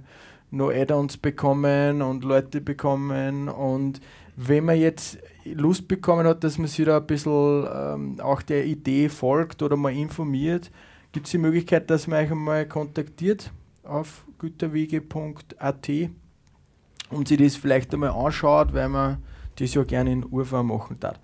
noch 0.51 0.71
Add-ons 0.71 1.17
bekommen 1.17 2.01
und 2.01 2.23
Leute 2.23 2.61
bekommen. 2.61 3.49
Und 3.49 4.01
wenn 4.35 4.65
man 4.65 4.79
jetzt 4.79 5.19
Lust 5.45 5.87
bekommen 5.87 6.27
hat, 6.27 6.43
dass 6.43 6.57
man 6.57 6.67
sich 6.67 6.85
da 6.85 6.97
ein 6.97 7.07
bisschen 7.07 7.67
ähm, 7.71 8.19
auch 8.19 8.41
der 8.41 8.65
Idee 8.65 9.09
folgt 9.09 9.61
oder 9.61 9.77
mal 9.77 9.93
informiert, 9.93 10.71
gibt 11.11 11.25
es 11.27 11.31
die 11.31 11.37
Möglichkeit, 11.37 11.89
dass 11.89 12.07
man 12.07 12.23
euch 12.23 12.31
einmal 12.31 12.67
kontaktiert 12.67 13.51
auf 13.83 14.25
güterwege.at 14.37 15.89
und 17.09 17.27
sich 17.27 17.37
das 17.37 17.55
vielleicht 17.55 17.93
einmal 17.93 18.11
anschaut, 18.11 18.73
weil 18.73 18.89
man 18.89 19.17
das 19.59 19.73
ja 19.73 19.83
gerne 19.83 20.11
in 20.11 20.25
Urfa 20.25 20.63
machen 20.63 20.97
darf. 20.99 21.19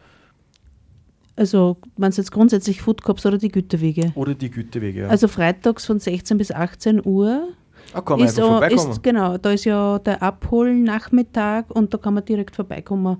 Also, 1.37 1.77
man 1.97 2.11
jetzt 2.11 2.31
grundsätzlich 2.31 2.81
Food 2.81 3.01
Cops 3.03 3.25
oder 3.25 3.37
die 3.37 3.49
Güterwege? 3.49 4.13
Oder 4.15 4.33
die 4.35 4.49
Güterwege, 4.49 5.01
ja. 5.01 5.07
Also 5.07 5.27
freitags 5.27 5.85
von 5.85 5.99
16 5.99 6.37
bis 6.37 6.51
18 6.51 7.05
Uhr. 7.05 7.49
Ah, 7.93 8.01
kann 8.01 8.19
man 8.19 8.27
ist, 8.27 8.39
einfach 8.39 8.51
vorbeikommen. 8.51 8.91
ist, 8.91 9.03
genau, 9.03 9.37
da 9.37 9.51
ist 9.51 9.65
ja 9.65 9.99
der 9.99 10.23
Abholnachmittag 10.23 11.65
und 11.69 11.93
da 11.93 11.97
kann 11.97 12.13
man 12.13 12.25
direkt 12.25 12.55
vorbeikommen 12.55 13.17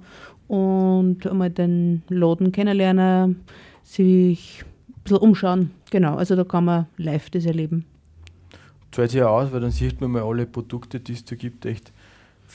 und 0.48 1.28
einmal 1.28 1.50
den 1.50 2.04
Laden 2.10 2.52
kennenlernen, 2.52 3.42
sich 3.84 4.64
ein 4.88 5.02
bisschen 5.04 5.18
umschauen. 5.18 5.72
Genau, 5.92 6.16
also 6.16 6.36
da 6.36 6.44
kann 6.44 6.66
man 6.66 6.88
live 6.98 7.30
das 7.30 7.46
erleben. 7.46 7.86
zahlt 8.92 9.12
sich 9.12 9.20
ja 9.20 9.28
aus, 9.28 9.52
weil 9.52 9.60
dann 9.60 9.72
sieht 9.72 10.00
man 10.00 10.12
mal 10.12 10.24
alle 10.24 10.46
Produkte, 10.46 11.00
die 11.00 11.14
es 11.14 11.26
da 11.26 11.36
gibt, 11.36 11.66
echt 11.66 11.92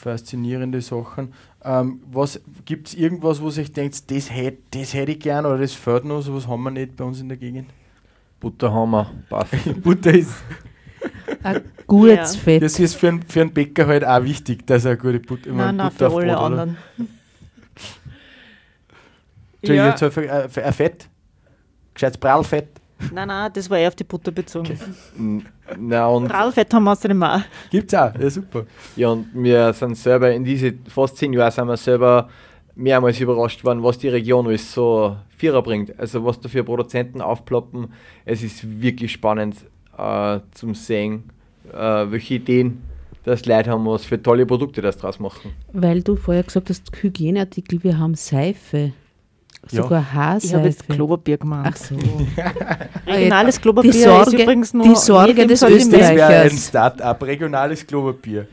faszinierende 0.01 0.81
Sachen. 0.81 1.33
Ähm, 1.63 2.01
was 2.11 2.41
gibt 2.65 2.87
es 2.89 2.93
irgendwas, 2.95 3.41
wo 3.41 3.49
sich 3.49 3.71
denkt, 3.71 4.09
das 4.11 4.31
hätte 4.31 4.57
das 4.71 4.93
hätt 4.93 5.09
ich 5.09 5.19
gern 5.19 5.45
oder 5.45 5.59
das 5.59 5.73
fehlt 5.73 6.05
noch, 6.05 6.21
sowas 6.21 6.47
haben 6.47 6.63
wir 6.63 6.71
nicht 6.71 6.95
bei 6.95 7.03
uns 7.03 7.19
in 7.21 7.29
der 7.29 7.37
Gegend? 7.37 7.69
Butter 8.39 8.73
haben 8.73 8.91
wir. 8.91 9.11
Butter 9.83 10.11
ist, 10.13 10.33
Ein 11.43 11.61
gutes 11.87 12.35
Ja. 12.35 12.41
Fett. 12.41 12.63
das 12.63 12.79
ist 12.79 12.95
für 12.95 13.07
einen, 13.09 13.21
für 13.23 13.41
einen 13.41 13.53
Bäcker 13.53 13.87
halt 13.87 14.03
auch 14.05 14.23
wichtig, 14.23 14.65
dass 14.67 14.85
er 14.85 14.91
eine 14.91 14.99
gute 14.99 15.19
Butter, 15.19 15.47
ich 15.49 15.53
Nein, 15.55 15.75
nein, 15.75 15.89
Butter 15.89 15.97
für 15.97 16.07
auf 16.15 16.15
alle 16.21 16.33
Brot, 16.33 16.43
anderen. 16.43 16.77
Entschuldigung, 19.61 19.85
Ja. 19.85 19.89
jetzt 19.89 20.13
für, 20.13 20.27
äh, 20.27 20.49
für 20.49 20.65
ein 20.65 20.73
Fett, 20.73 21.07
gescheites 21.93 22.17
Prallfett. 22.17 22.67
Nein, 23.13 23.27
nein, 23.27 23.51
das 23.53 23.69
war 23.69 23.77
eher 23.77 23.87
auf 23.87 23.95
die 23.95 24.03
Butter 24.03 24.31
bezogen. 24.31 24.77
N- 25.17 25.45
Na 25.79 26.07
und, 26.07 26.27
Prallfett 26.27 26.73
haben 26.73 26.83
wir 26.83 26.91
außerdem 26.91 27.21
auch. 27.23 27.41
Gibt's 27.69 27.93
auch, 27.93 28.13
ja 28.19 28.29
super. 28.29 28.65
ja, 28.95 29.09
und 29.09 29.27
wir 29.33 29.73
sind 29.73 29.97
selber 29.97 30.31
in 30.31 30.43
diese 30.43 30.73
fast 30.87 31.17
zehn 31.17 31.33
Jahren 31.33 31.51
sind 31.51 31.67
wir 31.67 31.77
selber 31.77 32.29
mehrmals 32.75 33.19
überrascht 33.19 33.63
worden, 33.63 33.83
was 33.83 33.97
die 33.97 34.07
Region 34.09 34.47
alles 34.47 34.73
so 34.73 35.15
Vierer 35.37 35.61
bringt. 35.61 35.97
Also 35.99 36.23
was 36.25 36.39
da 36.39 36.47
für 36.49 36.63
Produzenten 36.63 37.21
aufploppen. 37.21 37.91
Es 38.25 38.43
ist 38.43 38.81
wirklich 38.81 39.11
spannend 39.11 39.55
äh, 39.97 40.39
zum 40.51 40.73
sehen, 40.75 41.23
äh, 41.73 41.77
welche 41.77 42.35
Ideen 42.35 42.81
das 43.23 43.45
Leute 43.45 43.69
haben, 43.69 43.85
was 43.85 44.05
für 44.05 44.21
tolle 44.21 44.45
Produkte 44.45 44.81
das 44.81 44.97
draus 44.97 45.19
machen. 45.19 45.51
Weil 45.73 46.01
du 46.01 46.15
vorher 46.15 46.43
gesagt 46.43 46.69
hast, 46.69 46.91
Hygieneartikel, 47.01 47.83
wir 47.83 47.99
haben 47.99 48.15
Seife. 48.15 48.93
Ja. 49.69 49.83
Sogar 49.83 50.13
Haarseife. 50.13 50.47
Ich 50.47 50.53
habe 50.55 50.67
jetzt 50.67 50.89
Klopapier 50.89 51.37
gemacht. 51.37 51.69
Ach 51.73 51.77
so. 51.77 51.95
Regionales 53.07 53.61
Klopapier 53.61 53.91
Die 53.91 53.99
Sorge- 53.99 54.35
ist 54.35 54.41
übrigens 54.41 54.73
nur 54.73 54.83
die 54.87 54.95
Sorge 54.95 55.45
des 55.47 55.59
Sortiment. 55.59 55.93
Das 55.93 55.99
wäre 56.01 56.11
ein 56.11 56.45
Österreichers. 56.47 56.67
Start-up, 56.67 57.23
regionales 57.23 57.85
Klopapier. 57.85 58.47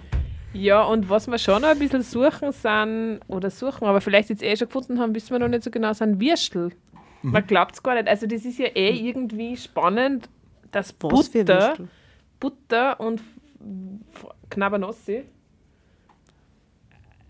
Ja, 0.52 0.82
und 0.84 1.08
was 1.08 1.26
wir 1.26 1.38
schon 1.38 1.62
noch 1.62 1.68
ein 1.68 1.78
bisschen 1.78 2.02
suchen 2.02 2.52
sind, 2.52 3.20
oder 3.28 3.50
suchen, 3.50 3.84
aber 3.86 4.00
vielleicht 4.00 4.30
jetzt 4.30 4.42
eh 4.42 4.56
schon 4.56 4.66
gefunden 4.68 4.98
haben, 4.98 5.14
wissen 5.14 5.30
wir 5.30 5.38
noch 5.38 5.48
nicht 5.48 5.62
so 5.62 5.70
genau, 5.70 5.92
sind 5.92 6.20
Würstel. 6.20 6.72
Man 7.22 7.46
glaubt 7.46 7.74
es 7.74 7.82
gar 7.82 7.94
nicht. 7.94 8.08
Also 8.08 8.26
das 8.26 8.44
ist 8.44 8.58
ja 8.58 8.66
eh 8.66 8.90
irgendwie 9.08 9.56
spannend, 9.56 10.28
dass 10.72 10.94
Was 11.00 11.28
Butter? 11.30 11.74
Butter 12.38 13.00
und 13.00 13.20
Knabbernossi 14.50 15.24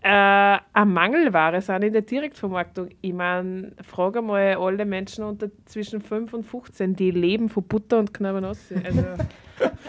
äh, 0.09 0.57
eine 0.73 0.85
Mangelware 0.85 1.61
sind 1.61 1.83
in 1.83 1.93
der 1.93 2.01
Direktvermarktung. 2.01 2.89
Ich 3.01 3.13
meine, 3.13 3.73
frage 3.87 4.21
mal 4.21 4.55
alle 4.55 4.85
Menschen 4.85 5.23
unter 5.23 5.49
zwischen 5.65 6.01
5 6.01 6.33
und 6.33 6.43
15, 6.43 6.95
die 6.95 7.11
leben 7.11 7.49
von 7.49 7.63
Butter 7.63 7.99
und 7.99 8.13
Knabbernossi. 8.13 8.75
Also 8.83 9.03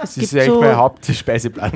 Das 0.00 0.14
gibt 0.14 0.24
ist 0.24 0.34
eigentlich 0.34 0.46
so- 0.46 0.60
mein 0.60 0.76
Hauptspeiseplan. 0.76 1.72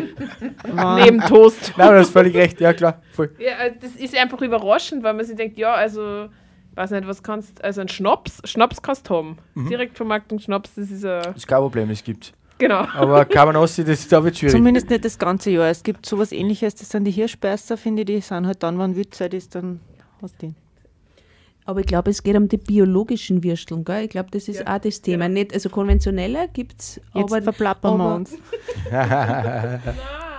Neben 0.97 1.21
Toast. 1.21 1.73
Nein, 1.77 1.87
aber 1.87 1.95
du 1.97 2.01
hast 2.03 2.11
völlig 2.11 2.35
recht, 2.35 2.61
ja 2.61 2.73
klar. 2.73 3.01
Voll. 3.13 3.31
Ja, 3.39 3.67
äh, 3.67 3.73
das 3.81 3.93
ist 3.93 4.17
einfach 4.19 4.41
überraschend, 4.43 5.03
weil 5.05 5.15
man 5.15 5.25
sich 5.25 5.37
denkt, 5.37 5.57
ja, 5.59 5.73
also, 5.75 6.29
weiß 6.75 6.91
nicht, 6.91 7.07
was 7.07 7.23
kannst 7.23 7.63
also 7.63 7.81
ein 7.83 7.89
Schnaps, 7.89 8.41
Schnaps 8.45 8.83
kannst 8.83 9.09
du 9.09 9.15
haben. 9.15 9.39
Direktvermarktung 9.55 10.41
Schnaps, 10.41 10.75
das 10.75 10.91
ist 10.91 11.05
ein, 11.05 11.23
Das 11.23 11.37
ist 11.37 11.47
kein 11.47 11.61
Problem, 11.61 11.89
das 11.89 12.03
gibt's. 12.03 12.33
Genau. 12.59 12.87
Aber 12.95 13.25
Cabanossi, 13.25 13.85
das 13.85 14.01
ist 14.01 14.13
da 14.13 14.23
wird 14.23 14.37
schwierig. 14.37 14.55
Zumindest 14.55 14.91
nicht 14.91 15.05
das 15.05 15.19
ganze 15.19 15.51
Jahr. 15.51 15.69
Es 15.69 15.83
gibt 15.83 16.07
sowas 16.07 16.33
ähnliches, 16.33 16.75
das 16.75 16.89
sind 16.89 17.05
die 17.05 17.11
Hirschbeißer, 17.11 17.77
finde 17.77 18.03
ich, 18.03 18.07
die 18.07 18.21
sind 18.21 18.47
halt 18.47 18.63
dann, 18.63 18.79
wenn 18.79 18.97
Wützeit 18.97 19.35
ist, 19.35 19.55
dann 19.55 19.81
hast 20.23 20.41
du 20.43 20.49
die. 20.49 20.55
Aber 21.67 21.81
ich 21.81 21.87
glaube, 21.87 22.11
es 22.11 22.23
geht 22.23 22.37
um 22.37 22.47
die 22.47 22.59
biologischen 22.59 23.43
Würsteln, 23.43 23.85
gell? 23.87 24.05
Ich 24.05 24.11
glaube, 24.11 24.29
das 24.31 24.49
ist 24.49 24.67
auch 24.67 24.79
das 24.79 25.01
Thema. 25.01 25.29
Nicht, 25.31 25.55
also 25.55 25.71
konventionelle 25.71 26.49
gibt 26.53 26.79
es, 26.81 27.01
Jetzt 27.15 27.33
aber, 27.33 27.41
verplappern 27.43 27.97
wir 27.97 28.05
aber- 28.05 28.15
uns. 28.17 28.37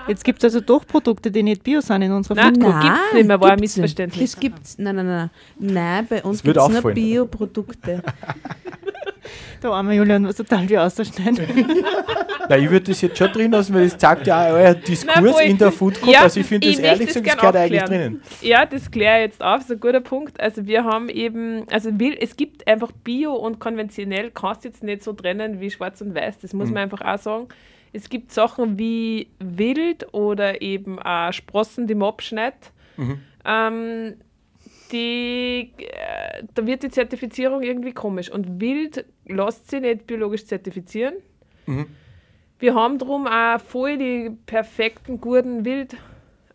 Jetzt 0.07 0.23
gibt 0.23 0.37
es 0.37 0.43
also 0.43 0.61
doch 0.61 0.85
Produkte, 0.85 1.31
die 1.31 1.41
nicht 1.41 1.63
bio 1.63 1.81
sind 1.81 2.03
in 2.03 2.11
unserer 2.11 2.35
Nein. 2.35 2.61
Food 2.61 2.79
gibt's 2.79 3.13
nicht 3.13 3.27
mehr, 3.27 3.41
war 3.41 3.51
ein 3.53 3.59
Missverständnis. 3.59 4.31
Das 4.33 4.39
gibt's, 4.39 4.77
nein, 4.77 4.97
nein, 4.97 5.07
nein. 5.07 5.29
Nein, 5.57 6.07
bei 6.07 6.21
uns 6.23 6.43
gibt 6.43 6.57
es 6.57 6.69
nur. 6.69 6.91
Bioprodukte. 6.93 8.03
Der 9.61 9.71
arme 9.71 9.95
Julian 9.95 10.23
muss 10.23 10.35
total 10.35 10.67
wie 10.69 10.77
ausschneiden. 10.77 11.47
Nein, 12.49 12.63
ich 12.63 12.69
würde 12.69 12.91
das 12.91 13.01
jetzt 13.01 13.17
schon 13.17 13.31
drin 13.31 13.51
lassen, 13.51 13.73
weil 13.73 13.85
das 13.85 13.97
zeigt 13.97 14.27
ja 14.27 14.47
auch 14.47 14.53
euer 14.53 14.73
Diskurs 14.75 15.35
Nein, 15.37 15.51
in 15.51 15.57
der 15.57 15.71
Food 15.71 15.99
Court. 15.99 16.13
Ja, 16.13 16.21
also 16.21 16.39
ich 16.39 16.45
finde 16.45 16.67
das 16.67 16.77
ich 16.77 16.83
ehrlich 16.83 17.07
gesagt, 17.07 17.25
das 17.25 17.33
das 17.33 17.41
gehört 17.41 17.55
eigentlich 17.55 17.83
drinnen. 17.83 18.21
Ja, 18.41 18.65
das 18.65 18.91
kläre 18.91 19.19
ich 19.19 19.25
jetzt 19.25 19.41
auf, 19.41 19.57
das 19.57 19.65
ist 19.65 19.71
ein 19.71 19.79
guter 19.79 20.01
Punkt. 20.01 20.39
Also 20.39 20.65
wir 20.65 20.83
haben 20.83 21.09
eben, 21.09 21.67
also 21.71 21.99
will, 21.99 22.17
es 22.19 22.35
gibt 22.35 22.67
einfach 22.67 22.91
Bio 22.91 23.33
und 23.33 23.59
konventionell, 23.59 24.31
kannst 24.31 24.63
du 24.63 24.69
jetzt 24.69 24.83
nicht 24.83 25.03
so 25.03 25.13
trennen 25.13 25.59
wie 25.59 25.71
schwarz 25.71 26.01
und 26.01 26.13
weiß, 26.13 26.39
das 26.39 26.53
muss 26.53 26.69
man 26.69 26.83
einfach 26.83 27.01
auch 27.01 27.19
sagen. 27.19 27.47
Es 27.93 28.09
gibt 28.09 28.31
Sachen 28.31 28.77
wie 28.77 29.29
Wild 29.39 30.13
oder 30.13 30.61
eben 30.61 30.99
auch 30.99 31.31
Sprossen, 31.31 31.87
die 31.87 31.95
man 31.95 32.09
abschneidet. 32.09 32.71
Ähm, 33.45 34.15
die, 34.91 35.71
äh, 35.77 36.24
da 36.53 36.65
wird 36.65 36.83
die 36.83 36.89
Zertifizierung 36.89 37.61
irgendwie 37.61 37.93
komisch. 37.93 38.31
Und 38.31 38.59
Wild 38.61 39.05
lässt 39.25 39.69
sich 39.69 39.81
nicht 39.81 40.07
biologisch 40.07 40.45
zertifizieren. 40.45 41.15
Wir 42.59 42.75
haben 42.75 42.97
darum 42.97 43.27
auch 43.27 43.59
voll 43.59 43.97
die 43.97 44.31
perfekten, 44.45 45.19
guten 45.19 45.65
Wild 45.65 45.97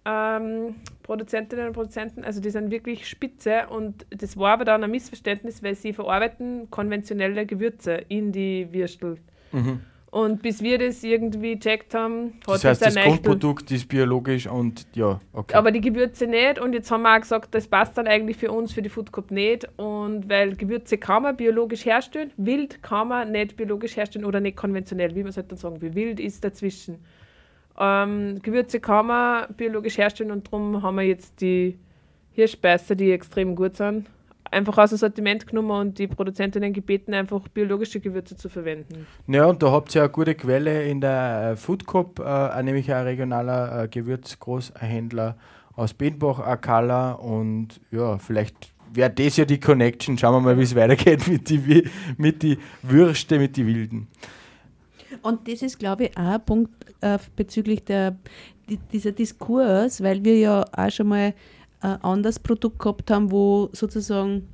ähm, 0.04 0.76
Produzentinnen 1.02 1.66
und 1.68 1.72
Produzenten, 1.72 2.24
also 2.24 2.40
die 2.40 2.50
sind 2.50 2.70
wirklich 2.70 3.08
spitze 3.08 3.66
und 3.68 4.06
das 4.10 4.36
war 4.36 4.52
aber 4.52 4.64
dann 4.64 4.82
ein 4.82 4.90
Missverständnis, 4.90 5.62
weil 5.62 5.74
sie 5.74 5.92
verarbeiten 5.92 6.70
konventionelle 6.70 7.46
Gewürze 7.46 8.04
in 8.08 8.32
die 8.32 8.68
Würstel. 8.72 9.18
Und 10.10 10.42
bis 10.42 10.60
wir 10.60 10.76
das 10.78 11.04
irgendwie 11.04 11.56
checkt 11.56 11.94
haben, 11.94 12.34
hat 12.40 12.56
Das 12.56 12.64
heißt, 12.64 12.82
das 12.82 12.96
ein 12.96 13.04
Echtel- 13.04 13.10
Grundprodukt 13.22 13.70
ist 13.70 13.88
biologisch 13.88 14.48
und 14.48 14.84
ja, 14.94 15.20
okay. 15.32 15.54
aber 15.54 15.70
die 15.70 15.80
Gewürze 15.80 16.26
nicht 16.26 16.58
und 16.58 16.72
jetzt 16.72 16.90
haben 16.90 17.02
wir 17.02 17.14
auch 17.14 17.20
gesagt, 17.20 17.54
das 17.54 17.68
passt 17.68 17.96
dann 17.96 18.08
eigentlich 18.08 18.36
für 18.36 18.50
uns, 18.50 18.72
für 18.72 18.82
die 18.82 18.88
Food 18.88 19.12
Cup 19.12 19.30
nicht 19.30 19.68
und 19.76 20.28
weil 20.28 20.56
Gewürze 20.56 20.98
kann 20.98 21.22
man 21.22 21.36
biologisch 21.36 21.84
herstellen, 21.84 22.32
wild 22.36 22.82
kann 22.82 23.06
man 23.06 23.30
nicht 23.30 23.56
biologisch 23.56 23.96
herstellen 23.96 24.24
oder 24.24 24.40
nicht 24.40 24.56
konventionell, 24.56 25.14
wie 25.14 25.22
man 25.22 25.30
sollte 25.30 25.50
dann 25.50 25.58
sagen, 25.58 25.80
wie 25.80 25.94
wild 25.94 26.18
ist 26.18 26.42
dazwischen. 26.42 26.98
Ähm, 27.78 28.40
Gewürze 28.42 28.80
kann 28.80 29.06
man 29.06 29.54
biologisch 29.56 29.96
herstellen 29.96 30.32
und 30.32 30.48
darum 30.48 30.82
haben 30.82 30.96
wir 30.96 31.04
jetzt 31.04 31.40
die 31.40 31.78
Hirschbeißer, 32.32 32.96
die 32.96 33.12
extrem 33.12 33.54
gut 33.54 33.76
sind, 33.76 34.08
einfach 34.50 34.78
aus 34.78 34.90
dem 34.90 34.98
Sortiment 34.98 35.46
genommen 35.46 35.70
und 35.70 35.98
die 35.98 36.06
Produzentinnen 36.06 36.72
gebeten, 36.72 37.14
einfach 37.14 37.46
biologische 37.48 38.00
Gewürze 38.00 38.36
zu 38.36 38.48
verwenden. 38.48 39.06
Ja, 39.26 39.46
und 39.46 39.62
da 39.62 39.70
habt 39.70 39.94
ihr 39.94 40.00
ja 40.00 40.04
eine 40.04 40.12
gute 40.12 40.34
Quelle 40.34 40.84
in 40.84 41.00
der 41.00 41.52
äh, 41.52 41.56
Food 41.56 41.86
Coop, 41.86 42.18
äh, 42.18 42.62
nämlich 42.62 42.92
ein 42.92 43.04
regionaler 43.04 43.84
äh, 43.84 43.88
Gewürzgroßhändler 43.88 45.36
aus 45.76 45.94
Benbach, 45.94 46.40
Akala 46.40 47.12
und 47.12 47.80
ja, 47.90 48.18
vielleicht 48.18 48.72
wäre 48.92 49.10
das 49.10 49.36
ja 49.36 49.44
die 49.44 49.60
Connection. 49.60 50.18
Schauen 50.18 50.34
wir 50.34 50.40
mal, 50.40 50.58
wie 50.58 50.64
es 50.64 50.74
weitergeht 50.74 51.28
mit 51.28 51.48
die, 51.48 51.64
Wi- 51.64 51.88
mit 52.16 52.42
die 52.42 52.58
Würste, 52.82 53.38
mit 53.38 53.56
die 53.56 53.66
Wilden. 53.66 54.08
Und 55.22 55.46
das 55.48 55.62
ist, 55.62 55.78
glaube 55.78 56.04
ich, 56.04 56.16
auch 56.16 56.22
ein 56.22 56.44
Punkt 56.44 56.72
äh, 57.00 57.18
bezüglich 57.36 57.84
der, 57.84 58.16
die, 58.68 58.78
dieser 58.92 59.12
Diskurs, 59.12 60.02
weil 60.02 60.24
wir 60.24 60.36
ja 60.38 60.64
auch 60.76 60.90
schon 60.90 61.08
mal 61.08 61.34
ein 61.80 62.02
anderes 62.02 62.38
Produkt 62.38 62.78
gehabt 62.78 63.10
haben, 63.10 63.30
wo 63.30 63.68
sozusagen 63.72 64.48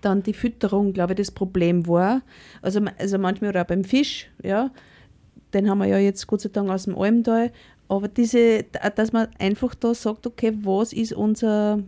dann 0.00 0.22
die 0.22 0.34
Fütterung, 0.34 0.92
glaube 0.92 1.12
ich, 1.12 1.16
das 1.18 1.30
Problem 1.30 1.86
war. 1.86 2.22
Also, 2.60 2.80
also 2.98 3.18
manchmal 3.18 3.56
auch 3.56 3.64
beim 3.64 3.84
Fisch, 3.84 4.28
ja, 4.42 4.70
den 5.54 5.68
haben 5.70 5.78
wir 5.78 5.86
ja 5.86 5.98
jetzt 5.98 6.26
Gott 6.26 6.40
sei 6.40 6.48
Dank 6.48 6.70
aus 6.70 6.84
dem 6.84 6.98
Almtal, 6.98 7.52
aber 7.88 8.08
diese, 8.08 8.64
da- 8.72 8.90
dass 8.90 9.12
man 9.12 9.28
einfach 9.38 9.74
da 9.74 9.94
sagt, 9.94 10.26
okay, 10.26 10.52
was 10.62 10.92
ist 10.92 11.12
unser, 11.12 11.78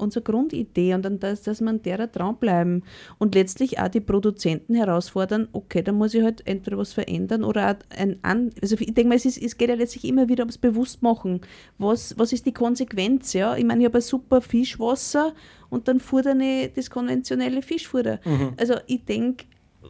unsere 0.00 0.22
Grundidee 0.22 0.94
und 0.94 1.04
dann, 1.04 1.18
dass, 1.20 1.42
dass 1.42 1.60
man 1.60 1.82
derer 1.82 2.06
dranbleiben 2.06 2.84
und 3.18 3.34
letztlich 3.34 3.78
auch 3.78 3.88
die 3.88 4.00
Produzenten 4.00 4.74
herausfordern, 4.74 5.48
okay, 5.52 5.82
dann 5.82 5.96
muss 5.96 6.14
ich 6.14 6.22
halt 6.22 6.46
entweder 6.46 6.78
was 6.78 6.92
verändern 6.92 7.44
oder 7.44 7.70
auch 7.70 7.96
ein 7.96 8.18
an, 8.22 8.50
also 8.60 8.76
ich 8.78 8.94
denke 8.94 9.08
mal, 9.08 9.14
es, 9.14 9.24
ist, 9.24 9.42
es 9.42 9.56
geht 9.56 9.68
ja 9.68 9.74
letztlich 9.74 10.04
immer 10.04 10.28
wieder 10.28 10.42
ums 10.42 10.58
Bewusstmachen. 10.58 11.40
Was, 11.78 12.18
was 12.18 12.32
ist 12.32 12.46
die 12.46 12.52
Konsequenz? 12.52 13.32
Ja? 13.32 13.56
Ich 13.56 13.64
meine, 13.64 13.82
ich 13.82 13.86
habe 13.86 13.98
ein 13.98 14.02
super 14.02 14.40
Fischwasser 14.40 15.32
und 15.68 15.88
dann 15.88 16.00
fuhr 16.00 16.24
ich 16.24 16.72
das 16.74 16.90
konventionelle 16.90 17.62
Fischfutter. 17.62 18.20
Mhm. 18.24 18.54
Also 18.56 18.74
ich 18.86 19.04
denke, 19.04 19.44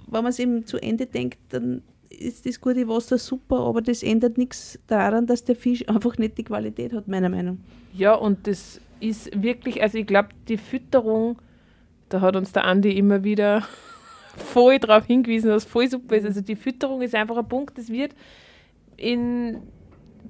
wenn 0.06 0.22
man 0.22 0.30
es 0.30 0.38
eben 0.38 0.66
zu 0.66 0.78
Ende 0.78 1.06
denkt, 1.06 1.38
dann 1.50 1.82
ist 2.08 2.46
das 2.46 2.60
gute 2.60 2.86
Wasser 2.88 3.18
super, 3.18 3.60
aber 3.60 3.80
das 3.80 4.02
ändert 4.02 4.36
nichts 4.36 4.78
daran, 4.86 5.26
dass 5.26 5.44
der 5.44 5.56
Fisch 5.56 5.84
einfach 5.88 6.18
nicht 6.18 6.38
die 6.38 6.44
Qualität 6.44 6.92
hat, 6.92 7.08
meiner 7.08 7.28
Meinung. 7.28 7.60
Ja, 7.92 8.14
und 8.14 8.46
das 8.46 8.80
ist 9.00 9.42
wirklich, 9.42 9.82
also 9.82 9.98
ich 9.98 10.06
glaube, 10.06 10.28
die 10.48 10.56
Fütterung, 10.58 11.38
da 12.08 12.20
hat 12.20 12.36
uns 12.36 12.52
der 12.52 12.64
Andi 12.64 12.96
immer 12.96 13.24
wieder 13.24 13.64
voll 14.36 14.78
darauf 14.78 15.06
hingewiesen, 15.06 15.50
was 15.50 15.64
voll 15.64 15.88
super 15.88 16.16
ist. 16.16 16.24
Also 16.24 16.40
die 16.40 16.56
Fütterung 16.56 17.02
ist 17.02 17.14
einfach 17.14 17.36
ein 17.36 17.48
Punkt, 17.48 17.76
das 17.78 17.88
wird 17.88 18.14
in, 18.96 19.62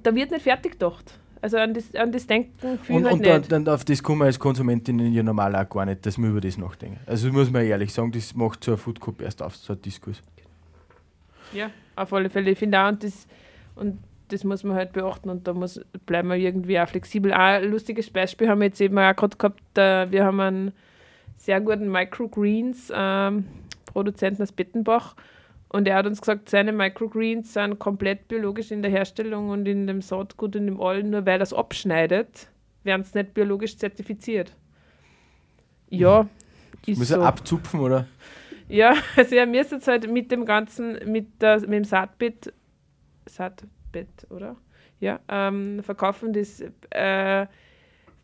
da 0.02 0.14
wird 0.14 0.30
nicht 0.30 0.42
fertig 0.42 0.72
gedacht. 0.72 1.18
Also 1.42 1.56
an 1.56 1.72
das, 1.72 1.94
an 1.94 2.12
das 2.12 2.26
Denken 2.26 2.78
viel 2.78 2.96
Und, 2.96 3.04
halt 3.04 3.14
und 3.14 3.22
nicht. 3.22 3.52
dann, 3.52 3.66
auf 3.68 3.84
das 3.84 4.02
kommen 4.02 4.20
wir 4.20 4.26
als 4.26 4.38
Konsumentinnen 4.38 5.12
ja 5.12 5.22
normal 5.22 5.56
auch 5.56 5.68
gar 5.68 5.86
nicht, 5.86 6.04
dass 6.04 6.18
wir 6.18 6.28
über 6.28 6.40
das 6.40 6.58
nachdenken. 6.58 7.00
Also 7.06 7.32
muss 7.32 7.50
man 7.50 7.64
ehrlich 7.64 7.94
sagen, 7.94 8.12
das 8.12 8.34
macht 8.34 8.62
so 8.62 8.72
ein 8.72 8.76
Food 8.78 9.00
Cup 9.00 9.22
erst 9.22 9.42
auf, 9.42 9.56
so 9.56 9.72
ein 9.72 9.80
Diskurs. 9.80 10.22
Ja, 11.54 11.70
auf 11.96 12.12
alle 12.12 12.28
Fälle. 12.28 12.50
Ich 12.50 12.58
finde 12.58 12.78
auch, 12.80 12.88
und 12.88 13.02
das, 13.02 13.26
und 13.74 13.98
das 14.32 14.44
muss 14.44 14.64
man 14.64 14.76
halt 14.76 14.92
beachten 14.92 15.30
und 15.30 15.46
da 15.46 15.52
muss, 15.52 15.80
bleiben 16.06 16.28
wir 16.28 16.36
irgendwie 16.36 16.78
auch 16.80 16.88
flexibel. 16.88 17.32
Auch 17.32 17.38
ein 17.38 17.70
lustiges 17.70 18.10
Beispiel 18.10 18.48
haben 18.48 18.60
wir 18.60 18.66
jetzt 18.66 18.80
eben 18.80 18.98
auch 18.98 19.14
gerade 19.14 19.36
gehabt, 19.36 19.78
äh, 19.78 20.10
wir 20.10 20.24
haben 20.24 20.40
einen 20.40 20.72
sehr 21.36 21.60
guten 21.60 21.90
Microgreens 21.90 22.92
ähm, 22.94 23.46
Produzenten 23.86 24.42
aus 24.42 24.52
Bettenbach 24.52 25.16
und 25.68 25.86
er 25.86 25.96
hat 25.96 26.06
uns 26.06 26.20
gesagt, 26.20 26.48
seine 26.48 26.72
Microgreens 26.72 27.52
sind 27.54 27.78
komplett 27.78 28.28
biologisch 28.28 28.70
in 28.70 28.82
der 28.82 28.90
Herstellung 28.90 29.50
und 29.50 29.66
in 29.66 29.86
dem 29.86 30.02
Saatgut 30.02 30.56
und 30.56 30.66
im 30.66 30.80
Allen, 30.80 31.10
nur 31.10 31.24
weil 31.26 31.40
er 31.40 31.42
es 31.42 31.52
abschneidet, 31.52 32.48
werden 32.82 33.02
es 33.02 33.14
nicht 33.14 33.34
biologisch 33.34 33.76
zertifiziert. 33.76 34.56
Ja, 35.88 36.26
ist 36.86 36.98
Muss 36.98 37.08
so. 37.08 37.16
er 37.16 37.22
abzupfen, 37.22 37.80
oder? 37.80 38.06
Ja, 38.68 38.94
also 39.16 39.34
ja, 39.34 39.46
mir 39.46 39.60
ist 39.60 39.72
jetzt 39.72 39.88
halt 39.88 40.10
mit 40.10 40.30
dem 40.32 40.44
ganzen, 40.44 40.98
mit, 41.10 41.40
der, 41.40 41.60
mit 41.60 41.72
dem 41.72 41.84
Saatbett, 41.84 42.52
Saatbett, 43.90 44.26
oder? 44.30 44.56
Ja, 45.00 45.20
ähm, 45.28 45.82
verkaufen 45.82 46.32
das 46.32 46.62
äh, 46.90 47.46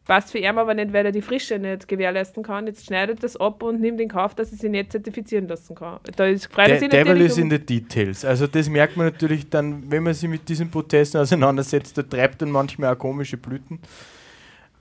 passt 0.04 0.30
für 0.30 0.38
ihn 0.38 0.58
aber 0.58 0.74
nicht, 0.74 0.92
weil 0.92 1.06
er 1.06 1.12
die 1.12 1.22
Frische 1.22 1.58
nicht 1.58 1.88
gewährleisten 1.88 2.42
kann. 2.42 2.66
Jetzt 2.66 2.86
schneidet 2.86 3.22
das 3.22 3.36
ab 3.36 3.62
und 3.62 3.80
nimmt 3.80 4.00
in 4.00 4.08
Kauf, 4.08 4.34
dass 4.34 4.52
er 4.52 4.58
sich 4.58 4.70
nicht 4.70 4.92
zertifizieren 4.92 5.48
lassen 5.48 5.74
kann. 5.74 6.00
Da 6.16 6.26
ist 6.26 6.52
freut 6.52 6.80
De 6.80 6.88
Devil 6.88 7.20
is 7.22 7.38
um 7.38 7.44
in 7.44 7.50
the 7.50 7.58
details. 7.58 8.24
Also 8.24 8.46
das 8.46 8.68
merkt 8.68 8.96
man 8.96 9.06
natürlich 9.06 9.48
dann, 9.48 9.90
wenn 9.90 10.02
man 10.02 10.14
sich 10.14 10.28
mit 10.28 10.48
diesen 10.48 10.70
Prozessen 10.70 11.18
auseinandersetzt, 11.18 11.96
da 11.96 12.02
treibt 12.02 12.42
dann 12.42 12.50
manchmal 12.50 12.94
auch 12.94 12.98
komische 12.98 13.38
Blüten. 13.38 13.80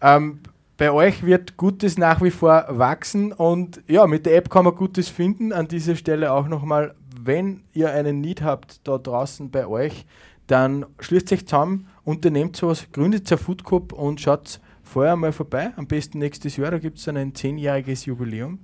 Ähm, 0.02 0.42
bei 0.78 0.92
euch 0.92 1.26
wird 1.26 1.56
Gutes 1.56 1.98
nach 1.98 2.22
wie 2.22 2.32
vor 2.32 2.66
wachsen 2.68 3.32
und 3.32 3.82
ja, 3.88 4.06
mit 4.08 4.26
der 4.26 4.36
App 4.36 4.50
kann 4.50 4.66
man 4.66 4.76
Gutes 4.76 5.08
finden. 5.08 5.54
An 5.54 5.70
dieser 5.70 5.96
Stelle 5.96 6.34
auch 6.34 6.50
nochmal, 6.50 6.94
wenn 7.24 7.64
ihr 7.74 7.92
einen 7.92 8.20
Need 8.20 8.42
habt 8.42 8.86
da 8.86 8.98
draußen 8.98 9.50
bei 9.50 9.66
euch, 9.66 10.06
dann 10.48 10.86
schließt 11.00 11.32
euch 11.34 11.46
zusammen, 11.46 11.88
unternehmt 12.04 12.56
sowas, 12.56 12.88
gründet 12.92 13.32
ein 13.32 13.38
Food 13.38 13.64
Cup 13.64 13.94
und 13.94 14.22
schaut 14.22 14.60
vorher 14.84 15.16
mal 15.16 15.32
vorbei. 15.32 15.72
Am 15.76 15.88
besten 15.88 16.20
nächstes 16.20 16.58
Jahr, 16.58 16.72
da 16.72 16.78
gibt 16.78 17.00
es 17.00 17.08
ein 17.08 17.34
zehnjähriges 17.34 18.06
Jubiläum. 18.06 18.60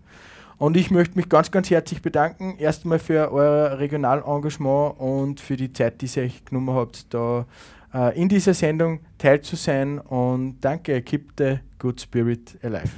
Und 0.58 0.78
ich 0.78 0.92
möchte 0.92 1.18
mich 1.18 1.28
ganz, 1.28 1.50
ganz 1.50 1.72
herzlich 1.72 2.04
bedanken. 2.04 2.56
Erstmal 2.60 3.00
für 3.00 3.32
euer 3.32 3.80
Regionalengagement 3.80 5.00
und 5.00 5.40
für 5.40 5.58
die 5.58 5.74
Zeit, 5.74 6.02
die 6.02 6.10
ihr 6.16 6.24
euch 6.24 6.46
genommen 6.46 6.76
habt, 6.76 7.12
da 7.12 7.48
äh, 7.94 8.20
in 8.22 8.30
dieser 8.30 8.54
Sendung 8.54 9.00
teil. 9.18 9.42
Und 10.08 10.60
danke, 10.62 11.02
keep 11.02 11.32
the 11.40 11.58
good 11.80 12.00
spirit 12.00 12.60
alive. 12.64 12.92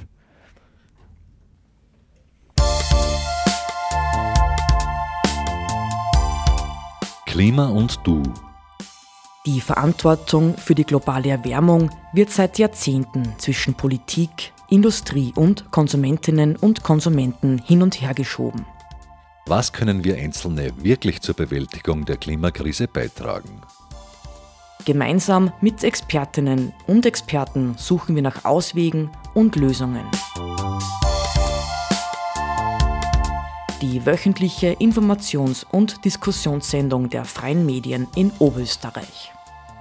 Klima 7.24 7.68
und 7.68 7.98
Du. 8.04 8.22
Die 9.46 9.60
Verantwortung 9.60 10.56
für 10.56 10.74
die 10.74 10.86
globale 10.86 11.28
Erwärmung 11.28 11.90
wird 12.14 12.30
seit 12.30 12.58
Jahrzehnten 12.58 13.34
zwischen 13.36 13.74
Politik, 13.74 14.54
Industrie 14.70 15.34
und 15.36 15.70
Konsumentinnen 15.70 16.56
und 16.56 16.82
Konsumenten 16.82 17.58
hin 17.58 17.82
und 17.82 18.00
her 18.00 18.14
geschoben. 18.14 18.64
Was 19.44 19.74
können 19.74 20.02
wir 20.02 20.16
Einzelne 20.16 20.72
wirklich 20.82 21.20
zur 21.20 21.34
Bewältigung 21.34 22.06
der 22.06 22.16
Klimakrise 22.16 22.88
beitragen? 22.88 23.60
Gemeinsam 24.86 25.52
mit 25.60 25.84
Expertinnen 25.84 26.72
und 26.86 27.04
Experten 27.04 27.74
suchen 27.76 28.14
wir 28.14 28.22
nach 28.22 28.46
Auswegen 28.46 29.10
und 29.34 29.56
Lösungen. 29.56 30.06
Die 33.82 34.06
wöchentliche 34.06 34.72
Informations- 34.78 35.66
und 35.70 36.06
Diskussionssendung 36.06 37.10
der 37.10 37.26
freien 37.26 37.66
Medien 37.66 38.06
in 38.16 38.32
Oberösterreich. 38.38 39.33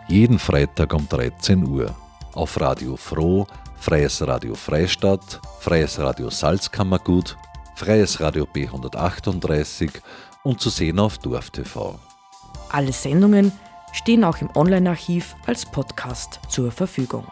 Jeden 0.08 0.38
Freitag 0.38 0.94
um 0.94 1.08
13 1.08 1.66
Uhr 1.66 1.96
auf 2.34 2.60
Radio 2.60 2.98
Froh, 2.98 3.48
Freies 3.78 4.22
Radio 4.28 4.54
Freistadt, 4.54 5.40
Freies 5.60 5.98
Radio 5.98 6.30
Salzkammergut, 6.30 7.38
Freies 7.76 8.20
Radio 8.20 8.46
B138 8.46 9.92
und 10.44 10.60
zu 10.60 10.70
sehen 10.70 11.00
auf 11.00 11.18
DorfTV. 11.20 11.96
Alle 12.70 12.92
Sendungen 12.92 13.52
stehen 13.94 14.24
auch 14.24 14.40
im 14.40 14.50
Online-Archiv 14.56 15.36
als 15.46 15.66
Podcast 15.66 16.40
zur 16.50 16.72
Verfügung. 16.72 17.26